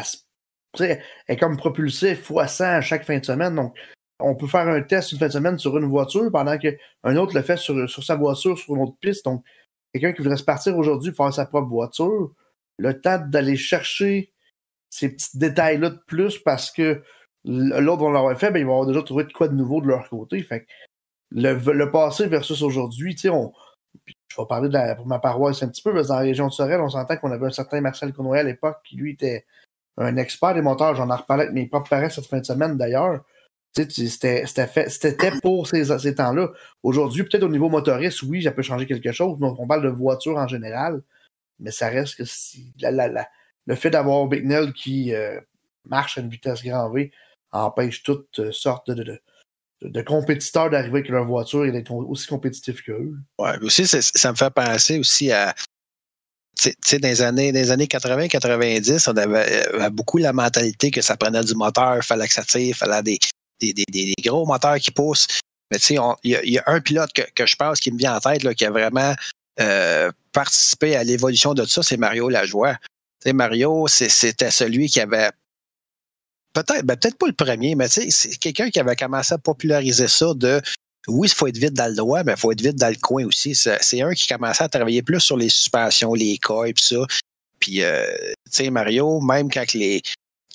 est 0.80 1.38
comme 1.38 1.58
propulsée 1.58 2.16
fois 2.16 2.48
100 2.48 2.64
à 2.66 2.82
chaque 2.82 3.06
fin 3.06 3.18
de 3.18 3.26
semaine. 3.26 3.56
Donc, 3.56 3.76
on 4.20 4.36
peut 4.36 4.48
faire 4.48 4.68
un 4.68 4.82
test 4.82 5.12
une 5.12 5.20
fin 5.20 5.28
de 5.28 5.32
semaine 5.32 5.58
sur 5.58 5.78
une 5.78 5.86
voiture 5.86 6.30
pendant 6.32 6.58
qu'un 6.58 7.16
autre 7.16 7.36
le 7.36 7.42
fait 7.42 7.58
sur, 7.58 7.90
sur 7.90 8.04
sa 8.04 8.16
voiture, 8.16 8.58
sur 8.58 8.76
une 8.76 8.82
autre 8.82 8.98
piste. 9.00 9.26
Donc, 9.26 9.44
quelqu'un 9.94 10.14
qui 10.14 10.22
voudrait 10.22 10.38
se 10.38 10.44
partir 10.44 10.78
aujourd'hui 10.78 11.12
pour 11.12 11.26
faire 11.26 11.34
sa 11.34 11.46
propre 11.46 11.70
voiture, 11.70 12.34
le 12.78 13.00
temps 13.00 13.20
d'aller 13.20 13.56
chercher 13.56 14.33
ces 14.94 15.10
petits 15.10 15.40
détails-là 15.40 15.90
de 15.90 16.00
plus 16.06 16.38
parce 16.38 16.70
que 16.70 17.02
l'autre 17.46 18.04
va 18.04 18.12
l'avoir 18.12 18.38
fait, 18.38 18.52
ben, 18.52 18.60
ils 18.60 18.66
vont 18.66 18.74
avoir 18.74 18.88
déjà 18.88 19.02
trouvé 19.02 19.24
de 19.24 19.34
quoi 19.34 19.48
de 19.48 19.56
nouveau 19.56 19.82
de 19.82 19.88
leur 19.88 20.08
côté. 20.08 20.42
Fait 20.44 20.68
le, 21.32 21.56
le 21.56 21.90
passé 21.90 22.28
versus 22.28 22.62
aujourd'hui, 22.62 23.16
tu 23.16 23.22
sais, 23.22 23.30
on, 23.30 23.52
je 24.06 24.36
vais 24.38 24.48
parler 24.48 24.70
de 24.70 24.74
la, 24.74 24.94
pour 24.94 25.08
ma 25.08 25.18
paroisse 25.18 25.64
un 25.64 25.68
petit 25.70 25.82
peu, 25.82 25.92
parce 25.94 26.10
dans 26.10 26.16
la 26.16 26.22
région 26.22 26.48
de 26.48 26.52
Sorel, 26.52 26.80
on 26.80 26.90
s'entend 26.90 27.18
qu'on 27.18 27.32
avait 27.32 27.48
un 27.48 27.52
certain 27.52 27.82
Marcel 27.82 28.14
Connoy 28.14 28.38
à 28.38 28.44
l'époque 28.44 28.78
qui, 28.84 28.96
lui, 28.96 29.14
était 29.14 29.48
un 29.98 30.16
expert 30.18 30.54
des 30.54 30.62
moteurs. 30.62 30.96
J'en 30.96 31.10
ai 31.10 31.16
reparlé 31.16 31.44
avec 31.46 31.56
mes 31.56 31.66
propres 31.66 31.90
parents 31.90 32.12
cette 32.12 32.28
fin 32.28 32.40
de 32.40 32.46
semaine, 32.46 32.78
d'ailleurs. 32.78 33.24
C'était 33.76 34.46
pour 35.42 35.68
ces, 35.68 35.86
ces 35.86 36.14
temps-là. 36.14 36.50
Aujourd'hui, 36.84 37.24
peut-être 37.24 37.42
au 37.42 37.50
niveau 37.50 37.68
motoriste, 37.68 38.22
oui, 38.22 38.44
ça 38.44 38.52
peut 38.52 38.62
changer 38.62 38.86
quelque 38.86 39.12
chose. 39.12 39.40
Donc, 39.40 39.60
on 39.60 39.66
parle 39.66 39.82
de 39.82 39.90
voiture 39.90 40.38
en 40.38 40.48
général, 40.48 41.02
mais 41.58 41.72
ça 41.72 41.88
reste 41.88 42.18
que 42.18 42.26
si, 42.26 42.72
la- 42.80 43.08
la- 43.08 43.28
le 43.66 43.76
fait 43.76 43.90
d'avoir 43.90 44.28
Bicknell 44.28 44.74
qui 44.74 45.14
euh, 45.14 45.40
marche 45.86 46.18
à 46.18 46.22
une 46.22 46.30
vitesse 46.30 46.64
grand 46.64 46.90
V 46.92 47.12
empêche 47.52 48.04
toutes 48.04 48.40
euh, 48.40 48.52
sortes 48.52 48.90
de, 48.92 49.20
de, 49.82 50.02
compétiteurs 50.02 50.70
d'arriver 50.70 51.00
avec 51.00 51.10
leur 51.10 51.26
voiture 51.26 51.66
et 51.66 51.72
d'être 51.72 51.92
aussi 51.92 52.28
compétitifs 52.28 52.82
qu'eux. 52.84 53.14
Mais 53.40 53.58
aussi, 53.64 53.86
ça 53.88 54.32
me 54.32 54.36
fait 54.38 54.54
penser 54.54 55.00
aussi 55.00 55.32
à. 55.32 55.54
Tu 56.62 56.72
sais- 56.84 57.00
dans 57.00 57.08
les 57.08 57.22
années, 57.22 57.52
dans 57.52 57.60
les 57.60 57.72
années 57.72 57.88
80-90, 57.88 59.10
on 59.12 59.18
avait 59.18 59.68
euh, 59.74 59.90
beaucoup 59.90 60.18
la 60.20 60.34
mentalité 60.34 60.92
que 60.92 61.02
ça 61.02 61.18
prenait 61.18 61.44
du 61.44 61.56
moteur, 61.56 61.98
il 61.98 62.04
fallait 62.04 62.28
que 62.28 62.34
ça 62.34 62.44
tire, 62.44 62.62
il 62.62 62.76
fallait 62.76 63.02
des, 63.02 63.18
des, 63.60 63.74
des- 63.74 63.86
des- 63.92 64.14
gros 64.24 64.46
moteurs 64.46 64.78
qui 64.78 64.92
poussent. 64.92 65.28
Mais 65.72 65.80
tu 65.80 65.96
sais, 65.96 65.98
il 66.24 66.32
y, 66.32 66.58
a- 66.60 66.64
un 66.68 66.80
pilote 66.80 67.12
que, 67.14 67.24
que 67.34 67.46
je 67.48 67.56
pense 67.56 67.80
qui 67.80 67.92
me 67.92 67.98
vient 67.98 68.16
en 68.16 68.20
tête, 68.20 68.44
là, 68.44 68.54
qui 68.54 68.66
a 68.66 68.70
vraiment 68.72 69.16
participé 70.32 70.96
à 70.96 71.04
l'évolution 71.04 71.54
de 71.54 71.66
ça, 71.66 71.82
c'est 71.84 71.98
Mario 71.98 72.30
Lajoie. 72.30 72.78
Sais, 73.24 73.34
Mario, 73.34 73.88
c'était 73.88 74.52
celui 74.52 74.90
qui 74.90 75.00
avait 75.00 75.32
peut-être, 76.54 76.84
ben, 76.86 76.98
peut-être 76.98 77.18
pas 77.18 77.28
le 77.28 77.34
premier, 77.34 77.74
mais 77.76 77.88
c'est 77.88 78.36
quelqu'un 78.38 78.70
qui 78.70 78.80
avait 78.80 78.98
commencé 78.98 79.34
à 79.34 79.38
populariser 79.38 80.10
ça 80.10 80.34
de 80.34 80.62
oui, 81.08 81.28
il 81.28 81.34
faut 81.34 81.48
être 81.48 81.58
vite 81.58 81.74
dans 81.74 81.88
le 81.88 81.96
droit, 81.96 82.24
mais 82.24 82.34
il 82.34 82.38
faut 82.38 82.52
être 82.52 82.62
vite 82.62 82.76
dans 82.78 82.90
le 82.90 82.96
coin 82.96 83.26
aussi. 83.26 83.56
C'est 83.56 84.02
un 84.02 84.14
qui 84.14 84.28
commençait 84.28 84.64
à 84.64 84.70
travailler 84.70 85.02
plus 85.02 85.20
sur 85.20 85.38
les 85.38 85.50
suspensions, 85.50 86.14
les 86.14 86.38
coils, 86.38 86.74
puis 86.74 86.84
ça. 86.84 87.06
Puis, 87.60 87.82
euh, 87.84 88.06
tu 88.46 88.52
sais, 88.52 88.70
Mario, 88.70 89.20
même 89.22 89.50
quand 89.50 89.74
les, 89.74 90.02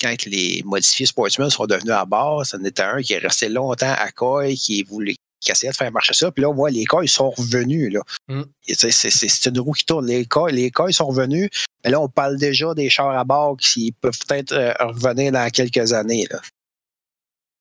quand 0.01 0.15
les 0.27 0.63
modifiés 0.65 1.07
Sportsman 1.07 1.51
sont 1.51 1.67
devenus 1.67 1.93
à 1.93 2.05
bord, 2.05 2.47
c'en 2.47 2.63
était 2.65 2.83
un 2.83 3.03
qui 3.03 3.15
est 3.15 3.19
resté 3.19 3.49
longtemps 3.49 3.95
à 3.99 4.11
coil, 4.11 4.55
qui 4.55 4.83
voulait 4.83 5.17
qui 5.41 5.53
essayait 5.53 5.71
de 5.71 5.77
faire 5.77 5.93
marcher 5.93 6.15
ça. 6.15 6.33
Puis 6.33 6.43
là, 6.43 6.51
on 6.51 6.55
voit 6.55 6.71
les 6.71 6.85
coils 6.85 7.09
sont 7.09 7.31
revenus. 7.31 7.93
Là. 7.93 8.01
Mm. 8.29 8.43
Et 8.67 8.75
c'est- 8.75 9.47
une 9.47 9.61
roue 9.61 9.73
qui 9.73 9.85
tourne. 9.85 10.07
Les 10.07 10.25
coils, 10.27 10.55
les 10.55 10.71
coils 10.71 10.93
sont 10.93 11.07
revenus. 11.07 11.49
Mais 11.85 11.91
là, 11.91 12.01
on 12.01 12.09
parle 12.09 12.37
déjà 12.37 12.75
des 12.75 12.89
chars 12.91 13.17
à 13.17 13.25
bord 13.25 13.57
qui 13.57 13.93
peuvent 13.93 14.19
peut-être 14.27 14.53
euh, 14.53 14.73
revenir 14.81 15.33
dans 15.33 15.49
quelques 15.51 15.93
années. 15.93 16.27
Là. 16.31 16.41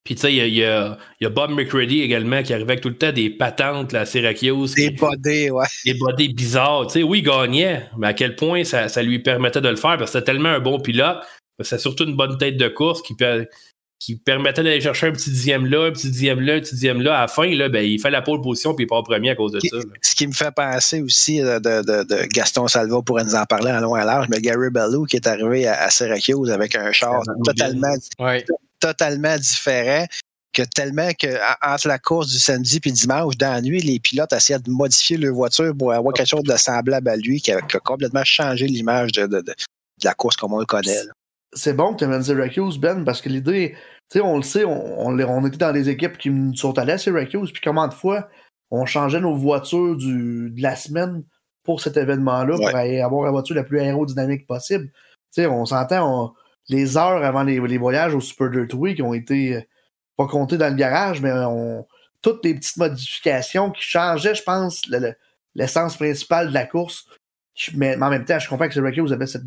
Puis 0.08 0.16
tu 0.16 0.22
sais, 0.22 0.34
il 0.34 0.54
y 0.54 0.64
a, 0.64 0.98
y 1.20 1.26
y 1.26 1.30
Bob 1.30 1.52
McCready 1.52 2.02
également 2.02 2.42
qui 2.42 2.54
arrivait 2.54 2.72
avec 2.72 2.82
tout 2.82 2.88
le 2.88 2.98
temps 2.98 3.12
des 3.12 3.30
patentes 3.30 3.94
à 3.94 4.06
Syracuse. 4.06 4.74
Des 4.74 4.92
bodés, 4.92 5.52
ouais. 5.52 5.66
des 5.84 5.96
bodies 5.96 6.34
bizarres. 6.34 6.88
Tu 6.88 6.94
sais, 6.94 7.04
oui, 7.04 7.20
il 7.20 7.24
gagnait, 7.24 7.90
mais 7.98 8.08
à 8.08 8.14
quel 8.14 8.38
point 8.38 8.64
ça, 8.64 8.88
ça 8.88 9.04
lui 9.04 9.20
permettait 9.20 9.60
de 9.60 9.68
le 9.68 9.76
faire 9.76 9.98
parce 9.98 10.12
que 10.12 10.20
c'était 10.20 10.32
tellement 10.32 10.48
un 10.48 10.62
bon 10.62 10.80
pilote. 10.80 11.18
C'est 11.60 11.78
surtout 11.78 12.06
une 12.06 12.16
bonne 12.16 12.38
tête 12.38 12.56
de 12.56 12.70
course 12.70 13.02
qui, 13.02 13.16
qui 14.00 14.16
permettait 14.16 14.62
d'aller 14.64 14.80
chercher 14.80 15.08
un 15.08 15.12
petit 15.12 15.32
dixième 15.32 15.66
là, 15.66 15.86
un 15.88 15.92
petit 15.92 16.10
dixième 16.12 16.40
là, 16.40 16.54
un 16.56 16.60
petit 16.60 16.76
dixième 16.76 17.02
là. 17.02 17.18
À 17.18 17.22
la 17.22 17.28
fin, 17.28 17.48
là, 17.56 17.68
ben, 17.68 17.84
il 17.84 18.00
fait 18.00 18.12
la 18.12 18.22
pole 18.22 18.42
position 18.42 18.76
puis 18.76 18.86
il 18.86 18.88
part 18.88 19.04
premier 19.04 19.32
à 19.32 19.36
cause 19.36 19.52
de 19.54 19.60
ça. 19.60 19.76
là. 19.78 19.84
Ce 20.02 20.14
qui 20.16 20.28
me 20.28 20.34
fait 20.34 20.52
penser 20.52 21.02
aussi 21.02 21.42
euh, 21.42 21.60
de, 21.60 21.82
de- 21.82 22.04
de 22.04 22.26
Gaston 22.34 22.68
Salva 22.68 23.02
pourrait 23.02 23.24
nous 23.24 23.36
en 23.36 23.46
parler 23.46 23.72
en 23.72 23.80
long 23.80 23.98
et 23.98 24.02
en 24.02 24.06
large, 24.06 24.28
mais 24.30 24.40
Gary 24.40 24.70
Bellou 24.70 25.06
qui 25.06 25.16
est 25.16 25.26
arrivé 25.28 25.66
à, 25.68 25.82
à 25.82 25.90
Syracuse 25.90 26.52
avec 26.52 26.76
un 26.76 26.92
char 26.92 27.22
totalement, 27.44 27.96
Ouais. 28.20 28.46
totalement 28.80 29.36
différent. 29.38 30.06
Que 30.54 30.64
tellement 30.64 31.10
que 31.20 31.28
en- 31.28 31.74
entre 31.74 31.88
la 31.88 32.00
course 32.00 32.30
du 32.30 32.40
samedi 32.40 32.80
et 32.84 32.92
dimanche, 32.92 33.38
dans 33.38 33.52
la 33.52 33.62
nuit, 33.62 33.80
les 33.82 34.00
pilotes 34.00 34.34
essayaient 34.34 34.58
de 34.60 34.72
modifier 34.72 35.18
leur 35.18 35.34
voiture 35.36 35.72
pour 35.78 35.92
avoir 35.94 36.14
quelque 36.14 36.30
chose 36.30 36.44
de 36.44 36.56
semblable 36.58 37.10
à 37.10 37.16
lui, 37.16 37.42
qui 37.42 37.52
a, 37.52 37.62
qui 37.62 37.78
a 37.78 37.80
complètement 37.80 38.24
changé 38.24 38.66
l'image 38.66 39.12
de, 39.12 39.24
de- 39.28 39.42
de- 39.42 39.42
de 39.42 39.54
la 40.04 40.14
course 40.16 40.36
comme 40.36 40.54
on 40.54 40.60
le 40.60 40.66
connaît. 40.66 41.04
là. 41.04 41.12
C'est 41.54 41.74
bon 41.74 41.94
que 41.94 42.00
tu 42.00 42.04
amènes 42.04 42.24
Syracuse, 42.24 42.78
Ben, 42.78 43.04
parce 43.04 43.22
que 43.22 43.30
l'idée, 43.30 43.72
tu 44.12 44.20
sais, 44.20 44.22
on 44.22 44.38
le 44.38 44.44
sait, 44.44 44.66
on, 44.66 45.08
on, 45.08 45.46
était 45.46 45.58
dans 45.58 45.72
des 45.74 45.90
équipes 45.90 46.18
qui 46.18 46.30
nous 46.30 46.56
sont 46.56 46.78
allées 46.78 46.94
à 46.94 46.98
Syracuse, 46.98 47.52
puis 47.52 47.62
combien 47.64 47.88
de 47.88 47.94
fois 47.94 48.28
on 48.72 48.86
changeait 48.86 49.20
nos 49.22 49.36
voitures 49.36 49.96
du, 49.96 50.50
de 50.52 50.62
la 50.62 50.76
semaine 50.76 51.24
pour 51.64 51.82
cet 51.82 51.98
événement-là, 51.98 52.56
Ouais. 52.56 52.66
pour 52.70 52.76
aller 52.76 53.02
avoir 53.02 53.26
la 53.26 53.32
voiture 53.32 53.56
la 53.56 53.64
plus 53.64 53.80
aérodynamique 53.80 54.46
possible. 54.48 54.86
Tu 55.34 55.42
sais, 55.42 55.48
on 55.48 55.66
s'entend, 55.66 56.34
les 56.70 56.98
heures 56.98 57.24
avant 57.24 57.44
les, 57.44 57.60
les 57.60 57.78
voyages 57.78 58.14
au 58.14 58.20
Super 58.22 58.50
Dirt 58.50 58.74
Week 58.74 59.02
ont 59.04 59.14
été 59.14 59.56
euh, 59.56 59.62
pas 60.18 60.28
comptées 60.28 60.58
dans 60.58 60.70
le 60.70 60.76
garage, 60.76 61.22
mais 61.22 61.32
on, 61.32 61.86
toutes 62.22 62.44
les 62.44 62.56
petites 62.56 62.78
modifications 62.78 63.72
qui 63.72 63.82
changeaient, 63.84 64.36
je 64.36 64.44
pense, 64.44 64.82
le- 64.90 65.00
le- 65.00 65.14
l'essence 65.56 65.96
principale 65.96 66.50
de 66.50 66.54
la 66.54 66.66
course. 66.66 67.06
Mais, 67.74 67.96
mais 67.98 68.06
en 68.06 68.10
même 68.10 68.26
temps, 68.26 68.38
je 68.40 68.48
comprends 68.50 68.68
que 68.68 68.74
Syracuse 68.74 69.12
avait 69.14 69.28
cette, 69.28 69.44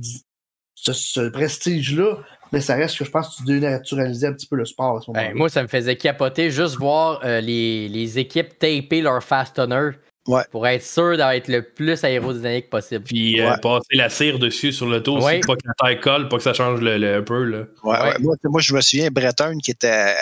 ce, 0.75 0.93
ce 0.93 1.29
prestige-là, 1.29 2.19
mais 2.53 2.61
ça 2.61 2.75
reste 2.75 2.99
que 2.99 3.05
je 3.05 3.11
pense 3.11 3.29
que 3.37 3.43
tu 3.43 3.45
dénaturalisais 3.45 4.27
un 4.29 4.33
petit 4.33 4.47
peu 4.47 4.57
le 4.57 4.65
sport 4.65 4.97
à 4.97 5.01
ce 5.01 5.11
moment-là. 5.11 5.29
Ben, 5.29 5.37
moi, 5.37 5.49
ça 5.49 5.63
me 5.63 5.69
faisait 5.69 5.97
capoter 5.97 6.51
juste 6.51 6.77
voir 6.77 7.21
euh, 7.25 7.41
les, 7.41 7.89
les 7.89 8.19
équipes 8.19 8.59
taper 8.59 9.01
leur 9.03 9.23
fastener 9.23 9.91
Ouais. 10.29 10.43
pour 10.51 10.67
être 10.69 10.85
sûr 10.85 11.17
d'être 11.17 11.49
le 11.49 11.63
plus 11.63 12.05
aérodynamique 12.05 12.69
possible. 12.69 13.03
Puis 13.05 13.41
euh, 13.41 13.51
Ouais. 13.51 13.57
passer 13.63 13.87
la 13.97 14.11
cire 14.11 14.39
dessus 14.39 14.71
sur 14.71 14.87
l'auto 14.87 15.17
aussi, 15.17 15.25
Ouais. 15.27 15.41
pas 15.41 15.55
que 15.57 15.67
la 15.67 15.73
taille 15.79 15.99
colle, 16.01 16.29
pas 16.29 16.37
que 16.37 16.43
ça 16.43 16.53
change 16.53 16.81
le, 16.81 16.99
le- 16.99 17.17
un 17.17 17.23
peu. 17.23 17.43
Là. 17.45 17.59
Ouais, 17.83 17.91
Ouais. 17.99 17.99
ouais. 18.11 18.15
Moi, 18.21 18.37
moi, 18.45 18.61
je 18.61 18.75
me 18.75 18.81
souviens, 18.83 19.09
Breton 19.11 19.57
qui 19.63 19.71
était, 19.71 20.15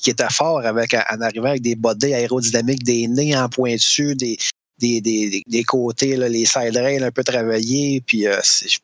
qui 0.00 0.10
était 0.10 0.30
fort 0.30 0.60
avec, 0.64 0.94
en 0.94 1.20
arrivant 1.20 1.48
avec 1.48 1.62
des 1.62 1.74
bodés 1.74 2.14
aérodynamiques, 2.14 2.84
des 2.84 3.08
nez 3.08 3.36
en 3.36 3.48
pointu, 3.48 4.14
des, 4.14 4.36
des, 4.78 5.00
des, 5.00 5.42
des- 5.46 5.64
côtés, 5.64 6.16
là, 6.16 6.28
les 6.28 6.44
side 6.44 6.76
rails 6.76 7.02
un 7.02 7.10
peu 7.10 7.22
travaillés. 7.24 8.02
Puis 8.06 8.26
euh, 8.26 8.36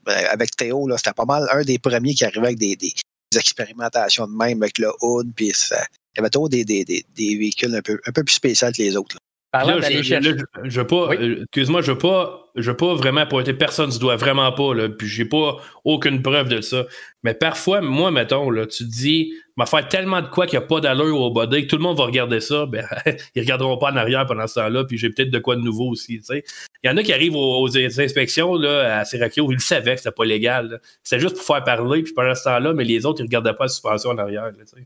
ben, 0.05 0.25
avec 0.31 0.55
Théo, 0.57 0.87
là, 0.89 0.97
c'était 0.97 1.13
pas 1.13 1.25
mal 1.25 1.47
un 1.53 1.63
des 1.63 1.79
premiers 1.79 2.15
qui 2.15 2.25
arrivait 2.25 2.47
avec 2.47 2.59
des, 2.59 2.77
des, 2.77 2.93
des 3.33 3.39
expérimentations 3.39 4.27
de 4.27 4.33
même 4.37 4.63
avec 4.63 4.79
le 4.79 4.91
hood. 5.03 5.31
Puis 5.35 5.53
ça- 5.55 5.85
il 6.17 6.19
y 6.19 6.21
avait 6.21 6.31
toujours 6.31 6.49
des, 6.49 6.65
des, 6.65 6.85
des, 6.85 7.05
des 7.15 7.37
véhicules 7.37 7.75
un 7.75 7.83
peu, 7.83 7.99
un 8.07 8.13
peu 8.13 8.25
plus 8.25 8.35
spéciaux 8.35 8.69
que 8.77 8.83
les 8.83 8.97
autres. 8.97 9.15
là. 9.17 9.21
Parlant 9.53 9.75
Là, 9.75 9.81
d'aller 9.81 9.97
je, 9.97 10.03
chercher. 10.03 10.33
là, 10.33 10.37
je- 10.65 10.71
je 10.71 10.81
veux 10.81 10.87
pas, 10.87 11.09
Oui? 11.09 11.17
euh, 11.19 11.43
excuse-moi, 11.43 11.83
je 11.83 11.91
veux 11.91 11.99
pas, 11.99 12.51
je 12.55 12.71
veux 12.71 12.77
pas 12.77 12.95
vraiment 12.95 13.27
pointer 13.27 13.53
personne 13.53 13.91
du 13.91 13.99
doigt, 13.99 14.15
vraiment 14.15 14.53
pas, 14.53 14.75
là, 14.75 14.89
puis 14.89 15.09
j'ai 15.09 15.25
pas 15.25 15.57
aucune 15.85 16.23
preuve 16.23 16.49
de 16.49 16.61
ça. 16.61 16.87
Mais 17.25 17.35
parfois, 17.35 17.81
moi, 17.81 18.13
mettons, 18.13 18.49
là, 18.51 18.67
tu 18.67 18.85
te 18.85 18.91
dis, 18.91 19.33
m'a 19.61 19.67
faire 19.67 19.89
tellement 19.89 20.23
de 20.23 20.29
quoi 20.29 20.47
qu'il 20.47 20.59
n'y 20.59 20.65
a 20.65 20.67
pas 20.67 20.81
d'allure 20.81 21.21
au 21.21 21.31
body, 21.31 21.63
que 21.63 21.67
tout 21.71 21.77
le 21.77 21.83
monde 21.83 21.99
va 21.99 22.05
regarder 22.05 22.41
ça, 22.41 22.65
ben, 22.67 22.87
ils 23.35 23.43
regarderont 23.43 23.77
pas 23.77 23.93
en 23.93 23.97
arrière 23.97 24.27
pendant 24.27 24.47
ce 24.47 24.55
temps-là, 24.55 24.85
puis 24.85 24.97
j'ai 24.97 25.11
peut-être 25.11 25.31
de 25.31 25.39
quoi 25.39 25.57
de 25.57 25.61
nouveau 25.61 25.91
aussi. 25.91 26.21
Il 26.31 26.43
y 26.85 26.89
en 26.89 26.97
a 26.97 27.03
qui 27.03 27.13
arrivent 27.13 27.37
aux, 27.37 27.61
aux 27.61 27.79
inspections, 27.79 28.55
là, 28.55 29.01
à 29.01 29.05
Syracuse, 29.05 29.45
ils 29.49 29.55
le 29.55 29.59
savaient 29.59 29.93
que 29.95 30.01
c'était 30.01 30.15
pas 30.15 30.25
légal. 30.25 30.81
C'était 31.03 31.21
juste 31.21 31.37
pour 31.37 31.45
faire 31.45 31.63
parler, 31.63 32.03
puis 32.03 32.13
pendant 32.15 32.35
ce 32.35 32.45
temps-là, 32.45 32.73
mais 32.73 32.85
les 32.85 33.05
autres, 33.05 33.21
ils 33.21 33.25
regardaient 33.27 33.53
pas 33.53 33.65
la 33.65 33.69
suspension 33.69 34.11
en 34.11 34.19
arrière, 34.19 34.45
là. 34.45 34.81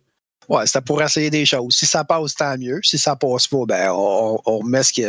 Ouais, 0.48 0.66
c'était 0.66 0.82
pour 0.82 1.00
essayer 1.00 1.30
des 1.30 1.46
choses. 1.46 1.74
Si 1.74 1.87
ça 1.87 2.04
passe, 2.04 2.34
tant 2.34 2.58
mieux. 2.58 2.80
Si 2.82 2.98
ça 2.98 3.16
passe 3.16 3.46
pas, 3.48 3.64
ben, 3.66 3.92
on, 3.92 4.38
on 4.44 4.58
remet 4.58 4.82
ce 4.82 4.92
qu'il 4.92 5.04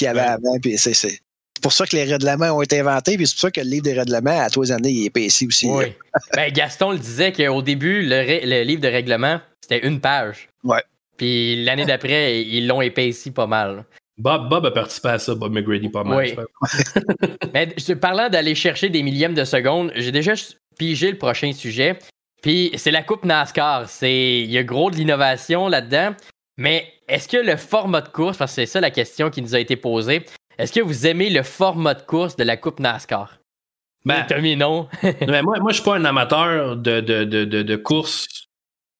y, 0.00 0.06
avait 0.06 0.20
Ouais. 0.20 0.26
avant. 0.26 0.58
Puis 0.60 0.78
c'est 0.78 1.20
pour 1.66 1.72
ça 1.72 1.84
que 1.84 1.96
les 1.96 2.04
règlements 2.04 2.52
ont 2.52 2.62
été 2.62 2.78
inventés. 2.78 3.16
Puis 3.16 3.26
c'est 3.26 3.34
pour 3.34 3.40
ça 3.40 3.50
que 3.50 3.60
le 3.60 3.66
livre 3.66 3.82
des 3.82 3.92
règlements, 3.92 4.38
à 4.38 4.48
tous 4.48 4.62
les 4.62 4.70
années, 4.70 4.90
il 4.90 5.02
est 5.02 5.06
épaissi 5.06 5.48
aussi. 5.48 5.66
Oui. 5.68 5.86
ben, 6.32 6.52
Gaston 6.52 6.92
le 6.92 6.98
disait 6.98 7.32
qu'au 7.32 7.60
début, 7.60 8.02
le, 8.02 8.14
ré- 8.14 8.42
le 8.44 8.62
livre 8.62 8.80
de 8.80 8.86
règlement, 8.86 9.40
c'était 9.60 9.84
une 9.84 10.00
page. 10.00 10.48
Ouais. 10.62 10.84
Puis 11.16 11.64
l'année 11.64 11.84
d'après, 11.84 12.40
ils 12.46 12.68
l'ont 12.68 12.82
épaissi 12.82 13.32
pas 13.32 13.48
mal. 13.48 13.84
Bob, 14.16 14.48
Bob 14.48 14.64
a 14.64 14.70
participé 14.70 15.08
à 15.08 15.18
ça, 15.18 15.34
Bob 15.34 15.52
McGrady, 15.52 15.88
pas 15.88 16.04
mal. 16.04 16.18
Oui. 16.18 16.36
Mais 17.52 17.74
parlant 18.00 18.28
d'aller 18.28 18.54
chercher 18.54 18.88
des 18.88 19.02
millièmes 19.02 19.34
de 19.34 19.44
seconde, 19.44 19.90
j'ai 19.96 20.12
déjà 20.12 20.34
pigé 20.78 21.10
le 21.10 21.18
prochain 21.18 21.52
sujet. 21.52 21.98
Puis 22.42 22.70
c'est 22.76 22.92
la 22.92 23.02
Coupe 23.02 23.24
NASCAR. 23.24 23.88
C'est, 23.88 24.38
il 24.38 24.52
y 24.52 24.58
a 24.58 24.62
gros 24.62 24.92
de 24.92 24.96
l'innovation 24.96 25.66
là-dedans. 25.66 26.14
Mais 26.58 26.86
est-ce 27.08 27.26
que 27.26 27.38
le 27.38 27.56
format 27.56 28.02
de 28.02 28.08
course, 28.08 28.36
parce 28.36 28.52
que 28.52 28.54
c'est 28.54 28.66
ça 28.66 28.80
la 28.80 28.92
question 28.92 29.30
qui 29.30 29.42
nous 29.42 29.56
a 29.56 29.58
été 29.58 29.74
posée, 29.74 30.24
est-ce 30.58 30.72
que 30.72 30.80
vous 30.80 31.06
aimez 31.06 31.30
le 31.30 31.42
format 31.42 31.94
de 31.94 32.02
course 32.02 32.36
de 32.36 32.44
la 32.44 32.56
Coupe 32.56 32.80
NASCAR? 32.80 33.38
Ben, 34.04 34.24
Tommy, 34.28 34.56
non. 34.56 34.88
ben, 35.02 35.42
moi, 35.42 35.58
moi 35.58 35.72
je 35.72 35.76
suis 35.76 35.84
pas 35.84 35.96
un 35.96 36.04
amateur 36.04 36.76
de, 36.76 37.00
de, 37.00 37.24
de, 37.24 37.44
de, 37.44 37.62
de 37.62 37.76
course 37.76 38.46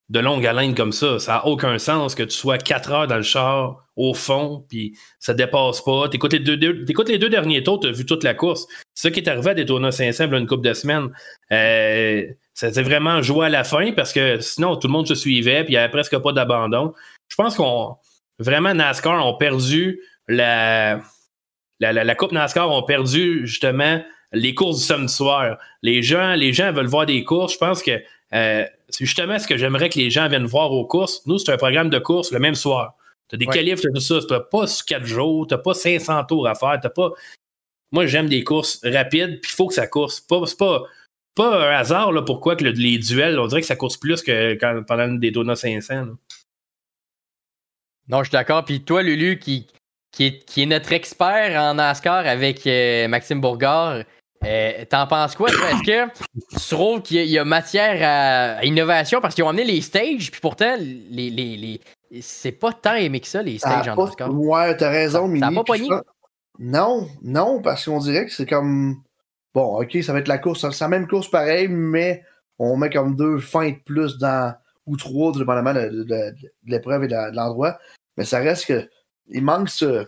de 0.09 0.21
longue 0.21 0.47
haleine 0.47 0.75
comme 0.75 0.92
ça. 0.92 1.19
Ça 1.19 1.33
n'a 1.33 1.47
aucun 1.47 1.79
sens 1.79 2.14
que 2.14 2.23
tu 2.23 2.37
sois 2.37 2.59
quatre 2.59 2.92
heures 2.92 3.07
dans 3.07 3.16
le 3.16 3.23
char, 3.23 3.85
au 3.97 4.14
fond, 4.14 4.64
puis 4.69 4.97
ça 5.19 5.35
dépasse 5.35 5.81
pas. 5.81 6.09
T'écoutes 6.09 6.33
les 6.33 6.38
deux, 6.38 6.57
deux, 6.57 6.85
écoutes 6.88 7.09
les 7.09 7.19
deux 7.19 7.29
derniers 7.29 7.62
tours, 7.62 7.81
tu 7.81 7.88
as 7.88 7.92
vu 7.92 8.05
toute 8.05 8.23
la 8.23 8.35
course. 8.35 8.66
C'est 8.95 9.09
ça 9.09 9.11
qui 9.11 9.21
est 9.21 9.29
arrivé 9.29 9.51
à 9.51 9.55
Daytona 9.55 9.90
500 9.90 10.33
une 10.33 10.47
couple 10.47 10.66
de 10.69 10.75
semaines. 10.75 11.09
Euh, 11.53 12.25
C'était 12.55 12.83
vraiment 12.83 13.23
joué 13.23 13.47
à 13.47 13.49
la 13.49 13.64
fin 13.64 13.92
parce 13.92 14.12
que 14.12 14.40
sinon, 14.40 14.77
tout 14.77 14.87
le 14.88 14.92
monde 14.92 15.09
se 15.09 15.14
suivait, 15.14 15.64
puis 15.64 15.75
il 15.75 15.77
n'y 15.77 15.79
avait 15.79 15.90
presque 15.90 16.16
pas 16.19 16.33
d'abandon. 16.33 16.92
Je 17.29 17.37
pense 17.37 17.57
qu'on 17.57 17.97
vraiment 18.38 18.75
NASCAR 18.75 19.25
ont 19.27 19.37
perdu 19.37 20.01
la, 20.29 21.01
la, 21.80 21.92
la, 21.92 22.04
la 22.04 22.14
Coupe 22.14 22.32
NASCAR 22.32 22.70
ont 22.70 22.82
perdu 22.82 23.46
justement 23.46 24.02
les 24.32 24.54
courses 24.54 24.78
du 24.80 24.84
samedi 24.84 25.12
soir. 25.12 25.58
Les 25.82 26.02
gens, 26.02 26.34
les 26.34 26.52
gens 26.52 26.72
veulent 26.72 26.86
voir 26.86 27.06
des 27.06 27.22
courses. 27.24 27.52
Je 27.54 27.58
pense 27.58 27.82
que 27.82 28.02
euh, 28.32 28.64
c'est 28.88 29.04
justement 29.04 29.38
ce 29.38 29.46
que 29.46 29.56
j'aimerais 29.56 29.88
que 29.88 29.98
les 29.98 30.10
gens 30.10 30.28
viennent 30.28 30.46
voir 30.46 30.72
aux 30.72 30.86
courses. 30.86 31.24
Nous, 31.26 31.38
c'est 31.38 31.52
un 31.52 31.56
programme 31.56 31.90
de 31.90 31.98
course 31.98 32.32
le 32.32 32.38
même 32.38 32.54
soir. 32.54 32.96
Tu 33.28 33.34
as 33.36 33.38
des 33.38 33.46
Ouais. 33.46 33.54
qualifs, 33.54 33.80
tu 33.80 33.88
tout 33.92 34.00
ça. 34.00 34.18
Tu 34.20 34.34
pas 34.50 34.66
sur 34.66 34.84
4 34.86 35.04
jours, 35.04 35.46
tu 35.46 35.54
pas 35.62 35.74
500 35.74 36.24
tours 36.24 36.46
à 36.48 36.54
faire. 36.54 36.80
Pas... 36.94 37.10
Moi, 37.92 38.06
j'aime 38.06 38.28
des 38.28 38.42
courses 38.44 38.80
rapides, 38.84 39.40
puis 39.40 39.50
il 39.52 39.54
faut 39.56 39.68
que 39.68 39.74
ça 39.74 39.86
course. 39.86 40.20
Pas, 40.20 40.42
c'est 40.46 40.58
pas, 40.58 40.82
pas 41.34 41.68
un 41.70 41.76
hasard 41.76 42.12
là, 42.12 42.22
pourquoi 42.22 42.56
que 42.56 42.64
le- 42.64 42.70
les 42.70 42.98
duels, 42.98 43.38
on 43.38 43.46
dirait 43.46 43.60
que 43.60 43.66
ça 43.66 43.76
course 43.76 43.96
plus 43.96 44.22
que 44.22 44.54
quand, 44.54 44.82
pendant 44.86 45.08
des 45.08 45.18
Daytona 45.30 45.54
500. 45.56 45.94
là. 45.94 46.12
Non, 48.08 48.18
je 48.22 48.28
suis 48.28 48.32
d'accord. 48.32 48.64
Puis 48.64 48.82
toi, 48.84 49.02
Lulu, 49.02 49.38
qui, 49.38 49.66
qui, 50.12 50.27
est, 50.27 50.45
qui 50.45 50.62
est 50.62 50.66
notre 50.66 50.92
expert 50.92 51.61
en 51.61 51.75
NASCAR 51.75 52.27
avec 52.27 52.66
euh, 52.66 53.07
Maxime 53.09 53.40
Bourgard, 53.40 54.03
euh, 54.45 54.85
t'en 54.88 55.07
penses 55.07 55.35
quoi? 55.35 55.51
toi? 55.51 55.71
Est-ce 55.71 55.83
que 55.83 56.12
tu 56.59 56.69
trouves 56.75 57.03
qu'il 57.03 57.16
y, 57.16 57.21
a- 57.21 57.23
il 57.25 57.31
y 57.31 57.38
a 57.38 57.45
matière 57.45 57.99
à, 58.03 58.59
à 58.59 58.64
innovation? 58.64 59.21
Parce 59.21 59.35
qu'ils 59.35 59.45
ont 59.45 59.49
amené 59.49 59.64
les 59.64 59.81
stages, 59.81 60.31
puis 60.31 60.40
pourtant, 60.40 60.77
les, 60.79 61.31
les, 61.31 61.57
les- 61.57 61.81
c'est 62.21 62.53
pas 62.53 62.73
tant 62.73 62.95
aimé 62.95 63.21
que 63.21 63.27
ça, 63.27 63.42
les 63.42 63.59
Ça 63.59 63.69
stages 63.83 63.88
en 63.88 63.97
NASCAR. 63.97 64.33
Ouais, 64.33 64.77
t'as 64.77 64.90
raison, 64.90 65.33
Ça- 65.35 65.40
ça 65.40 65.47
a 65.49 65.53
pas 65.53 65.64
pogné? 65.64 65.87
fran- 65.87 66.01
Non, 66.59 67.09
non, 67.23 67.61
parce 67.61 67.85
qu'on 67.85 67.99
dirait 67.99 68.27
que 68.27 68.33
c'est 68.33 68.47
comme. 68.47 69.03
Bon, 69.55 69.81
ok, 69.83 70.03
ça 70.03 70.12
va 70.12 70.19
être 70.21 70.29
la 70.29 70.38
course, 70.38 70.69
c'est 70.71 70.81
la 70.85 70.88
même 70.88 71.07
course 71.09 71.31
pareil, 71.31 71.69
mais 71.69 72.23
on 72.59 72.77
met 72.77 72.90
comme 72.90 73.16
deux 73.16 73.38
fins 73.38 73.71
de 73.71 73.79
plus 73.85 74.19
dans. 74.19 74.55
ou 74.87 74.97
trois, 74.97 75.33
dépendamment 75.33 75.75
de, 75.75 75.88
de- 75.88 76.05
de- 76.05 76.31
de 76.31 76.51
l'épreuve 76.66 77.05
et 77.05 77.09
de 77.09 77.35
l'endroit. 77.35 77.79
Mais 78.16 78.25
ça 78.25 78.38
reste 78.38 78.66
que. 78.66 78.88
Il 79.28 79.44
manque 79.44 79.68
ce. 79.68 80.04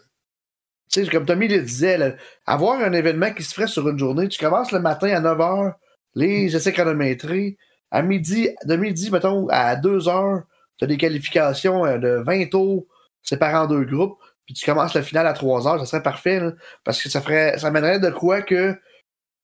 Tu 0.90 1.04
sais, 1.04 1.10
comme 1.10 1.26
Tommy 1.26 1.48
le 1.48 1.60
disait, 1.60 1.98
là, 1.98 2.12
avoir 2.46 2.80
un 2.80 2.92
événement 2.92 3.32
qui 3.32 3.42
se 3.42 3.54
ferait 3.54 3.66
sur 3.66 3.88
une 3.88 3.98
journée, 3.98 4.28
tu 4.28 4.38
commences 4.38 4.72
le 4.72 4.80
matin 4.80 5.08
à 5.08 5.20
9h, 5.20 5.74
les 6.14 6.56
essais 6.56 6.72
chronométrés, 6.72 7.58
à 7.90 8.02
midi, 8.02 8.48
de 8.64 8.76
midi, 8.76 9.10
mettons, 9.10 9.48
à 9.50 9.76
2h, 9.76 10.42
tu 10.78 10.84
as 10.84 10.86
des 10.86 10.96
qualifications 10.96 11.84
euh, 11.84 11.98
de 11.98 12.22
20 12.24 12.46
tours 12.50 12.86
séparés 13.22 13.56
en 13.56 13.66
deux 13.66 13.84
groupes, 13.84 14.18
puis 14.46 14.54
tu 14.54 14.64
commences 14.64 14.94
le 14.94 15.02
final 15.02 15.26
à 15.26 15.34
3h, 15.34 15.78
ça 15.80 15.84
serait 15.84 16.02
parfait, 16.02 16.40
là, 16.40 16.52
parce 16.84 17.02
que 17.02 17.10
ça 17.10 17.20
ferait 17.20 17.58
ça 17.58 17.70
mènerait 17.70 18.00
de 18.00 18.10
quoi 18.10 18.40
que 18.40 18.74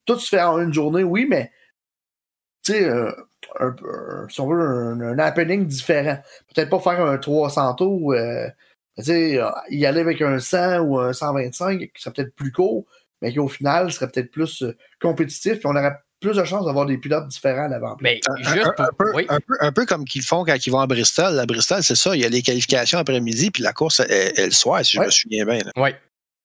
tout 0.06 0.18
se 0.18 0.28
fait 0.28 0.42
en 0.42 0.58
une 0.60 0.72
journée, 0.72 1.02
oui, 1.04 1.26
mais 1.28 1.52
tu 2.64 2.72
sais, 2.72 2.84
euh, 2.88 3.10
si 4.28 4.40
on 4.40 4.48
veut, 4.48 4.60
un, 4.60 5.00
un 5.00 5.18
happening 5.18 5.66
différent. 5.66 6.18
Peut-être 6.54 6.70
pas 6.70 6.80
faire 6.80 7.04
un 7.04 7.18
300 7.18 7.74
tours, 7.74 8.12
euh, 8.12 8.48
tu 8.98 9.04
sais, 9.04 9.40
y 9.70 9.86
aller 9.86 10.00
avec 10.00 10.20
un 10.22 10.38
100 10.38 10.78
ou 10.80 10.98
un 10.98 11.12
125, 11.12 11.78
qui 11.78 11.90
serait 12.02 12.12
peut-être 12.12 12.34
plus 12.34 12.52
court, 12.52 12.84
mais 13.22 13.32
qui 13.32 13.38
au 13.38 13.48
final 13.48 13.90
serait 13.92 14.08
peut-être 14.08 14.30
plus 14.30 14.62
euh, 14.62 14.76
compétitif, 15.00 15.54
puis 15.54 15.66
on 15.66 15.70
aurait 15.76 15.94
plus 16.20 16.36
de 16.36 16.44
chances 16.44 16.64
d'avoir 16.64 16.86
des 16.86 16.96
pilotes 16.96 17.28
différents 17.28 17.64
à 17.64 17.68
l'avant. 17.68 17.96
Mais 18.00 18.18
Un, 18.28 18.36
juste 18.54 18.70
un- 18.78 18.88
peu, 18.98 19.12
oui. 19.14 19.26
un 19.28 19.38
peu- 19.40 19.56
un 19.60 19.72
peu 19.72 19.84
comme 19.84 20.04
qu'ils 20.06 20.22
font 20.22 20.44
quand 20.44 20.56
ils 20.66 20.70
vont 20.70 20.80
à 20.80 20.86
Bristol. 20.86 21.38
À 21.38 21.44
Bristol, 21.44 21.82
c'est 21.82 21.96
ça. 21.96 22.14
Il 22.16 22.22
y 22.22 22.24
a 22.24 22.28
les 22.30 22.40
qualifications 22.40 22.98
après-midi, 22.98 23.50
puis 23.50 23.62
la 23.62 23.72
course 23.74 24.00
est, 24.00 24.38
est 24.38 24.46
le 24.46 24.52
soir, 24.52 24.82
si 24.84 24.92
je 24.96 25.00
me 25.00 25.10
souviens 25.10 25.44
bien. 25.44 25.58
Ouais. 25.76 25.94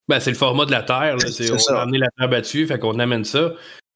Ben, 0.09 0.19
c'est 0.19 0.31
le 0.31 0.38
format 0.38 0.65
de 0.65 0.71
la 0.71 0.81
Terre. 0.83 1.15
là. 1.15 1.17
C'est- 1.31 1.43
C'est 1.45 1.51
on 1.53 1.59
ça. 1.59 1.79
a 1.79 1.83
amené 1.83 1.99
la 1.99 2.07
Terre 2.17 2.27
battue, 2.29 2.65
fait 2.67 2.79
qu'on 2.79 2.97
amène 2.99 3.23
ça. 3.23 3.53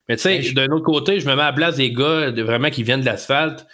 Mais 0.08 0.16
tu 0.16 0.22
sais, 0.22 0.42
je- 0.42 0.54
d'un 0.54 0.68
autre 0.68 0.84
côté, 0.84 1.18
je 1.20 1.26
me 1.28 1.34
mets 1.34 1.42
à 1.42 1.46
la 1.46 1.52
place 1.52 1.76
des 1.76 1.92
gars 1.92 2.30
de, 2.30 2.42
vraiment 2.42 2.70
qui 2.70 2.82
viennent 2.82 3.00
de 3.00 3.06
l'asphalte. 3.06 3.66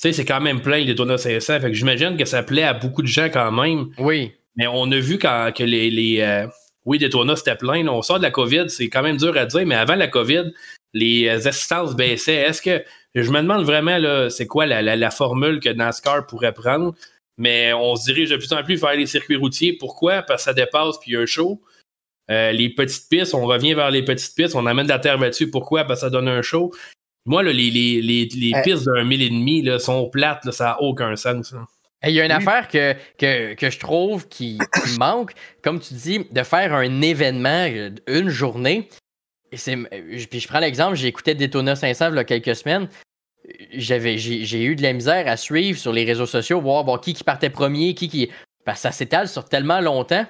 Tu 0.00 0.08
sais, 0.08 0.12
c'est 0.12 0.24
quand 0.24 0.40
même 0.40 0.62
plein 0.62 0.78
les 0.78 0.84
Daytona 0.84 1.18
500. 1.18 1.60
Fait 1.60 1.68
que 1.68 1.74
j'imagine 1.74 2.16
que 2.16 2.24
ça 2.24 2.42
plaît 2.42 2.62
à 2.62 2.74
beaucoup 2.74 3.02
de 3.02 3.08
gens 3.08 3.28
quand 3.32 3.50
même. 3.50 3.88
Oui. 3.98 4.32
Mais 4.56 4.66
on 4.68 4.90
a 4.92 4.98
vu 4.98 5.18
quand, 5.18 5.50
que 5.56 5.64
les. 5.64 5.90
les 5.90 6.20
euh, 6.20 6.46
oui, 6.84 6.98
Daytona, 6.98 7.34
c'était 7.36 7.56
plein. 7.56 7.82
là. 7.84 7.92
On 7.92 8.02
sort 8.02 8.18
de 8.18 8.22
la 8.22 8.30
COVID, 8.30 8.70
c'est 8.70 8.88
quand 8.88 9.02
même 9.02 9.16
dur 9.16 9.36
à 9.36 9.44
dire, 9.46 9.66
mais 9.66 9.74
avant 9.74 9.96
la 9.96 10.06
COVID, 10.08 10.52
les 10.94 11.26
euh, 11.28 11.36
assistances 11.48 11.94
baissaient. 11.96 12.42
Est-ce 12.42 12.62
que. 12.62 12.82
Je 13.14 13.30
me 13.32 13.40
demande 13.40 13.64
vraiment, 13.64 13.98
là, 13.98 14.30
c'est 14.30 14.46
quoi 14.46 14.66
la, 14.66 14.80
la- 14.82 14.94
la 14.94 15.10
formule 15.10 15.58
que 15.60 15.68
NASCAR 15.70 16.26
pourrait 16.26 16.52
prendre. 16.52 16.94
Mais 17.36 17.72
on 17.72 17.96
se 17.96 18.04
dirige 18.04 18.30
de 18.30 18.36
plus 18.36 18.52
en 18.52 18.62
plus 18.62 18.80
vers 18.80 18.94
les 18.94 19.06
circuits 19.06 19.36
routiers. 19.36 19.72
Pourquoi? 19.72 20.22
Parce 20.22 20.42
que 20.42 20.50
ça 20.50 20.54
dépasse 20.54 20.98
puis 21.00 21.10
il 21.12 21.14
y 21.14 21.16
a 21.16 21.20
un 21.20 21.26
show. 21.26 21.60
Euh, 22.30 22.52
les 22.52 22.68
petites 22.68 23.08
pistes, 23.08 23.32
on 23.34 23.46
revient 23.46 23.74
vers 23.74 23.90
les 23.90 24.02
petites 24.04 24.34
pistes, 24.34 24.54
on 24.54 24.66
amène 24.66 24.84
de 24.86 24.90
la 24.90 24.98
terre 24.98 25.18
battue. 25.18 25.50
Pourquoi? 25.50 25.84
Parce 25.84 26.00
que 26.00 26.06
ça 26.06 26.10
donne 26.10 26.28
un 26.28 26.42
show. 26.42 26.72
Moi, 27.28 27.42
là, 27.42 27.52
les, 27.52 27.70
les, 27.70 28.02
les, 28.02 28.24
les 28.34 28.52
Euh. 28.54 28.62
pistes 28.62 28.84
d'un 28.86 29.04
mille 29.04 29.22
et 29.22 29.30
demi 29.30 29.62
là, 29.62 29.78
sont 29.78 30.08
plates, 30.08 30.44
là, 30.44 30.52
ça 30.52 30.64
n'a 30.64 30.80
aucun 30.82 31.14
sens. 31.16 31.54
Il 32.04 32.10
y 32.12 32.20
a 32.20 32.24
une 32.26 32.32
Oui. 32.32 32.36
affaire 32.36 32.68
que, 32.68 32.94
que, 33.18 33.54
que 33.54 33.70
je 33.70 33.78
trouve 33.78 34.28
qui, 34.28 34.58
qui 34.58 34.98
manque, 34.98 35.32
comme 35.62 35.78
tu 35.80 35.94
dis, 35.94 36.24
de 36.30 36.42
faire 36.42 36.72
un 36.74 37.00
événement, 37.02 37.66
euh, 37.70 37.90
une 38.06 38.28
journée. 38.28 38.88
Et 39.52 39.56
c'est- 39.56 39.76
euh, 39.76 40.24
Puis 40.30 40.40
je 40.40 40.48
prends 40.48 40.60
l'exemple, 40.60 40.96
j'ai 40.96 41.08
écouté 41.08 41.34
Daytona 41.34 41.74
500 41.76 42.10
il 42.10 42.16
y 42.16 42.18
a 42.18 42.24
quelques 42.24 42.54
semaines. 42.56 42.88
J'avais, 43.72 44.18
j'ai, 44.18 44.62
eu 44.64 44.76
de 44.76 44.82
la 44.82 44.92
misère 44.92 45.26
à 45.26 45.36
suivre 45.36 45.78
sur 45.78 45.92
les 45.92 46.04
réseaux 46.04 46.26
sociaux, 46.26 46.60
voir 46.60 46.84
bon, 46.84 46.98
qui, 46.98 47.14
qui 47.14 47.24
partait 47.24 47.50
premier, 47.50 47.94
qui 47.94 48.08
qui. 48.08 48.30
Parce 48.64 48.78
que 48.78 48.82
ça 48.82 48.92
s'étale 48.92 49.28
sur 49.28 49.44
tellement 49.46 49.80
longtemps. 49.80 50.26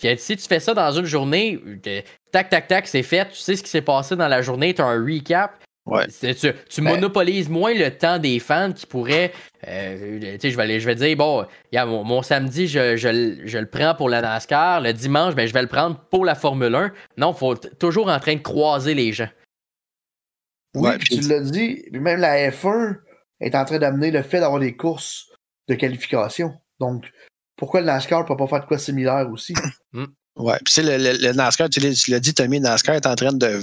que 0.00 0.14
si 0.16 0.36
tu 0.36 0.46
fais 0.46 0.60
ça 0.60 0.74
dans 0.74 0.92
une 0.92 1.06
journée, 1.06 1.58
euh, 1.86 2.00
tac, 2.32 2.50
tac, 2.50 2.68
tac, 2.68 2.86
c'est 2.86 3.02
fait, 3.02 3.28
tu 3.30 3.36
sais 3.36 3.56
ce 3.56 3.62
qui 3.62 3.70
s'est 3.70 3.82
passé 3.82 4.14
dans 4.16 4.28
la 4.28 4.42
journée, 4.42 4.74
tu 4.74 4.82
as 4.82 4.86
un 4.86 5.02
recap. 5.04 5.52
Ouais. 5.86 6.06
Tu, 6.08 6.34
tu 6.68 6.80
Ben- 6.82 6.94
monopolises 6.94 7.48
moins 7.48 7.74
le 7.74 7.90
temps 7.90 8.18
des 8.18 8.38
fans 8.38 8.72
qui 8.72 8.86
pourraient. 8.86 9.32
euh, 9.66 10.20
tu 10.34 10.40
sais, 10.40 10.50
je 10.50 10.56
vais, 10.56 10.62
aller- 10.62 10.78
je 10.80 10.86
vais 10.86 10.94
dire, 10.94 11.16
bon, 11.16 11.46
mon, 11.72 12.04
mon 12.04 12.22
samedi, 12.22 12.68
je, 12.68 12.96
je 12.96 13.08
le- 13.08 13.46
je 13.46 13.58
le 13.58 13.66
prends 13.66 13.94
pour 13.94 14.08
la 14.08 14.20
NASCAR. 14.20 14.82
Le 14.82 14.92
dimanche, 14.92 15.34
ben, 15.34 15.48
je 15.48 15.52
vais 15.52 15.62
le 15.62 15.68
prendre 15.68 15.98
pour 16.10 16.24
la 16.24 16.34
Formule 16.34 16.74
1. 16.74 16.92
Non, 17.16 17.32
il 17.32 17.38
faut 17.38 17.54
toujours 17.56 18.08
en 18.08 18.20
train 18.20 18.34
de 18.36 18.40
croiser 18.42 18.94
les 18.94 19.12
gens. 19.12 19.28
Oui, 20.74 20.90
Ouais, 20.90 20.98
puis 20.98 21.18
tu 21.18 21.28
l'as 21.28 21.40
dit, 21.40 21.82
puis 21.90 22.00
même 22.00 22.20
la 22.20 22.50
F1 22.50 22.96
est 23.40 23.54
en 23.56 23.64
train 23.64 23.78
d'amener 23.78 24.10
le 24.12 24.22
fait 24.22 24.38
d'avoir 24.40 24.60
des 24.60 24.76
courses 24.76 25.26
de 25.68 25.74
qualification. 25.74 26.52
Donc, 26.78 27.10
pourquoi 27.56 27.80
le 27.80 27.86
NASCAR 27.86 28.22
ne 28.22 28.26
peut 28.28 28.36
pas 28.36 28.46
faire 28.46 28.60
de 28.60 28.66
quoi 28.66 28.78
similaire 28.78 29.28
aussi? 29.32 29.54
Ouais. 30.36 30.54
Puis, 30.56 30.64
tu 30.66 30.72
sais, 30.72 30.82
le, 30.82 30.96
le- 31.02 31.18
le 31.26 31.32
NASCAR, 31.32 31.68
tu 31.68 31.80
l'as 31.80 31.92
tu 31.92 32.10
l'as 32.12 32.20
dit, 32.20 32.34
Tommy, 32.34 32.60
NASCAR 32.60 32.94
est 32.94 33.06
en 33.06 33.14
train 33.16 33.32
de, 33.32 33.60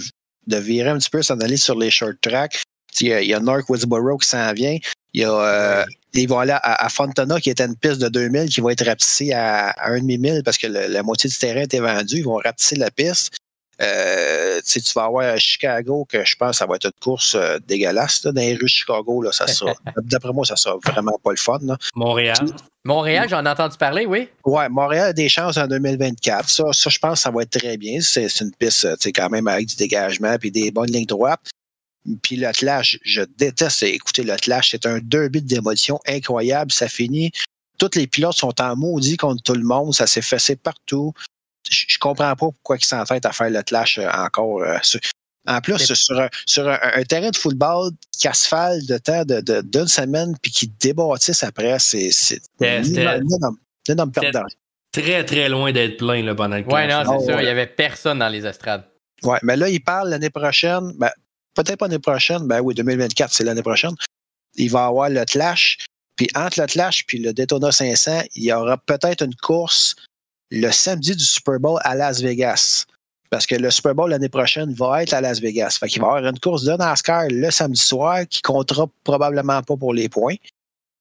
de 0.48 0.58
virer 0.58 0.90
un 0.90 0.98
petit 0.98 1.10
peu, 1.10 1.22
s'en 1.22 1.40
aller 1.40 1.58
sur 1.58 1.78
les 1.78 1.92
short 1.92 2.16
tracks. 2.22 2.62
Il 3.02 3.08
y 3.08 3.14
a, 3.14 3.22
il 3.22 3.28
y 3.30 3.34
a 3.34 3.40
North 3.40 3.66
Woodsboro 3.70 4.18
qui 4.18 4.28
s'en 4.28 4.52
vient. 4.54 4.78
Il 5.14 5.22
y 5.22 5.24
a, 5.24 5.32
euh, 5.32 5.86
Ils 6.14 6.28
vont 6.28 6.40
aller 6.40 6.54
à, 6.54 6.86
à 6.86 6.90
Fontana, 6.90 7.40
qui 7.40 7.50
était 7.52 7.66
une 7.66 7.76
piste 7.76 8.00
de 8.02 8.08
2000, 8.10 8.50
qui 8.50 8.62
va 8.62 8.72
être 8.72 8.86
rapetissée 8.86 9.34
à, 9.34 9.70
à 9.70 9.90
un 9.92 10.00
demi-mille 10.00 10.42
parce 10.44 10.58
que 10.58 10.68
le- 10.68 10.88
la 10.88 11.04
moitié 11.04 11.30
du 11.30 11.36
terrain 11.38 11.62
était 11.62 11.80
vendu. 11.80 12.18
Ils 12.18 12.24
vont 12.24 12.38
rapetisser 12.38 12.76
la 12.78 12.90
piste. 12.90 13.36
Euh, 13.80 14.60
tu 14.66 14.80
vas 14.96 15.04
avoir 15.04 15.38
Chicago, 15.38 16.06
que 16.10 16.26
je 16.26 16.36
pense 16.36 16.52
que 16.52 16.56
ça 16.58 16.66
va 16.66 16.76
être 16.76 16.86
une 16.86 17.00
course 17.00 17.36
euh, 17.36 17.60
dégueulasse. 17.68 18.24
Là, 18.24 18.32
dans 18.32 18.42
les 18.42 18.54
rues 18.54 18.64
de 18.64 18.68
Chicago, 18.68 19.22
là, 19.22 19.32
ça 19.32 19.48
sera. 19.48 19.74
D'après 20.04 20.34
moi, 20.34 20.46
ça 20.46 20.56
sera 20.56 20.78
vraiment 20.84 21.18
pas 21.24 21.32
le 21.32 21.38
fun. 21.38 21.60
Là. 21.62 21.78
Montréal. 21.96 22.48
Montréal, 22.84 23.28
j'en 23.30 23.46
ai 23.46 23.50
entendu 23.50 23.78
parler, 23.78 24.06
oui. 24.06 24.30
Ouais, 24.46 24.70
Montréal 24.70 25.10
a 25.10 25.14
des 25.14 25.30
chances 25.30 25.58
en 25.58 25.68
2024. 25.68 26.50
Ça, 26.50 26.64
ça 26.74 26.90
je 26.90 26.98
pense 26.98 27.14
que 27.14 27.20
ça 27.20 27.32
va 27.32 27.44
être 27.44 27.60
très 27.60 27.78
bien. 27.78 28.02
C'est 28.02 28.28
une 28.40 28.52
piste, 28.52 28.86
euh, 28.86 28.96
quand 29.14 29.30
même 29.30 29.48
avec 29.48 29.68
du 29.68 29.76
dégagement 29.76 30.38
puis 30.40 30.52
des 30.52 30.72
bonnes 30.72 30.92
lignes 30.92 31.06
droites. 31.06 31.52
Puis 32.22 32.38
le 32.38 32.52
clash, 32.54 32.98
je 33.04 33.22
déteste 33.38 33.84
écouter 33.84 34.24
le 34.24 34.38
clash. 34.38 34.72
C'est 34.72 34.86
un 34.86 35.00
derby 35.00 35.42
de 35.42 35.48
démolition 35.48 36.00
incroyable. 36.08 36.72
Ça 36.72 36.88
finit. 36.88 37.32
Tous 37.78 37.92
les 37.96 38.08
pilotes 38.08 38.38
sont 38.38 38.60
en 38.60 38.76
maudit 38.76 39.18
contre 39.18 39.44
tout 39.44 39.54
le 39.54 39.66
monde. 39.66 39.94
Ça 39.94 40.08
s'est 40.08 40.22
fessé 40.22 40.56
partout. 40.56 41.14
Je, 41.70 41.98
comprends 42.00 42.30
pas 42.36 42.36
pourquoi 42.36 42.78
ils 42.78 42.86
s'entêtent 42.86 43.26
à 43.26 43.32
faire 43.32 43.50
le 43.50 43.62
clash 43.64 43.98
euh, 44.00 44.10
encore. 44.12 44.62
euh, 44.62 44.78
sur- 44.82 45.00
en 45.50 45.62
plus, 45.62 45.78
sur, 45.94 46.20
un, 46.20 46.28
sur 46.46 46.68
un, 46.68 46.78
un 46.82 47.04
terrain 47.04 47.30
de 47.30 47.38
football 47.38 47.92
qui 48.12 48.28
asphalte 48.28 48.86
de 48.86 48.98
temps 48.98 49.24
de- 49.24 49.40
de- 49.40 49.62
d'une 49.62 49.88
semaine 49.88 50.36
puis 50.42 50.52
qui 50.52 50.68
débâtisse 50.80 51.42
après, 51.44 51.80
c'est 51.80 52.10
énorme- 52.60 54.12
perte 54.12 54.32
d'argent. 54.34 54.56
Très, 54.92 55.24
très 55.26 55.48
loin 55.50 55.72
d'être 55.72 55.98
plein 55.98 56.22
là, 56.24 56.34
pendant 56.36 56.58
le 56.58 56.64
Ouais, 56.64 56.86
clash, 56.88 57.06
non, 57.06 57.14
là. 57.14 57.18
c'est 57.20 57.24
Oh, 57.24 57.28
ça. 57.28 57.36
ouais. 57.38 57.44
Il 57.44 57.46
y 57.46 57.50
avait 57.50 57.68
personne 57.68 58.20
dans 58.20 58.30
les 58.30 58.46
estrades. 58.46 58.84
Ouais, 59.24 59.40
mais 59.44 59.56
là, 59.56 59.70
il 59.70 59.80
parle 59.82 60.10
l'année 60.10 60.30
prochaine. 60.30 60.92
Ben, 60.98 61.12
peut-être 61.54 61.78
pas 61.78 61.88
l'année 61.88 62.00
prochaine. 62.00 62.48
Ben 62.48 62.60
oui, 62.62 62.74
2024, 62.76 63.34
c'est 63.34 63.44
l'année 63.44 63.62
prochaine. 63.62 63.94
Il 64.56 64.70
va 64.72 64.86
avoir 64.86 65.10
le 65.10 65.24
clash. 65.26 65.78
Puis 66.16 66.28
entre 66.36 66.60
le 66.62 66.66
Clash 66.68 67.06
puis 67.06 67.20
le 67.20 67.32
Daytona 67.32 67.72
500, 67.72 68.24
il 68.36 68.44
y 68.46 68.52
aura 68.52 68.76
peut-être 68.78 69.24
une 69.24 69.36
course 69.36 69.96
le 70.52 70.72
samedi 70.72 71.16
du 71.16 71.24
Super 71.24 71.60
Bowl 71.60 71.80
à 71.84 71.96
Las 71.96 72.22
Vegas. 72.22 72.86
Parce 73.30 73.46
que 73.46 73.56
le 73.56 73.70
Super 73.70 73.94
Bowl 73.94 74.10
l'année 74.10 74.30
prochaine 74.30 74.74
va 74.74 75.04
être 75.04 75.14
à 75.14 75.22
Las 75.22 75.42
Vegas. 75.42 75.78
Fait 75.80 75.88
qu'il 75.88 76.02
va 76.02 76.08
y 76.08 76.18
avoir 76.18 76.26
une 76.26 76.40
course 76.40 76.64
de 76.64 76.72
NASCAR 76.74 77.28
le 77.30 77.52
samedi 77.52 77.82
soir 77.82 78.26
qui 78.30 78.42
comptera 78.42 78.88
probablement 79.04 79.62
pas 79.62 79.76
pour 79.76 79.94
les 79.94 80.08
points. 80.08 80.36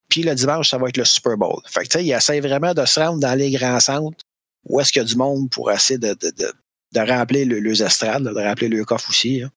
Puis 0.09 0.23
le 0.23 0.35
dimanche, 0.35 0.69
ça 0.69 0.77
va 0.77 0.89
être 0.89 0.97
le 0.97 1.05
Super 1.05 1.37
Bowl. 1.37 1.61
Fait 1.67 1.83
que 1.83 1.87
tu 1.87 1.97
sais, 1.97 2.05
il 2.05 2.11
essaie 2.11 2.39
vraiment 2.41 2.73
de 2.73 2.85
se 2.85 2.99
rendre 2.99 3.19
dans 3.19 3.37
les 3.37 3.51
grands 3.51 3.79
centres 3.79 4.17
où 4.65 4.79
est-ce 4.79 4.91
qu'il 4.91 5.01
y 5.01 5.05
a 5.05 5.07
du 5.07 5.15
monde 5.15 5.49
pour 5.49 5.71
essayer 5.71 5.97
de, 5.97 6.09
de, 6.09 6.29
de, 6.31 6.51
de 6.93 6.99
remplir 6.99 7.47
le, 7.47 7.59
les 7.59 7.81
estrades, 7.81 8.23
de 8.23 8.29
remplir 8.29 8.69
le 8.69 8.83
coffre 8.83 9.09
aussi. 9.09 9.41
Hein. 9.41 9.51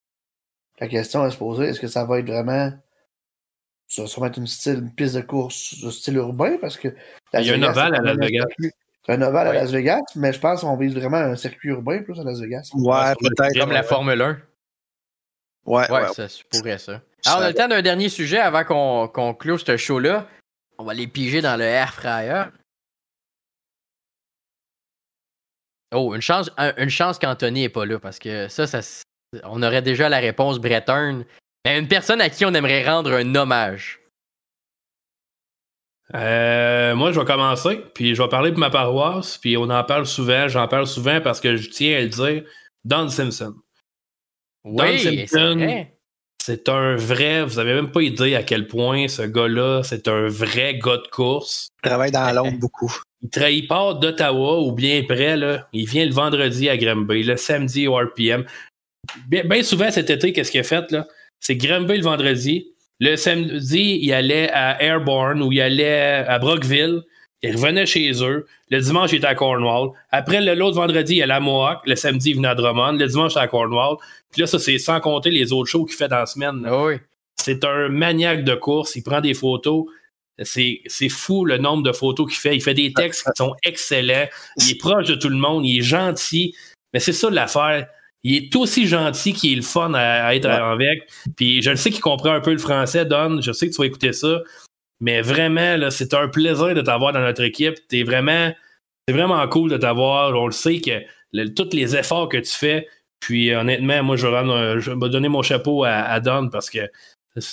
La 0.78 0.88
question 0.88 1.22
à 1.22 1.30
se 1.30 1.36
poser, 1.36 1.66
est-ce 1.66 1.80
que 1.80 1.88
ça 1.88 2.04
va 2.04 2.20
être 2.20 2.26
vraiment. 2.26 2.72
Ça 3.86 4.04
va 4.18 4.28
être 4.28 4.38
une, 4.38 4.46
style, 4.46 4.78
une 4.78 4.94
piste 4.94 5.16
de 5.16 5.20
course 5.20 5.82
de 5.82 5.90
style 5.90 6.14
urbain? 6.14 6.56
Parce 6.60 6.76
que. 6.76 6.88
Il 7.34 7.42
y 7.42 7.50
a 7.50 7.54
un 7.54 7.62
ovale 7.62 7.96
à 7.96 8.00
Las 8.00 8.16
Vegas. 8.16 8.46
Un 9.10 9.22
ovale 9.22 9.48
à 9.48 9.52
Las 9.52 9.70
Vegas, 9.70 10.00
mais 10.14 10.32
je 10.32 10.40
pense 10.40 10.60
qu'on 10.60 10.76
vise 10.76 10.94
vraiment 10.94 11.16
un 11.16 11.36
circuit 11.36 11.70
urbain 11.70 12.02
plus 12.02 12.18
à 12.18 12.24
Las 12.24 12.40
Vegas. 12.40 12.70
Ouais, 12.74 13.14
peut-être. 13.20 13.58
Comme 13.58 13.72
la 13.72 13.82
Formule 13.82 14.20
1. 14.20 14.38
Ouais, 15.66 15.90
ouais, 15.90 16.08
ça 16.14 16.26
pourrait 16.50 16.78
ça. 16.78 17.02
Alors, 17.26 17.40
on 17.40 17.42
a 17.42 17.48
le 17.48 17.54
temps 17.54 17.68
d'un 17.68 17.82
dernier 17.82 18.08
sujet 18.08 18.38
avant 18.38 18.64
qu'on 18.64 19.08
qu'on 19.08 19.34
close 19.34 19.64
ce 19.64 19.76
show-là. 19.76 20.26
On 20.78 20.84
va 20.84 20.94
les 20.94 21.06
piger 21.06 21.42
dans 21.42 21.56
le 21.56 21.64
air 21.64 21.92
fryer. 21.92 22.44
Oh, 25.94 26.14
une 26.14 26.22
chance, 26.22 26.50
une 26.76 26.88
chance 26.88 27.18
qu'Anthony 27.18 27.62
n'est 27.62 27.68
pas 27.68 27.84
là 27.84 27.98
parce 27.98 28.18
que 28.18 28.48
ça, 28.48 28.66
ça, 28.66 28.80
on 29.44 29.62
aurait 29.62 29.82
déjà 29.82 30.08
la 30.08 30.18
réponse 30.18 30.58
Breton. 30.58 31.24
Mais 31.64 31.78
une 31.78 31.88
personne 31.88 32.20
à 32.20 32.30
qui 32.30 32.46
on 32.46 32.54
aimerait 32.54 32.88
rendre 32.88 33.12
un 33.12 33.34
hommage. 33.34 33.99
Euh, 36.14 36.94
moi, 36.94 37.12
je 37.12 37.20
vais 37.20 37.26
commencer, 37.26 37.80
puis 37.94 38.14
je 38.14 38.22
vais 38.22 38.28
parler 38.28 38.50
pour 38.50 38.60
ma 38.60 38.70
paroisse, 38.70 39.38
puis 39.38 39.56
on 39.56 39.70
en 39.70 39.84
parle 39.84 40.06
souvent, 40.06 40.48
j'en 40.48 40.66
parle 40.66 40.86
souvent 40.86 41.20
parce 41.20 41.40
que 41.40 41.56
je 41.56 41.70
tiens 41.70 41.98
à 41.98 42.00
le 42.00 42.08
dire. 42.08 42.42
Don 42.84 43.08
Simpson. 43.08 43.54
Oui, 44.64 44.98
Simpson, 44.98 45.86
c'est 46.42 46.68
un 46.68 46.96
vrai, 46.96 47.44
vous 47.44 47.58
avez 47.58 47.74
même 47.74 47.90
pas 47.90 48.02
idée 48.02 48.34
à 48.34 48.42
quel 48.42 48.66
point 48.66 49.08
ce 49.08 49.22
gars-là, 49.22 49.82
c'est 49.82 50.08
un 50.08 50.26
vrai 50.28 50.78
gars 50.78 50.96
de 50.96 51.08
course. 51.10 51.68
Il 51.84 51.88
travaille 51.88 52.10
dans 52.10 52.34
l'ombre 52.34 52.58
beaucoup. 52.58 52.92
Il, 53.22 53.42
il 53.50 53.66
part 53.66 53.98
d'Ottawa 53.98 54.60
ou 54.60 54.72
bien 54.72 55.02
près, 55.04 55.36
là. 55.36 55.68
Il 55.72 55.86
vient 55.86 56.06
le 56.06 56.12
vendredi 56.12 56.68
à 56.68 56.76
Granby, 56.76 57.22
le 57.22 57.36
samedi 57.36 57.86
au 57.86 57.96
RPM. 57.96 58.44
Bien, 59.28 59.62
souvent 59.62 59.90
cet 59.90 60.10
été, 60.10 60.32
qu'est-ce 60.32 60.50
qu'il 60.50 60.60
a 60.60 60.64
fait, 60.64 60.90
là? 60.90 61.06
C'est 61.40 61.56
Granby 61.56 61.98
le 61.98 62.04
vendredi. 62.04 62.69
Le 63.00 63.16
samedi, 63.16 63.98
il 64.02 64.12
allait 64.12 64.50
à 64.52 64.82
Airborne 64.82 65.42
ou 65.42 65.50
il 65.52 65.60
allait 65.60 66.24
à 66.28 66.38
Brockville. 66.38 67.02
Il 67.42 67.56
revenait 67.56 67.86
chez 67.86 68.22
eux. 68.22 68.46
Le 68.68 68.80
dimanche, 68.80 69.12
il 69.12 69.16
était 69.16 69.26
à 69.26 69.34
Cornwall. 69.34 69.92
Après, 70.10 70.42
l'autre 70.54 70.76
vendredi, 70.76 71.16
il 71.16 71.22
allait 71.22 71.32
à 71.32 71.40
Mohawk. 71.40 71.80
Le 71.86 71.96
samedi, 71.96 72.30
il 72.30 72.36
venait 72.36 72.48
à 72.48 72.54
Drummond. 72.54 72.92
Le 72.92 73.06
dimanche, 73.06 73.32
il 73.32 73.38
était 73.38 73.44
à 73.44 73.48
Cornwall. 73.48 73.96
Puis 74.30 74.42
là, 74.42 74.46
ça, 74.46 74.58
c'est 74.58 74.76
sans 74.78 75.00
compter 75.00 75.30
les 75.30 75.50
autres 75.50 75.70
shows 75.70 75.86
qu'il 75.86 75.96
fait 75.96 76.08
dans 76.08 76.18
la 76.18 76.26
semaine. 76.26 76.62
Ah 76.66 76.84
oui. 76.84 76.96
C'est 77.36 77.64
un 77.64 77.88
maniaque 77.88 78.44
de 78.44 78.54
course. 78.54 78.94
Il 78.96 79.02
prend 79.02 79.22
des 79.22 79.32
photos. 79.32 79.86
C'est 80.42 81.08
fou 81.08 81.46
le 81.46 81.56
nombre 81.56 81.82
de 81.82 81.92
photos 81.92 82.28
qu'il 82.28 82.38
fait. 82.38 82.54
Il 82.54 82.62
fait 82.62 82.74
des 82.74 82.92
textes 82.92 83.24
qui 83.24 83.30
sont 83.34 83.54
excellents. 83.62 84.26
Il 84.58 84.72
est 84.72 84.78
proche 84.78 85.06
de 85.06 85.14
tout 85.14 85.30
le 85.30 85.36
monde. 85.36 85.64
Il 85.64 85.78
est 85.78 85.82
gentil. 85.82 86.54
Mais 86.92 87.00
c'est 87.00 87.14
ça 87.14 87.30
l'affaire. 87.30 87.86
Il 88.22 88.34
est 88.36 88.54
aussi 88.56 88.86
gentil 88.86 89.32
qu'il 89.32 89.52
est 89.52 89.56
le 89.56 89.62
fun 89.62 89.92
à, 89.94 90.34
être 90.34 90.48
avec. 90.48 91.10
Puis 91.36 91.62
je 91.62 91.70
le 91.70 91.76
sais 91.76 91.90
qu'il 91.90 92.00
comprend 92.00 92.32
un 92.32 92.40
peu 92.40 92.52
le 92.52 92.58
français, 92.58 93.04
Don. 93.04 93.40
Je 93.40 93.52
sais 93.52 93.68
que 93.68 93.74
tu 93.74 93.80
vas 93.80 93.86
écouter 93.86 94.12
ça. 94.12 94.42
Mais 95.00 95.22
vraiment, 95.22 95.76
là, 95.76 95.90
c'est 95.90 96.12
un 96.12 96.28
plaisir 96.28 96.74
de 96.74 96.82
t'avoir 96.82 97.12
dans 97.12 97.20
notre 97.20 97.42
équipe. 97.42 97.76
T'es 97.88 98.02
vraiment, 98.02 98.52
c'est 99.08 99.14
vraiment 99.14 99.46
cool 99.48 99.70
de 99.70 99.78
t'avoir. 99.78 100.34
On 100.38 100.46
le 100.46 100.52
sait 100.52 100.80
que 100.80 101.00
tous 101.54 101.74
les 101.74 101.96
efforts 101.96 102.28
que 102.28 102.36
tu 102.36 102.52
fais. 102.52 102.86
Puis 103.20 103.54
honnêtement, 103.54 104.02
moi, 104.02 104.16
je 104.16 104.26
vais, 104.26 104.80
je 104.80 104.90
vais 104.90 105.08
donner 105.08 105.28
mon 105.28 105.42
chapeau 105.42 105.84
à, 105.84 106.20
Don 106.20 106.48
parce 106.50 106.68
que 106.68 106.80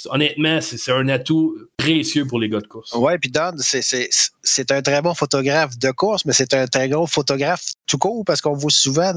honnêtement, 0.09 0.59
c'est 0.61 0.91
un 0.91 1.07
atout 1.09 1.55
précieux 1.77 2.25
pour 2.25 2.39
les 2.39 2.49
gars 2.49 2.61
de 2.61 2.67
course. 2.67 2.93
Oui, 2.95 3.17
puis 3.19 3.29
Don, 3.29 3.51
c'est 3.59 4.71
un 4.71 4.81
très 4.81 5.01
bon 5.01 5.13
photographe 5.13 5.77
de 5.77 5.91
course, 5.91 6.25
mais 6.25 6.33
c'est 6.33 6.53
un 6.53 6.67
très 6.67 6.89
gros 6.89 7.07
photographe 7.07 7.63
tout 7.85 7.97
court 7.97 8.23
parce 8.25 8.41
qu'on 8.41 8.53
voit 8.53 8.71
souvent 8.71 9.13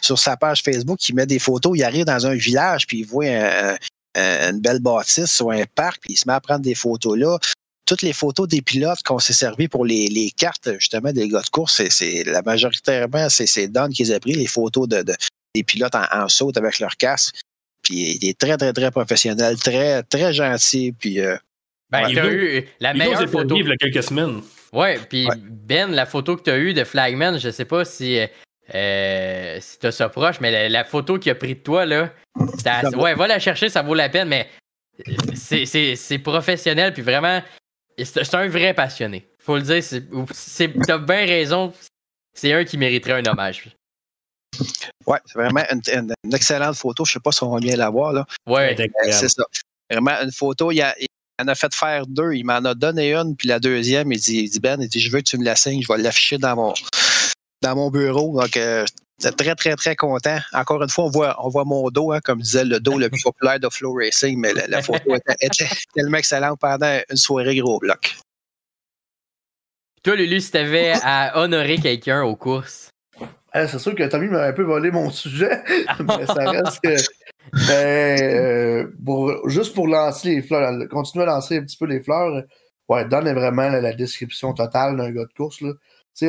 sur 0.00 0.18
sa 0.18 0.36
page 0.36 0.62
Facebook 0.62 0.98
qu'il 0.98 1.14
met 1.14 1.26
des 1.26 1.38
photos, 1.38 1.76
il 1.76 1.82
arrive 1.82 2.04
dans 2.04 2.26
un 2.26 2.34
village, 2.34 2.86
puis 2.86 3.00
il 3.00 3.06
voit 3.06 3.26
une 4.16 4.60
belle 4.60 4.80
bâtisse 4.80 5.40
ou 5.40 5.50
un 5.50 5.64
parc, 5.74 6.00
puis 6.02 6.14
il 6.14 6.16
se 6.16 6.26
met 6.26 6.34
à 6.34 6.40
prendre 6.40 6.62
des 6.62 6.74
photos 6.74 7.18
là 7.18 7.38
toutes 7.88 8.02
les 8.02 8.12
photos 8.12 8.46
des 8.46 8.60
pilotes 8.60 9.02
qu'on 9.02 9.18
s'est 9.18 9.32
servi 9.32 9.66
pour 9.66 9.86
les, 9.86 10.30
cartes, 10.36 10.68
justement, 10.78 11.10
des 11.10 11.26
gars 11.26 11.40
de 11.40 11.48
course, 11.48 11.82
c'est 11.88 12.22
la 12.24 12.42
majoritairement, 12.42 13.28
c'est 13.30 13.68
Don 13.68 13.88
qui 13.88 14.04
les 14.04 14.12
a 14.12 14.20
pris, 14.20 14.34
les 14.34 14.46
photos 14.46 14.86
de, 14.86 15.00
de 15.02 15.14
des 15.54 15.64
pilotes 15.64 15.94
en, 15.94 16.04
en 16.12 16.28
saute 16.28 16.58
avec 16.58 16.78
leur 16.78 16.96
casque. 16.98 17.34
Puis 17.88 18.18
il 18.20 18.28
est 18.28 18.38
très, 18.38 18.58
très, 18.58 18.74
très 18.74 18.90
professionnel, 18.90 19.56
très, 19.56 20.02
très 20.02 20.34
gentil. 20.34 20.92
Puis, 20.92 21.20
euh, 21.20 21.36
ben, 21.88 22.06
il 22.10 22.18
a 22.18 22.30
eu 22.30 22.68
la 22.80 22.92
meilleure 22.92 23.26
photo. 23.30 23.56
il 23.56 23.66
y 23.66 23.72
a 23.72 23.76
quelques 23.78 24.02
semaines. 24.02 24.42
Ouais, 24.74 24.98
puis 25.08 25.26
Ben, 25.42 25.90
la 25.90 26.04
photo 26.04 26.36
que 26.36 26.42
tu 26.42 26.50
as 26.50 26.58
eue 26.58 26.74
de 26.74 26.84
Flagman, 26.84 27.38
je 27.38 27.48
sais 27.48 27.64
pas 27.64 27.86
si, 27.86 28.20
euh, 28.74 29.56
si 29.58 29.78
tu 29.78 29.86
as 29.86 29.92
ça 29.92 30.10
proche, 30.10 30.38
mais 30.40 30.68
la, 30.68 30.84
photo 30.84 31.18
qu'il 31.18 31.32
a 31.32 31.34
pris 31.34 31.54
de 31.54 31.60
toi, 31.60 31.86
là, 31.86 32.12
ouais, 32.94 33.14
va 33.14 33.26
la 33.26 33.38
chercher, 33.38 33.70
ça 33.70 33.80
vaut 33.80 33.94
la 33.94 34.10
peine, 34.10 34.28
mais 34.28 34.48
c'est 35.34 36.18
professionnel, 36.18 36.92
puis 36.92 37.00
vraiment, 37.00 37.42
c'est 38.04 38.34
un 38.34 38.48
vrai 38.48 38.74
passionné. 38.74 39.26
Faut 39.38 39.56
le 39.56 39.62
dire, 39.62 39.82
t'as 40.86 40.98
bien 40.98 41.24
raison, 41.24 41.72
c'est 42.34 42.52
un 42.52 42.64
qui 42.64 42.76
mériterait 42.76 43.22
un 43.26 43.32
hommage. 43.32 43.70
Ouais, 45.06 45.18
c'est 45.26 45.38
vraiment 45.38 45.62
une, 45.70 46.14
excellente 46.32 46.76
photo. 46.76 47.04
Je 47.04 47.10
ne 47.10 47.12
sais 47.14 47.20
pas 47.20 47.32
si 47.32 47.42
on 47.42 47.50
va 47.50 47.60
bien 47.60 47.76
la 47.76 47.90
voir. 47.90 48.12
Là. 48.12 48.26
Ouais, 48.46 48.76
c'est 49.10 49.28
ça. 49.28 49.44
Vraiment 49.90 50.20
une 50.22 50.32
photo. 50.32 50.70
Il, 50.70 50.82
a, 50.82 50.94
en 51.40 51.48
a 51.48 51.54
fait 51.54 51.74
faire 51.74 52.06
deux. 52.06 52.32
Il 52.34 52.44
m'en 52.44 52.64
a 52.64 52.74
donné 52.74 53.14
une, 53.14 53.36
puis 53.36 53.48
la 53.48 53.60
deuxième, 53.60 54.12
il 54.12 54.20
dit, 54.20 54.48
dit 54.48 54.60
Ben, 54.60 54.80
il 54.80 54.88
dit, 54.88 55.00
je 55.00 55.10
veux 55.10 55.18
que 55.18 55.28
tu 55.28 55.38
me 55.38 55.44
la 55.44 55.56
signes, 55.56 55.82
je 55.82 55.92
vais 55.92 55.98
l'afficher 56.02 56.38
dans 56.38 56.56
mon, 56.56 56.74
dans 57.62 57.76
mon 57.76 57.90
bureau. 57.90 58.40
Donc, 58.40 58.56
euh, 58.56 58.84
très, 59.36 59.54
très, 59.54 59.76
très 59.76 59.96
content. 59.96 60.38
Encore 60.52 60.82
une 60.82 60.88
fois, 60.88 61.04
on 61.04 61.10
voit, 61.10 61.36
on 61.44 61.48
voit 61.48 61.64
mon 61.64 61.88
dos, 61.90 62.12
hein, 62.12 62.20
comme 62.22 62.40
disait 62.40 62.64
le 62.64 62.80
dos 62.80 62.98
le 62.98 63.08
plus 63.08 63.22
populaire 63.22 63.60
de 63.60 63.68
Flow 63.70 63.94
Racing, 63.94 64.38
mais 64.38 64.52
la, 64.52 64.82
photo 64.82 65.14
était, 65.14 65.66
tellement 65.94 66.18
excellente 66.18 66.58
pendant 66.60 67.00
une 67.08 67.16
soirée 67.16 67.56
gros 67.56 67.78
bloc. 67.78 68.16
Toi, 70.02 70.16
Lulu, 70.16 70.40
si 70.40 70.50
tu 70.50 70.56
avais 70.58 70.92
à 71.02 71.40
honorer 71.40 71.78
quelqu'un 71.78 72.22
aux 72.22 72.36
courses, 72.36 72.90
c'est 73.66 73.78
sûr 73.78 73.94
que 73.94 74.04
Tommy 74.04 74.28
m'a 74.28 74.44
un 74.44 74.52
peu 74.52 74.62
volé 74.62 74.90
mon 74.90 75.10
sujet, 75.10 75.62
mais 76.00 76.26
ça 76.26 76.50
reste 76.50 76.80
que. 76.80 76.96
Ben, 77.66 78.20
euh, 78.20 79.48
juste 79.48 79.74
pour 79.74 79.88
lancer 79.88 80.36
les 80.36 80.42
fleurs, 80.42 80.72
continuer 80.90 81.24
à 81.24 81.28
lancer 81.28 81.56
un 81.56 81.62
petit 81.62 81.78
peu 81.78 81.86
les 81.86 82.00
fleurs, 82.00 82.42
ouais, 82.88 83.04
donne 83.06 83.32
vraiment 83.32 83.68
la, 83.68 83.92
description 83.94 84.52
totale 84.52 84.96
d'un 84.96 85.10
gars 85.10 85.24
de 85.24 85.32
course. 85.32 85.60
Là. 85.62 85.72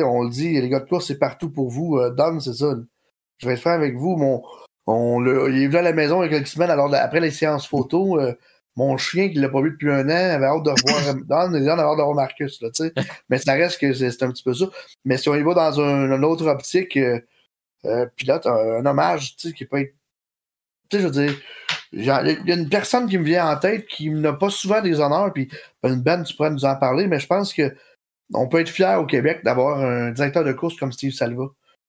on 0.04 0.22
le 0.22 0.30
dit, 0.30 0.60
les 0.60 0.68
gars 0.68 0.80
de 0.80 0.88
course, 0.88 1.08
c'est 1.08 1.18
partout 1.18 1.50
pour 1.50 1.68
vous. 1.68 1.98
Euh, 1.98 2.14
c'est 2.40 2.54
ça. 2.54 2.74
Je 3.38 3.46
vais 3.46 3.54
être 3.54 3.60
faire 3.60 3.72
avec 3.72 3.96
vous. 3.96 4.16
Mon, 4.16 4.42
on, 4.86 5.20
le, 5.20 5.50
il 5.50 5.62
est 5.62 5.66
venu 5.66 5.78
à 5.78 5.82
la 5.82 5.92
maison 5.92 6.22
il 6.22 6.26
y 6.26 6.28
a 6.28 6.36
quelques 6.36 6.48
semaines, 6.48 6.70
alors 6.70 6.92
après 6.94 7.20
les 7.20 7.30
séances 7.30 7.66
photos. 7.66 8.22
Euh, 8.22 8.32
mon 8.80 8.96
chien 8.96 9.28
qui 9.28 9.34
l'a 9.34 9.50
pas 9.50 9.60
vu 9.60 9.72
depuis 9.72 9.90
un 9.90 10.08
an 10.08 10.34
avait 10.34 10.46
hâte 10.46 10.62
de 10.62 10.70
revoir 10.70 11.14
Don, 11.28 11.54
il 11.54 11.68
avait 11.68 11.82
hâte 11.82 11.98
de 11.98 12.02
revoir 12.02 12.14
Marcus, 12.14 12.62
là, 12.62 12.70
Mais 13.28 13.38
ça 13.38 13.52
reste 13.52 13.78
que 13.78 13.92
c'est 13.92 14.22
un 14.22 14.30
petit 14.30 14.42
peu 14.42 14.54
ça. 14.54 14.66
Mais 15.04 15.18
si 15.18 15.28
on 15.28 15.34
y 15.34 15.42
va 15.42 15.54
dans 15.54 15.80
un, 15.80 16.10
une 16.10 16.24
autre 16.24 16.46
optique, 16.46 16.96
euh, 16.96 17.20
euh, 17.84 18.06
pilote, 18.16 18.46
un, 18.46 18.84
hommage, 18.84 19.36
tu 19.36 19.48
sais, 19.48 19.54
qui 19.54 19.66
peut 19.66 19.80
être. 19.80 19.94
Tu 20.88 20.96
sais, 20.96 21.02
je 21.02 21.06
veux 21.08 21.12
dire, 21.12 21.40
il 21.92 22.04
y 22.04 22.10
a 22.10 22.54
une 22.54 22.68
personne 22.68 23.08
qui 23.08 23.18
me 23.18 23.24
vient 23.24 23.48
en 23.50 23.56
tête 23.56 23.86
qui 23.86 24.10
n'a 24.10 24.32
pas 24.32 24.50
souvent 24.50 24.80
des 24.80 24.98
honneurs, 24.98 25.32
puis 25.32 25.48
une 25.84 26.02
Ben, 26.02 26.22
tu 26.22 26.34
pourrais 26.34 26.50
nous 26.50 26.64
en 26.64 26.76
parler, 26.76 27.06
mais 27.06 27.20
je 27.20 27.26
pense 27.26 27.52
que 27.52 27.74
on 28.32 28.48
peut 28.48 28.60
être 28.60 28.68
fier 28.68 28.98
au 29.00 29.06
Québec 29.06 29.40
d'avoir 29.44 29.80
un 29.80 30.10
directeur 30.10 30.44
de 30.44 30.52
course 30.52 30.76
comme 30.76 30.92
Steve 30.92 31.12
Salva. 31.12 31.44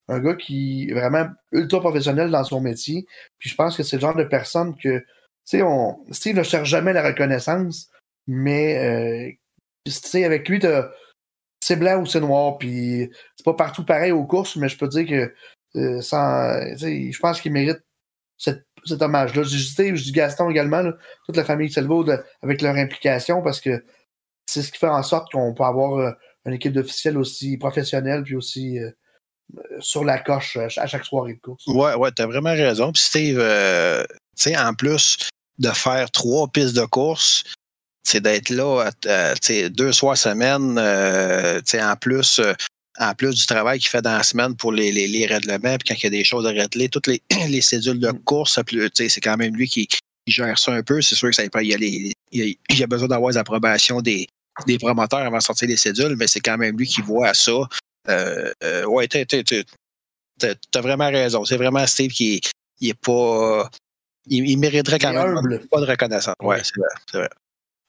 Un 0.08 0.20
gars 0.20 0.36
qui 0.36 0.90
est 0.90 0.94
vraiment 0.94 1.28
ultra 1.52 1.80
professionnel 1.80 2.32
dans 2.32 2.44
son 2.44 2.60
métier. 2.60 3.06
Puis 3.38 3.50
je 3.50 3.56
pense 3.56 3.78
que 3.78 3.84
c'est 3.84 3.98
le 3.98 4.02
genre 4.02 4.16
de 4.16 4.24
personne 4.24 4.76
que 4.76 5.04
sais, 5.46 5.62
Steve 6.12 6.38
ne 6.38 6.44
cherche 6.44 6.70
jamais 6.70 6.94
la 6.94 7.04
reconnaissance, 7.04 7.90
mais 8.28 8.78
euh, 8.78 10.26
avec 10.26 10.48
lui, 10.50 10.62
c'est 11.60 11.76
blanc 11.76 12.02
ou 12.02 12.06
c'est 12.06 12.20
noir, 12.20 12.58
puis 12.58 13.10
c'est 13.36 13.46
pas 13.46 13.54
partout 13.54 13.86
pareil 13.86 14.12
aux 14.12 14.26
courses, 14.26 14.56
mais 14.56 14.70
je 14.70 14.78
peux 14.78 14.88
dire 14.88 15.08
que 15.08 15.34
euh, 15.78 16.02
je 16.02 17.20
pense 17.20 17.42
qu'il 17.42 17.52
mérite 17.52 17.80
cet 18.38 18.66
hommage-là. 19.02 19.44
Je 19.44 20.04
dis 20.04 20.12
Gaston 20.12 20.50
également, 20.50 20.84
toute 21.26 21.38
la 21.38 21.44
famille 21.44 21.72
Selvo 21.72 22.06
avec 22.42 22.62
leur 22.62 22.76
implication, 22.76 23.42
parce 23.42 23.62
que 23.62 23.84
c'est 24.46 24.64
ce 24.64 24.72
qui 24.72 24.80
fait 24.80 24.88
en 24.88 25.04
sorte 25.04 25.32
qu'on 25.32 25.54
peut 25.54 25.64
avoir 25.64 25.98
euh, 26.00 26.12
une 26.46 26.54
équipe 26.54 26.74
d'officiels 26.74 27.18
aussi 27.18 27.58
professionnelle, 27.58 28.24
puis 28.24 28.36
aussi 28.36 28.80
sur 29.80 30.04
la 30.04 30.18
coche 30.18 30.58
à 30.58 30.88
chaque 30.88 31.06
soirée 31.06 31.34
de 31.36 31.40
course. 31.40 31.68
Ouais, 31.68 31.94
ouais, 31.96 32.12
t'as 32.12 32.26
vraiment 32.26 32.52
raison. 32.52 32.92
Puis 32.92 33.04
Steve, 33.04 33.40
sais, 34.42 34.58
en 34.58 34.74
plus 34.74 35.18
de 35.60 35.70
faire 35.70 36.10
trois 36.12 36.48
pistes 36.48 36.76
de 36.76 36.86
course, 36.86 37.44
c'est 38.04 38.22
d'être 38.22 38.50
là 38.50 38.90
euh, 39.06 39.70
deux 39.70 39.92
soirs 39.92 40.18
semaine, 40.18 40.78
euh, 40.78 41.62
en 41.74 41.96
plus. 41.96 42.40
Euh, 42.40 42.54
en 43.00 43.16
plus 43.16 43.36
du 43.36 43.46
travail 43.46 43.80
qu'il 43.80 43.88
fait 43.90 44.02
dans 44.02 44.18
la 44.18 44.22
semaine 44.22 44.56
pour 44.56 44.74
les, 44.74 44.92
les, 44.92 45.08
les 45.08 45.26
règlements, 45.26 45.78
puis 45.78 45.88
quand 45.88 45.96
il 45.96 46.04
y 46.04 46.08
a 46.08 46.10
des 46.10 46.24
choses 46.26 46.46
à 46.46 46.50
régler, 46.50 46.90
toutes 46.90 47.08
les, 47.08 47.22
les 47.50 47.62
cédules 47.62 48.00
de 48.00 48.12
course, 48.12 48.60
c'est 48.94 49.22
quand 49.22 49.38
même 49.38 49.56
lui 49.56 49.68
qui, 49.68 49.88
gère 50.28 50.60
ça 50.60 50.74
un 50.74 50.84
peu. 50.84 51.02
C'est 51.02 51.16
sûr 51.16 51.30
que 51.30 51.36
ça 51.36 51.44
il 51.44 51.68
y 51.68 51.74
a, 51.74 51.78
les, 51.78 52.14
il 52.32 52.58
y 52.70 52.84
a 52.84 52.88
besoin 52.88 53.08
d'avoir 53.08 53.32
l'approbation 53.32 54.02
des, 54.02 54.28
des 54.68 54.78
promoteurs 54.78 55.20
avant 55.20 55.38
de 55.38 55.44
sortir 55.44 55.68
les 55.68 55.78
cédules, 55.78 56.16
mais 56.18 56.28
c'est 56.28 56.40
quand 56.40 56.58
même 56.58 56.78
lui 56.78 56.88
qui 56.88 57.02
voit 57.02 57.34
ça. 57.34 57.68
Euh, 58.10 58.52
euh, 58.64 58.86
ouais, 58.86 59.08
t'as 59.08 60.82
vraiment 60.82 61.10
raison. 61.10 61.46
C'est 61.46 61.58
vraiment 61.58 61.86
Steve 61.88 62.12
qui 62.12 62.42
il 62.80 62.90
est 62.90 63.00
pas. 63.00 63.70
Il, 64.28 64.58
mériterait 64.58 65.00
quand 65.00 65.14
même 65.14 65.60
pas 65.72 65.82
de 65.82 65.86
reconnaissance. 65.86 66.36
Ouais, 66.42 66.62
c'est 66.64 66.78
vrai, 66.78 66.88
vrai. 67.14 67.30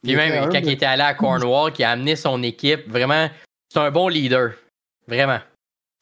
Puis 0.03 0.17
même 0.17 0.51
quand 0.51 0.59
il 0.59 0.71
était 0.71 0.87
allé 0.87 1.03
à 1.03 1.15
Cornwall, 1.15 1.73
qui 1.73 1.85
a 1.85 1.91
amené 1.91 2.17
son 2.17 2.43
équipe, 2.43 2.89
vraiment, 2.91 3.29
c'est 3.73 3.79
un 3.79 3.91
bon 3.91 4.09
leader. 4.09 4.53
Vraiment. 5.07 5.41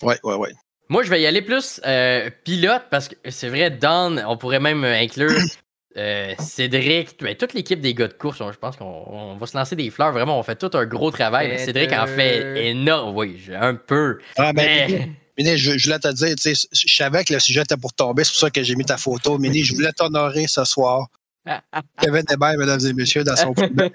Ouais, 0.02 0.18
ouais, 0.22 0.34
ouais. 0.34 0.52
Moi, 0.88 1.02
je 1.02 1.10
vais 1.10 1.20
y 1.20 1.26
aller 1.26 1.42
plus 1.42 1.80
euh, 1.86 2.30
pilote 2.44 2.82
parce 2.90 3.08
que 3.08 3.14
c'est 3.28 3.48
vrai, 3.48 3.70
Don, 3.70 4.16
on 4.26 4.36
pourrait 4.36 4.60
même 4.60 4.84
inclure 4.84 5.30
euh, 5.96 6.34
Cédric, 6.38 7.16
ben, 7.20 7.36
toute 7.36 7.52
l'équipe 7.52 7.80
des 7.80 7.94
gars 7.94 8.08
de 8.08 8.12
course. 8.12 8.38
Je 8.38 8.58
pense 8.58 8.76
qu'on 8.76 9.36
va 9.36 9.46
se 9.46 9.56
lancer 9.56 9.76
des 9.76 9.90
fleurs. 9.90 10.12
Vraiment, 10.12 10.38
on 10.38 10.42
fait 10.42 10.56
tout 10.56 10.70
un 10.76 10.86
gros 10.86 11.10
travail. 11.10 11.58
Cédric 11.58 11.92
en 11.92 12.06
fait 12.06 12.70
énorme. 12.70 13.16
Oui, 13.16 13.40
un 13.54 13.74
peu. 13.74 14.18
Ah, 14.36 14.52
ben, 14.52 14.90
mais... 14.90 15.10
je, 15.44 15.82
voulais 15.84 15.98
te 15.98 16.12
dire, 16.12 16.34
je 16.72 16.94
savais 16.94 17.24
que 17.24 17.32
le 17.34 17.40
sujet 17.40 17.62
était 17.62 17.76
pour 17.76 17.92
tomber, 17.92 18.24
c'est 18.24 18.32
pour 18.32 18.40
ça 18.40 18.50
que 18.50 18.62
j'ai 18.62 18.74
mis 18.74 18.84
ta 18.84 18.96
photo. 18.96 19.38
Mini, 19.38 19.62
je 19.62 19.74
voulais 19.74 19.92
t'honorer 19.92 20.46
ce 20.46 20.64
soir. 20.64 21.08
Kevin 22.00 22.24
Hébert, 22.30 22.58
mesdames 22.58 22.80
et 22.84 22.92
messieurs, 22.92 23.24
dans 23.24 23.36
son 23.36 23.54
premier 23.54 23.92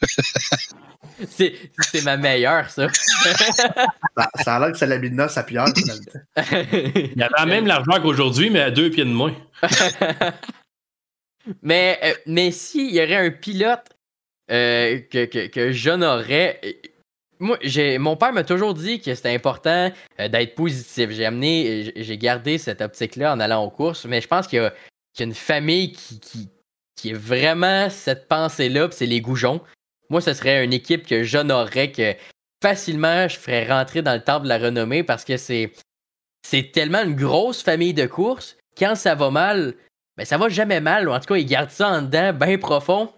C'est 1.28 2.04
ma 2.04 2.16
meilleure, 2.16 2.68
ça. 2.68 2.88
ça, 4.44 4.56
a 4.56 4.60
l'air 4.60 4.72
que 4.72 4.78
c'est 4.78 4.86
la 4.86 4.98
de 4.98 5.08
noces 5.08 5.38
à 5.38 5.44
Pierre. 5.44 5.64
Il 6.52 7.14
y 7.16 7.22
avait 7.22 7.46
même 7.46 7.66
l'argent 7.66 8.02
qu'aujourd'hui, 8.02 8.50
mais 8.50 8.60
à 8.60 8.70
deux 8.70 8.90
pieds 8.90 9.04
de 9.04 9.10
moins. 9.10 9.34
mais 11.62 11.98
euh, 12.02 12.12
mais 12.26 12.50
s'il 12.50 12.94
y 12.94 13.00
aurait 13.00 13.26
un 13.26 13.30
pilote 13.30 13.96
euh, 14.50 15.00
que, 15.10 15.24
que, 15.24 15.46
que 15.46 15.72
j'honorerais. 15.72 16.60
Euh, 17.40 17.44
moi, 17.44 17.58
mon 17.98 18.16
père 18.16 18.32
m'a 18.32 18.44
toujours 18.44 18.74
dit 18.74 19.00
que 19.00 19.14
c'était 19.14 19.34
important 19.34 19.92
d'être 20.18 20.54
positif. 20.54 21.10
J'ai 21.10 21.26
amené, 21.26 21.92
j'ai 21.96 22.18
gardé 22.18 22.58
cette 22.58 22.80
optique-là 22.80 23.32
en 23.32 23.40
allant 23.40 23.64
aux 23.64 23.70
courses, 23.70 24.04
mais 24.04 24.20
je 24.20 24.28
pense 24.28 24.46
qu'il 24.46 24.60
y, 24.60 24.62
a 24.62 24.72
une 25.24 25.34
famille 25.34 25.92
qui, 25.92 26.20
qui, 26.20 26.48
qui 26.96 27.10
est 27.10 27.14
vraiment 27.14 27.90
cette 27.90 28.28
pensée-là, 28.28 28.88
c'est 28.90 29.06
les 29.06 29.20
goujons. 29.20 29.60
Moi, 30.08 30.20
ce 30.20 30.32
serait 30.32 30.64
une 30.64 30.72
équipe 30.72 31.06
que 31.06 31.22
j'honorerais, 31.22 31.92
que 31.92 32.14
facilement 32.62 33.28
je 33.28 33.36
ferais 33.36 33.66
rentrer 33.66 34.02
dans 34.02 34.14
le 34.14 34.22
temple 34.22 34.44
de 34.44 34.48
la 34.48 34.58
renommée 34.58 35.02
parce 35.02 35.24
que 35.24 35.36
c'est, 35.36 35.72
c'est 36.42 36.72
tellement 36.72 37.02
une 37.02 37.14
grosse 37.14 37.62
famille 37.62 37.94
de 37.94 38.06
courses. 38.06 38.56
Quand 38.78 38.94
ça 38.94 39.14
va 39.14 39.30
mal, 39.30 39.74
ben 40.16 40.24
ça 40.24 40.38
va 40.38 40.48
jamais 40.48 40.80
mal. 40.80 41.08
En 41.08 41.18
tout 41.20 41.26
cas, 41.26 41.36
ils 41.36 41.46
gardent 41.46 41.70
ça 41.70 41.88
en 41.88 42.02
dedans, 42.02 42.32
bien 42.32 42.58
profond. 42.58 43.12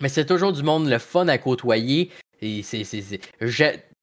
Mais 0.00 0.08
c'est 0.08 0.26
toujours 0.26 0.52
du 0.52 0.62
monde 0.62 0.88
le 0.88 0.98
fun 0.98 1.26
à 1.28 1.38
côtoyer. 1.38 2.10
Et 2.40 2.62
c'est, 2.62 2.82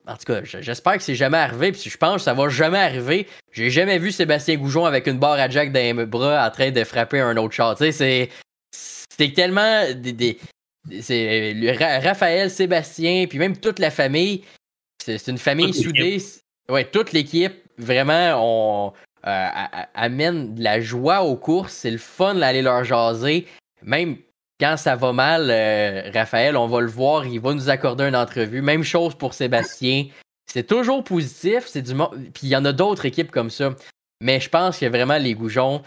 en 0.07 0.15
tout 0.17 0.25
cas, 0.25 0.41
j'espère 0.43 0.97
que 0.97 1.03
c'est 1.03 1.15
jamais 1.15 1.37
arrivé. 1.37 1.71
Puis 1.71 1.89
je 1.89 1.97
pense 1.97 2.17
que 2.17 2.21
ça 2.21 2.33
va 2.33 2.49
jamais 2.49 2.79
arriver. 2.79 3.27
J'ai 3.51 3.69
jamais 3.69 3.97
vu 3.97 4.11
Sébastien 4.11 4.55
Goujon 4.55 4.85
avec 4.85 5.07
une 5.07 5.17
barre 5.17 5.39
à 5.39 5.49
Jack 5.49 5.71
dans 5.71 5.97
les 5.97 6.05
bras 6.05 6.45
en 6.45 6.51
train 6.51 6.71
de 6.71 6.83
frapper 6.83 7.19
un 7.19 7.37
autre 7.37 7.53
chat. 7.53 7.75
Tu 7.77 7.85
sais, 7.85 7.91
c'est, 7.91 8.29
c'est 8.71 9.33
tellement 9.33 9.83
des, 9.95 10.37
c'est 11.01 11.55
Raphaël, 12.03 12.49
Sébastien, 12.49 13.25
puis 13.27 13.39
même 13.39 13.57
toute 13.57 13.79
la 13.79 13.91
famille. 13.91 14.43
C'est 15.03 15.27
une 15.27 15.37
famille 15.37 15.73
soudée. 15.73 16.21
Ouais, 16.69 16.85
toute 16.85 17.11
l'équipe, 17.11 17.53
vraiment, 17.77 18.33
on 18.37 18.93
euh, 19.27 19.47
amène 19.93 20.55
de 20.55 20.63
la 20.63 20.81
joie 20.81 21.21
aux 21.21 21.35
courses. 21.35 21.73
C'est 21.73 21.91
le 21.91 21.97
fun 21.97 22.35
d'aller 22.35 22.61
leur 22.61 22.83
jaser. 22.83 23.45
Même 23.83 24.17
quand 24.59 24.77
ça 24.77 24.95
va 24.95 25.13
mal, 25.13 25.49
euh, 25.49 26.09
Raphaël, 26.13 26.55
on 26.55 26.67
va 26.67 26.81
le 26.81 26.87
voir, 26.87 27.25
il 27.25 27.39
va 27.39 27.53
nous 27.53 27.69
accorder 27.69 28.05
une 28.05 28.15
entrevue. 28.15 28.61
Même 28.61 28.83
chose 28.83 29.15
pour 29.15 29.33
Sébastien. 29.33 30.07
C'est 30.45 30.67
toujours 30.67 31.03
positif. 31.03 31.65
C'est 31.67 31.81
du 31.81 31.93
Puis 32.33 32.43
il 32.43 32.49
y 32.49 32.55
en 32.55 32.65
a 32.65 32.71
d'autres 32.71 33.05
équipes 33.05 33.31
comme 33.31 33.49
ça. 33.49 33.75
Mais 34.21 34.39
je 34.39 34.49
pense 34.49 34.79
que 34.79 34.85
vraiment 34.85 35.17
les 35.17 35.33
Goujons 35.33 35.81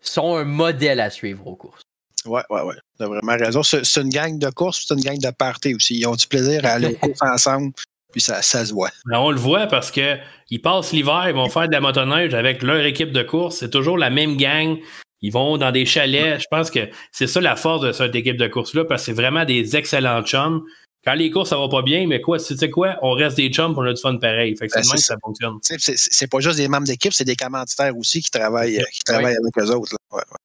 sont 0.00 0.36
un 0.36 0.44
modèle 0.44 1.00
à 1.00 1.10
suivre 1.10 1.46
aux 1.46 1.56
courses. 1.56 1.82
Ouais, 2.24 2.42
ouais, 2.50 2.62
ouais. 2.62 2.74
T'as 2.98 3.06
vraiment 3.06 3.36
raison. 3.36 3.62
C'est 3.62 4.00
une 4.00 4.08
gang 4.08 4.38
de 4.38 4.50
course, 4.50 4.84
c'est 4.86 4.94
une 4.94 5.00
gang 5.00 5.18
de 5.18 5.30
party 5.30 5.74
aussi. 5.74 5.98
Ils 5.98 6.06
ont 6.06 6.14
du 6.14 6.26
plaisir 6.26 6.64
à 6.64 6.70
aller 6.70 6.94
aux 6.94 7.06
courses 7.06 7.20
ensemble, 7.22 7.72
puis 8.12 8.20
ça, 8.20 8.40
ça 8.42 8.64
se 8.64 8.72
voit. 8.72 8.90
Ben, 9.06 9.18
on 9.18 9.30
le 9.30 9.38
voit 9.38 9.66
parce 9.66 9.90
qu'ils 9.90 10.62
passent 10.62 10.92
l'hiver, 10.92 11.24
ils 11.28 11.34
vont 11.34 11.48
faire 11.48 11.66
de 11.66 11.72
la 11.72 11.80
motoneige 11.80 12.32
avec 12.32 12.62
leur 12.62 12.84
équipe 12.84 13.12
de 13.12 13.22
course. 13.22 13.56
C'est 13.58 13.70
toujours 13.70 13.98
la 13.98 14.10
même 14.10 14.36
gang. 14.36 14.78
Ils 15.24 15.30
vont 15.30 15.56
dans 15.56 15.72
des 15.72 15.86
chalets. 15.86 16.38
Je 16.38 16.46
pense 16.50 16.70
que 16.70 16.90
c'est 17.10 17.26
ça 17.26 17.40
la 17.40 17.56
force 17.56 17.80
de 17.80 17.92
cette 17.92 18.14
équipe 18.14 18.36
de 18.36 18.46
course-là, 18.46 18.84
parce 18.84 19.00
que 19.00 19.06
c'est 19.06 19.20
vraiment 19.20 19.46
des 19.46 19.74
excellents 19.74 20.22
chums. 20.22 20.62
Quand 21.02 21.14
les 21.14 21.30
courses, 21.30 21.48
ça 21.48 21.56
va 21.56 21.66
pas 21.66 21.80
bien, 21.80 22.06
mais 22.06 22.20
quoi, 22.20 22.38
tu 22.38 22.54
sais 22.54 22.68
quoi, 22.68 22.98
on 23.00 23.12
reste 23.12 23.38
des 23.38 23.48
chums, 23.48 23.74
on 23.74 23.82
a 23.84 23.94
du 23.94 24.00
fun 24.00 24.18
pareil. 24.18 24.54
Fait 24.54 24.68
que 24.68 24.74
c'est 24.74 24.80
ben, 24.82 24.88
même 24.88 24.96
que 24.96 25.02
ça 25.02 25.16
fonctionne. 25.22 25.58
C'est 25.78 26.30
pas 26.30 26.40
juste 26.40 26.58
des 26.58 26.68
membres 26.68 26.86
d'équipe, 26.86 27.14
c'est 27.14 27.24
des 27.24 27.36
commanditaires 27.36 27.96
aussi 27.96 28.20
qui 28.20 28.30
travaillent, 28.30 28.84
qui 28.92 28.98
travaillent 29.00 29.36
avec 29.36 29.58
eux 29.58 29.74
autres. 29.74 29.96
Ouais, 30.12 30.18
ouais. 30.18 30.38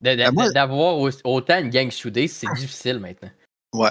Ben, 0.00 0.50
d'avoir 0.52 0.98
autant 0.98 1.58
une 1.60 1.70
gang 1.70 1.92
soudée, 1.92 2.26
c'est 2.26 2.52
difficile 2.56 2.98
maintenant. 2.98 3.30
Ouais. 3.72 3.90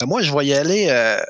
Ben, 0.00 0.06
moi, 0.06 0.22
je 0.22 0.36
vais 0.36 0.46
y 0.46 0.54
aller. 0.54 0.88
Euh, 0.90 1.20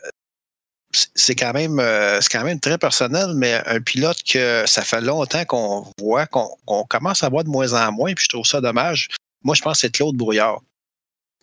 c'est 1.15 1.35
quand 1.35 1.53
même 1.53 1.79
euh, 1.79 2.21
c'est 2.21 2.31
quand 2.31 2.45
même 2.45 2.61
très 2.61 2.79
personnel, 2.79 3.33
mais 3.35 3.61
un 3.67 3.81
pilote 3.81 4.23
que 4.23 4.65
ça 4.67 4.83
fait 4.83 5.01
longtemps 5.01 5.45
qu'on 5.45 5.87
voit, 5.99 6.27
qu'on 6.27 6.85
commence 6.89 7.23
à 7.23 7.29
voir 7.29 7.45
de 7.45 7.49
moins 7.49 7.73
en 7.73 7.93
moins, 7.93 8.15
puis 8.15 8.25
je 8.25 8.31
trouve 8.31 8.47
ça 8.47 8.61
dommage. 8.61 9.09
Moi, 9.43 9.55
je 9.55 9.63
pense 9.63 9.75
que 9.75 9.81
c'est 9.83 9.93
Claude 9.93 10.17
Brouillard. 10.17 10.61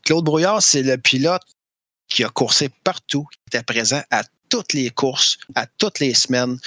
Claude 0.03 0.25
Brouillard, 0.25 0.61
c'est 0.61 0.81
le 0.81 0.97
pilote 0.97 1.43
qui 2.07 2.23
a 2.23 2.29
coursé 2.29 2.69
partout, 2.83 3.25
qui 3.31 3.57
était 3.57 3.63
présent 3.63 4.01
à 4.09 4.23
toutes 4.49 4.73
les 4.73 4.89
courses, 4.89 5.37
à 5.55 5.65
toutes 5.65 5.99
les 5.99 6.13
semaines. 6.13 6.57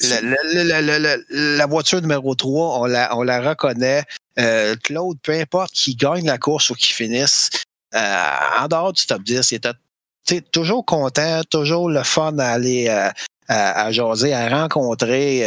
La, 0.00 1.66
voiture 1.66 2.00
numéro 2.00 2.34
3, 2.34 2.80
on 2.80 2.84
la, 2.84 3.16
on 3.16 3.22
la 3.22 3.40
reconnaît. 3.40 4.04
Euh, 4.38 4.76
Claude, 4.84 5.18
peu 5.22 5.32
importe 5.32 5.72
qui 5.72 5.96
gagne 5.96 6.26
la 6.26 6.38
course 6.38 6.70
ou 6.70 6.74
qui 6.74 6.92
finisse, 6.92 7.50
euh, 7.94 8.34
en 8.60 8.68
dehors 8.68 8.92
du 8.92 9.04
top 9.06 9.22
10, 9.22 9.50
il 9.50 9.54
était 9.56 9.72
toujours 10.52 10.84
content, 10.84 11.42
toujours 11.50 11.88
le 11.90 12.02
fun 12.02 12.38
à 12.38 12.48
aller 12.48 12.88
euh, 12.88 13.10
à, 13.48 13.86
à, 13.86 13.92
jaser, 13.92 14.32
à 14.32 14.48
rencontrer. 14.48 15.46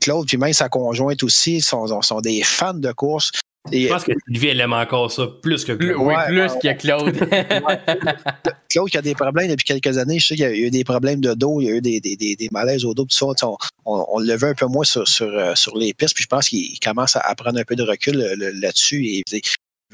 Claude, 0.00 0.26
puis 0.26 0.36
même 0.38 0.52
sa 0.52 0.68
conjointe 0.68 1.22
aussi, 1.22 1.60
sont, 1.60 2.02
sont 2.02 2.20
des 2.20 2.42
fans 2.42 2.74
de 2.74 2.92
course. 2.92 3.32
Je 3.72 3.88
pense 3.88 4.04
que 4.04 4.12
Sylvie, 4.28 4.48
elle 4.48 4.60
aime 4.60 4.72
encore 4.72 5.10
ça 5.10 5.26
plus 5.42 5.64
que 5.64 5.72
Claude. 5.72 5.96
Oui, 5.98 6.14
plus 6.28 6.52
que 6.62 6.72
Claude. 6.78 7.16
Claude 8.70 8.90
qui 8.90 8.98
a 8.98 9.02
des 9.02 9.14
problèmes 9.14 9.48
depuis 9.48 9.64
quelques 9.64 9.98
années. 9.98 10.18
Je 10.18 10.28
sais 10.28 10.34
qu'il 10.36 10.44
y 10.44 10.48
a 10.48 10.54
eu 10.54 10.70
des 10.70 10.84
problèmes 10.84 11.20
de 11.20 11.34
dos, 11.34 11.60
il 11.60 11.66
y 11.66 11.70
a 11.70 11.74
eu 11.74 11.80
des, 11.80 12.00
des, 12.00 12.16
des, 12.16 12.48
malaises 12.52 12.84
au 12.84 12.94
dos. 12.94 13.04
Tout 13.04 13.34
ça, 13.36 13.46
on, 13.84 14.18
le 14.18 14.36
veut 14.36 14.48
un 14.48 14.54
peu 14.54 14.66
moins 14.66 14.84
sur, 14.84 15.06
sur, 15.06 15.26
euh, 15.26 15.54
sur 15.54 15.76
les 15.76 15.94
pistes. 15.94 16.14
Puis 16.14 16.24
je 16.24 16.28
pense 16.28 16.48
qu'il 16.48 16.78
commence 16.80 17.16
à 17.16 17.34
prendre 17.34 17.58
un 17.58 17.64
peu 17.64 17.76
de 17.76 17.82
recul 17.82 18.20
euh, 18.20 18.52
là-dessus 18.54 19.04
et 19.06 19.22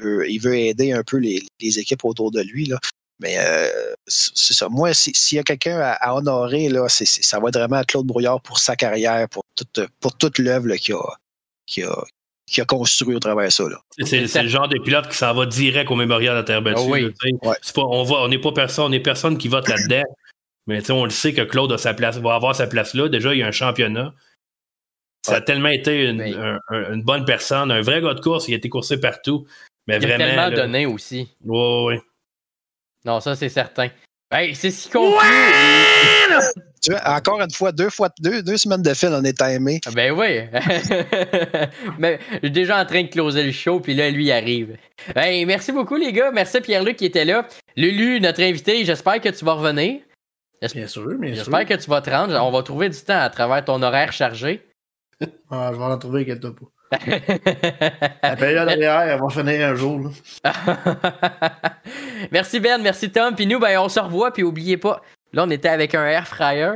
veut, 0.03 0.29
il 0.29 0.39
veut 0.39 0.55
aider 0.55 0.91
un 0.91 1.03
peu 1.03 1.17
les, 1.17 1.41
les 1.61 1.79
équipes 1.79 2.05
autour 2.05 2.31
de 2.31 2.41
lui. 2.41 2.65
Là. 2.65 2.79
Mais 3.19 3.37
euh, 3.37 3.93
c'est 4.07 4.53
ça. 4.53 4.69
Moi, 4.69 4.93
s'il 4.93 5.37
y 5.37 5.39
a 5.39 5.43
quelqu'un 5.43 5.79
à, 5.79 6.15
honorer, 6.15 6.69
là, 6.69 6.89
c'est, 6.89 7.05
ça 7.05 7.39
va 7.39 7.49
être 7.49 7.57
vraiment 7.57 7.81
Claude 7.83 8.05
Brouillard 8.05 8.41
pour 8.41 8.59
sa 8.59 8.75
carrière, 8.75 9.29
pour 9.29 9.43
toute, 9.55 9.87
pour 9.99 10.17
toute 10.17 10.39
l'œuvre 10.39 10.75
qu'il 10.75 10.95
a, 10.95 11.17
qu'il 11.65 11.85
a, 11.85 12.03
a 12.57 12.65
construit 12.65 13.15
au 13.15 13.19
travers 13.19 13.45
de 13.45 13.51
ça. 13.51 13.63
C'est, 13.99 14.43
le 14.43 14.49
genre 14.49 14.67
de 14.67 14.77
pilote 14.79 15.07
qui 15.09 15.17
s'en 15.17 15.33
va 15.33 15.45
direct 15.45 15.89
au 15.89 15.95
mémorial 15.95 16.35
à 16.35 16.43
terre 16.43 16.61
battue. 16.61 17.11
Ah 17.43 17.49
on 17.77 18.27
n'est 18.27 18.39
pas 18.39 18.51
personne, 18.51 18.85
on 18.85 18.91
est 18.91 18.99
personne 18.99 19.37
qui 19.37 19.47
vote 19.47 19.67
là-dedans. 19.69 20.03
Mais 20.67 20.89
on 20.91 21.03
le 21.03 21.11
sait 21.11 21.33
que 21.33 21.41
Claude 21.41 21.71
a 21.73 21.77
sa 21.77 21.93
place, 21.93 22.17
va 22.17 22.35
avoir 22.35 22.55
sa 22.55 22.67
place 22.67 22.93
là. 22.93 23.09
Déjà, 23.09 23.33
il 23.33 23.39
y 23.39 23.43
a 23.43 23.47
un 23.47 23.51
championnat. 23.51 24.13
Ça 25.25 25.35
a 25.35 25.41
tellement 25.41 25.69
été 25.69 26.09
une, 26.09 27.03
bonne 27.03 27.23
personne, 27.23 27.71
un 27.71 27.81
vrai 27.81 28.01
gars 28.01 28.13
de 28.13 28.19
course, 28.19 28.49
il 28.49 28.53
a 28.53 28.57
été 28.57 28.67
coursé 28.67 28.99
partout. 28.99 29.47
Mais 29.87 29.97
il 29.97 30.07
vraiment, 30.07 30.23
a 30.23 30.27
tellement 30.27 30.51
donné 30.51 30.85
aussi. 30.85 31.29
Oui, 31.43 31.85
oui. 31.87 31.99
Non, 33.05 33.19
ça 33.19 33.35
c'est 33.35 33.49
certain. 33.49 33.89
Hey, 34.31 34.55
c'est 34.55 34.71
si 34.71 34.89
conclu. 34.89 35.19
Tu 36.83 36.91
vois, 36.91 37.15
encore 37.15 37.39
une 37.39 37.49
fois, 37.49 37.71
deux 37.71 37.89
fois 37.89 38.09
deux, 38.19 38.43
deux 38.43 38.57
semaines 38.57 38.81
de 38.81 38.93
fil, 38.93 39.07
on 39.13 39.23
est 39.23 39.37
timé. 39.37 39.79
Ah, 39.85 39.91
ben 39.95 40.11
oui. 40.11 40.41
Mais 41.97 42.19
je 42.33 42.37
suis 42.39 42.51
déjà 42.51 42.81
en 42.81 42.85
train 42.85 43.03
de 43.03 43.07
closer 43.07 43.41
le 43.43 43.53
show, 43.53 43.79
puis 43.79 43.93
là, 43.93 44.09
lui 44.09 44.33
arrive. 44.33 44.75
Hey, 45.15 45.45
merci 45.45 45.71
beaucoup, 45.71 45.95
les 45.95 46.11
gars. 46.11 46.31
Merci 46.31 46.59
Pierre-Luc 46.59 46.97
qui 46.97 47.05
était 47.05 47.23
là. 47.23 47.47
Lulu, 47.77 48.19
notre 48.19 48.41
invité, 48.41 48.83
j'espère 48.83 49.21
que 49.21 49.29
tu 49.29 49.45
vas 49.45 49.53
revenir. 49.53 50.01
Bien 50.73 50.87
sûr, 50.87 51.17
bien 51.17 51.33
J'espère 51.33 51.65
que 51.65 51.73
tu 51.75 51.89
vas 51.89 52.01
te 52.01 52.09
rendre. 52.09 52.37
On 52.41 52.51
va 52.51 52.63
trouver 52.63 52.89
du 52.89 52.99
temps 52.99 53.19
à 53.19 53.29
travers 53.29 53.63
ton 53.63 53.81
horaire 53.81 54.11
chargé. 54.11 54.61
ah, 55.49 55.71
je 55.71 55.77
vais 55.77 55.83
en 55.83 55.97
trouver, 55.97 56.25
quelque 56.25 56.47
pas. 56.47 56.65
La 58.21 58.35
période 58.35 58.67
arrière, 58.69 59.01
elle 59.01 59.19
va 59.19 59.29
finir 59.29 59.67
un 59.69 59.75
jour. 59.75 59.99
là. 60.43 60.53
merci 62.31 62.59
Ben, 62.59 62.81
merci 62.81 63.11
Tom. 63.11 63.35
Puis 63.35 63.47
nous, 63.47 63.59
ben, 63.59 63.77
on 63.79 63.89
se 63.89 63.99
revoit. 63.99 64.31
Puis 64.31 64.43
oubliez 64.43 64.77
pas, 64.77 65.01
là, 65.33 65.43
on 65.45 65.49
était 65.49 65.69
avec 65.69 65.95
un 65.95 66.05
air 66.05 66.27
fryer. 66.27 66.71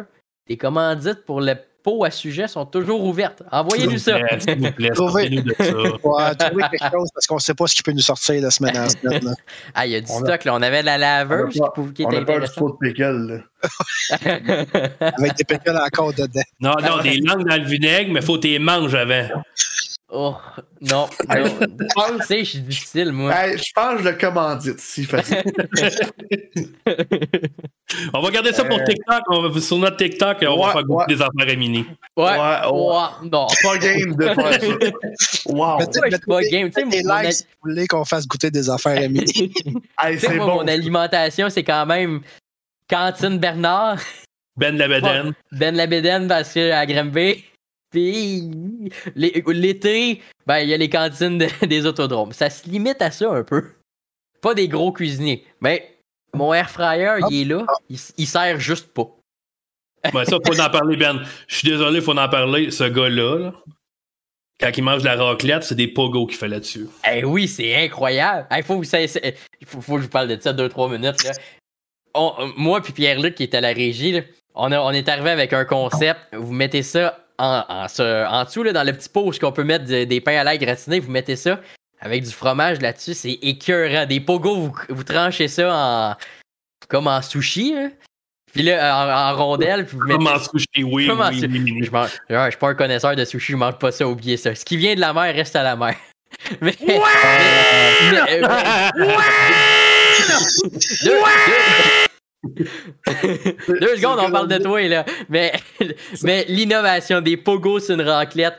Les 0.50 0.58
commandites 0.58 1.26
pour 1.26 1.42
le 1.42 1.56
pot 1.84 2.04
à 2.06 2.12
sujet 2.12 2.48
sont 2.50 2.66
toujours 2.66 3.04
ouvertes. 3.04 3.44
Envoyez-nous 3.52 3.98
ça. 3.98 4.18
S'il 4.40 4.58
vous 4.60 4.72
plaît, 4.74 4.90
Trouvez- 4.90 5.24
sortez-nous 5.24 5.42
de 5.42 5.56
ça. 5.58 5.64
Ouais, 6.04 6.70
quelque 6.72 6.92
chose 6.92 7.10
parce 7.14 7.28
qu'on 7.28 7.36
ne 7.36 7.40
sait 7.40 7.54
pas 7.54 7.68
ce 7.68 7.76
qui 7.76 7.84
peut 7.84 7.92
nous 7.94 8.00
sortir 8.02 8.42
de 8.42 8.50
semaine 8.50 8.78
en 8.78 8.90
semaine. 8.90 9.24
là. 9.24 9.32
Ah, 9.74 9.86
il 9.86 9.92
y 9.94 9.96
a 9.96 10.02
du 10.02 10.08
On 10.12 10.22
a- 10.24 10.26
stock, 10.26 10.44
là. 10.46 10.56
On 10.56 10.62
avait 10.62 10.84
la 10.84 10.98
laveuse 10.98 11.54
qui, 11.54 11.62
On 11.62 11.66
a 11.66 11.68
pas- 11.68 11.74
pou- 11.74 11.92
qui 11.94 12.06
On 12.06 12.10
était 12.10 12.22
a 12.22 12.26
peur 12.26 12.40
du 12.42 12.50
pot 12.56 12.78
de 12.82 12.88
pickle. 12.88 13.28
là. 13.28 13.38
Avec 15.18 15.36
des 15.36 15.44
pépites 15.44 15.70
encore 15.70 16.14
dedans. 16.14 16.42
Non, 16.60 16.74
non, 16.82 17.02
des 17.04 17.20
langues 17.20 17.48
dans 17.48 17.56
le 17.58 17.64
vinaigre, 17.66 18.12
mais 18.14 18.22
faut 18.22 18.36
que 18.36 18.42
tu 18.42 18.48
les 18.50 18.60
manges 18.60 18.96
avant. 18.96 19.28
Oh, 20.10 20.36
non. 20.82 21.08
Non. 21.30 21.46
je 21.80 21.94
pense- 21.96 22.12
tu 22.22 22.26
sais, 22.28 22.40
je 22.40 22.50
suis 22.50 22.60
difficile, 22.62 23.12
moi. 23.12 23.32
hey, 23.34 23.58
je 23.58 23.72
pense 23.74 23.98
que 23.98 24.04
je 24.04 24.10
le 24.10 24.16
commandite, 24.16 24.80
si 24.80 25.04
facile. 25.06 25.44
On 28.14 28.22
va 28.22 28.32
garder 28.32 28.52
ça 28.52 28.66
pour 28.66 28.78
Euh. 28.80 28.84
TikTok. 28.84 29.22
On 29.30 29.48
va, 29.50 29.62
sur 29.62 29.78
notre 29.78 29.96
TikTok, 29.98 30.38
on 30.42 30.60
Ouais, 30.60 30.66
va 30.68 30.72
faire 30.74 30.84
goûter 30.84 31.06
ouais. 31.12 31.16
des 31.16 31.22
affaires 31.22 31.54
à 31.54 31.56
mini. 31.56 31.86
Ouais. 32.18 32.24
Ouais, 32.26 32.32
ouais. 32.72 33.30
non. 33.32 33.48
pas 33.64 33.78
game 33.78 34.16
de 34.16 34.26
faire 34.26 34.54
ça. 34.54 34.68
Wow. 35.46 35.78
Mettez- 35.80 36.00
Ouais, 36.02 36.12
je 36.12 36.16
suis 36.18 36.26
pas 36.26 36.42
game? 36.42 36.70
Tu 36.70 36.82
sais, 36.82 37.32
si 37.32 37.44
vous 37.44 37.50
voulez 37.70 37.88
qu'on 37.88 38.04
fasse 38.04 38.28
goûter 38.28 38.52
des 38.52 38.70
affaires 38.70 38.98
à. 38.98 39.02
Hey, 39.04 40.20
sais, 40.20 40.28
c'est 40.28 40.38
bon. 40.38 40.46
mon 40.48 40.68
alimentation, 40.68 41.50
c'est 41.50 41.64
quand 41.64 41.86
même 41.86 42.22
Cantine 42.90 43.38
Bernard, 43.40 44.00
Ben 44.58 44.78
Labeden. 44.78 45.34
Ben 45.54 45.76
Labeden 45.76 46.28
parce 46.28 46.54
que 46.54 46.72
à 46.72 46.86
Granby. 46.86 47.44
Puis 47.92 48.50
l'é- 49.16 49.44
l'été, 49.48 50.22
ben 50.46 50.60
il 50.60 50.70
y 50.70 50.74
a 50.74 50.78
les 50.78 50.90
cantines 50.90 51.38
de- 51.38 51.48
des 51.68 51.86
autodromes. 51.86 52.32
Ça 52.34 52.50
se 52.50 52.68
limite 52.70 53.02
à 53.02 53.12
ça 53.12 53.32
un 53.32 53.44
peu. 53.44 53.72
Pas 54.42 54.54
des 54.54 54.68
gros 54.68 54.92
cuisiniers. 54.92 55.46
Mais 55.62 55.98
mon 56.34 56.54
air 56.54 56.70
fryer, 56.70 57.16
il 57.30 57.42
est 57.42 57.46
là. 57.46 57.66
Il, 57.90 57.98
il 58.18 58.28
sert 58.28 58.60
juste 58.60 58.94
pas. 58.94 59.08
Ouais, 60.14 60.26
ça, 60.26 60.38
faut 60.46 60.60
en 60.60 60.70
parler, 60.70 60.98
Ben. 60.98 61.24
Je 61.48 61.56
suis 61.56 61.68
désolé, 61.70 62.02
faut 62.02 62.18
en 62.18 62.30
parler. 62.30 62.72
Ce 62.72 62.84
gars-là, 62.84 63.38
là, 63.40 63.54
quand 64.60 64.72
il 64.76 64.84
mange 64.84 65.02
de 65.02 65.06
la 65.08 65.16
raclette, 65.16 65.64
c'est 65.64 65.76
des 65.76 65.88
pogos 65.88 66.28
qu'il 66.28 66.38
fait 66.38 66.48
là-dessus. 66.48 66.88
Eh 67.12 67.24
oui, 67.24 67.48
c'est 67.48 67.76
incroyable. 67.86 68.48
Il 68.56 68.64
faut, 68.64 68.74
que 68.74 68.80
vous 68.80 68.84
sachiez- 68.84 69.36
faut, 69.66 69.82
faut 69.82 69.94
que 69.96 70.00
je 70.02 70.06
vous 70.06 70.12
parle 70.12 70.28
de 70.28 70.40
ça 70.42 70.52
deux, 70.54 70.68
trois 70.70 70.90
minutes. 70.90 71.24
là. 71.24 71.32
On- 72.14 72.34
euh, 72.40 72.48
moi 72.58 72.82
puis 72.82 72.94
Pierre-Luc 72.94 73.36
qui 73.36 73.44
est 73.44 73.54
à 73.56 73.62
la 73.62 73.74
régie, 73.74 74.12
là, 74.14 74.22
on, 74.56 74.72
a- 74.72 74.80
on 74.82 74.92
est 74.92 75.08
arrivé 75.10 75.30
avec 75.30 75.54
un 75.54 75.66
concept. 75.66 76.20
Vous 76.34 76.54
mettez 76.54 76.82
ça 76.84 77.24
en, 77.40 77.64
en, 77.68 77.88
ce- 77.88 78.26
en 78.28 78.44
dessous, 78.44 78.64
là, 78.64 78.74
dans 78.74 78.84
le 78.84 78.94
petit 78.94 79.10
pot 79.10 79.22
où 79.32 79.46
on 79.46 79.52
peut 79.52 79.64
mettre 79.64 79.86
de- 79.86 80.04
des 80.06 80.22
pains 80.22 80.38
à 80.40 80.44
l'ail 80.44 80.58
gratinés. 80.60 81.00
Vous 81.00 81.12
mettez 81.12 81.36
ça 81.36 81.60
avec 82.00 82.24
du 82.24 82.32
fromage 82.32 82.80
là-dessus. 82.82 83.14
C'est 83.14 83.38
écœurant. 83.42 84.06
Des 84.06 84.20
pogos, 84.20 84.56
vous, 84.56 84.76
vous 84.90 85.04
tranchez 85.04 85.48
ça 85.48 85.70
en 85.74 86.16
comme 86.90 87.08
en 87.08 87.22
sushi. 87.22 87.74
là. 87.74 87.90
Puis 88.54 88.64
là, 88.64 88.96
en, 88.96 89.34
en 89.34 89.38
rondelles. 89.38 89.86
Puis 89.86 89.98
vous 89.98 90.04
mettez 90.06 90.18
Comment 90.24 90.40
sushi, 90.40 90.84
oui, 90.84 91.08
Comme 91.08 91.22
en 91.22 91.30
oui, 91.30 91.40
su- 91.40 91.48
oui, 91.48 91.62
oui. 91.64 91.84
je, 91.86 91.92
mange, 91.92 92.10
je 92.30 92.50
suis 92.50 92.58
pas 92.60 92.70
un 92.70 92.76
connaisseur 92.76 93.16
de 93.16 93.26
sushi, 93.26 93.52
je 93.52 93.58
mange 93.58 93.78
pas 93.78 93.92
ça, 93.92 94.08
oubliez 94.08 94.38
ça. 94.38 94.56
Ce 94.56 94.64
qui 94.66 94.78
vient 94.78 94.96
de 94.96 95.00
la 95.02 95.14
mer 95.14 95.34
reste 95.36 95.56
à 95.56 95.64
la 95.64 95.76
mer. 95.76 95.96
Mais, 96.62 96.76
mais- 96.86 97.00
mais- 98.12 98.20
euh, 98.30 98.42
deux, 101.04 101.10
deux- 101.10 102.07
deux 102.44 103.96
secondes, 103.98 104.20
on 104.20 104.32
parle 104.32 104.48
de 104.48 104.58
toi, 104.58 104.88
là. 104.88 105.06
Mais, 105.30 105.54
mais 106.24 106.46
l'innovation 106.48 107.22
des 107.22 107.38
pogos 107.38 107.80
sur 107.80 107.96
une 107.96 108.02
raclette, 108.02 108.56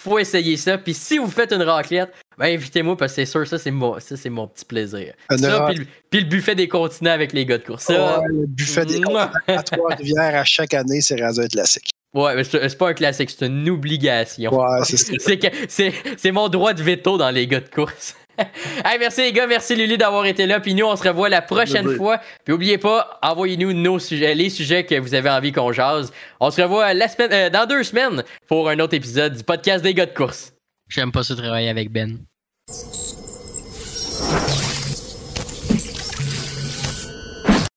faut 0.00 0.18
essayer 0.18 0.56
ça. 0.56 0.78
Puis 0.78 0.94
si 0.94 1.18
vous 1.18 1.28
faites 1.28 1.52
une 1.52 1.62
raclette, 1.62 2.12
ben 2.38 2.46
invitez-moi 2.46 2.96
parce 2.96 3.12
que 3.12 3.16
c'est 3.16 3.30
sûr, 3.30 3.46
ça 3.46 3.58
c'est 3.58 3.70
mon, 3.70 4.00
ça, 4.00 4.16
c'est 4.16 4.30
mon 4.30 4.48
petit 4.48 4.64
plaisir. 4.64 5.14
Ça, 5.36 5.66
puis 5.68 5.76
le, 5.76 5.86
puis 6.10 6.20
le 6.20 6.26
buffet 6.26 6.54
des 6.54 6.68
continents 6.68 7.12
avec 7.12 7.32
les 7.32 7.46
gars 7.46 7.58
de 7.58 7.64
course. 7.64 7.84
Ça, 7.84 8.18
Ouais, 8.18 8.26
le 8.28 8.46
buffet 8.46 8.84
des 8.84 9.00
continents 9.00 9.30
à 9.46 9.62
Trois-Rivières 9.62 10.36
à 10.36 10.44
chaque 10.44 10.74
année, 10.74 11.00
c'est 11.00 11.20
rendu 11.20 11.40
un 11.40 11.46
classique. 11.46 11.90
ouais, 12.14 12.34
mais 12.34 12.44
c'est 12.44 12.78
pas 12.78 12.88
un 12.88 12.94
classique, 12.94 13.30
c'est 13.30 13.46
une 13.46 13.68
obligation. 13.70 14.52
Ouais, 14.52 14.80
c'est 15.68 15.92
c'est 16.16 16.32
mon 16.32 16.48
droit 16.48 16.74
de 16.74 16.82
veto 16.82 17.16
dans 17.16 17.30
les 17.30 17.46
gars 17.46 17.60
de 17.60 17.68
course. 17.68 18.16
Hey, 18.84 18.98
merci 18.98 19.22
les 19.22 19.32
gars, 19.32 19.46
merci 19.46 19.76
Lulu 19.76 19.96
d'avoir 19.96 20.26
été 20.26 20.46
là. 20.46 20.60
Puis 20.60 20.74
nous, 20.74 20.84
on 20.84 20.96
se 20.96 21.06
revoit 21.06 21.28
la 21.28 21.42
prochaine 21.42 21.96
fois. 21.96 22.18
Puis 22.44 22.52
oubliez 22.52 22.78
pas, 22.78 23.18
envoyez-nous 23.22 23.72
nos 23.72 23.98
sujets, 23.98 24.34
les 24.34 24.50
sujets 24.50 24.84
que 24.84 24.98
vous 24.98 25.14
avez 25.14 25.30
envie 25.30 25.52
qu'on 25.52 25.72
jase. 25.72 26.12
On 26.40 26.50
se 26.50 26.60
revoit 26.60 26.92
la 26.94 27.08
semaine, 27.08 27.32
euh, 27.32 27.50
dans 27.50 27.66
deux 27.66 27.84
semaines 27.84 28.24
pour 28.48 28.68
un 28.68 28.78
autre 28.80 28.94
épisode 28.94 29.36
du 29.36 29.44
podcast 29.44 29.82
des 29.82 29.94
gars 29.94 30.06
de 30.06 30.14
course. 30.14 30.52
J'aime 30.88 31.12
pas 31.12 31.22
ça 31.22 31.34
travailler 31.36 31.68
avec 31.68 31.90
Ben. 31.90 32.18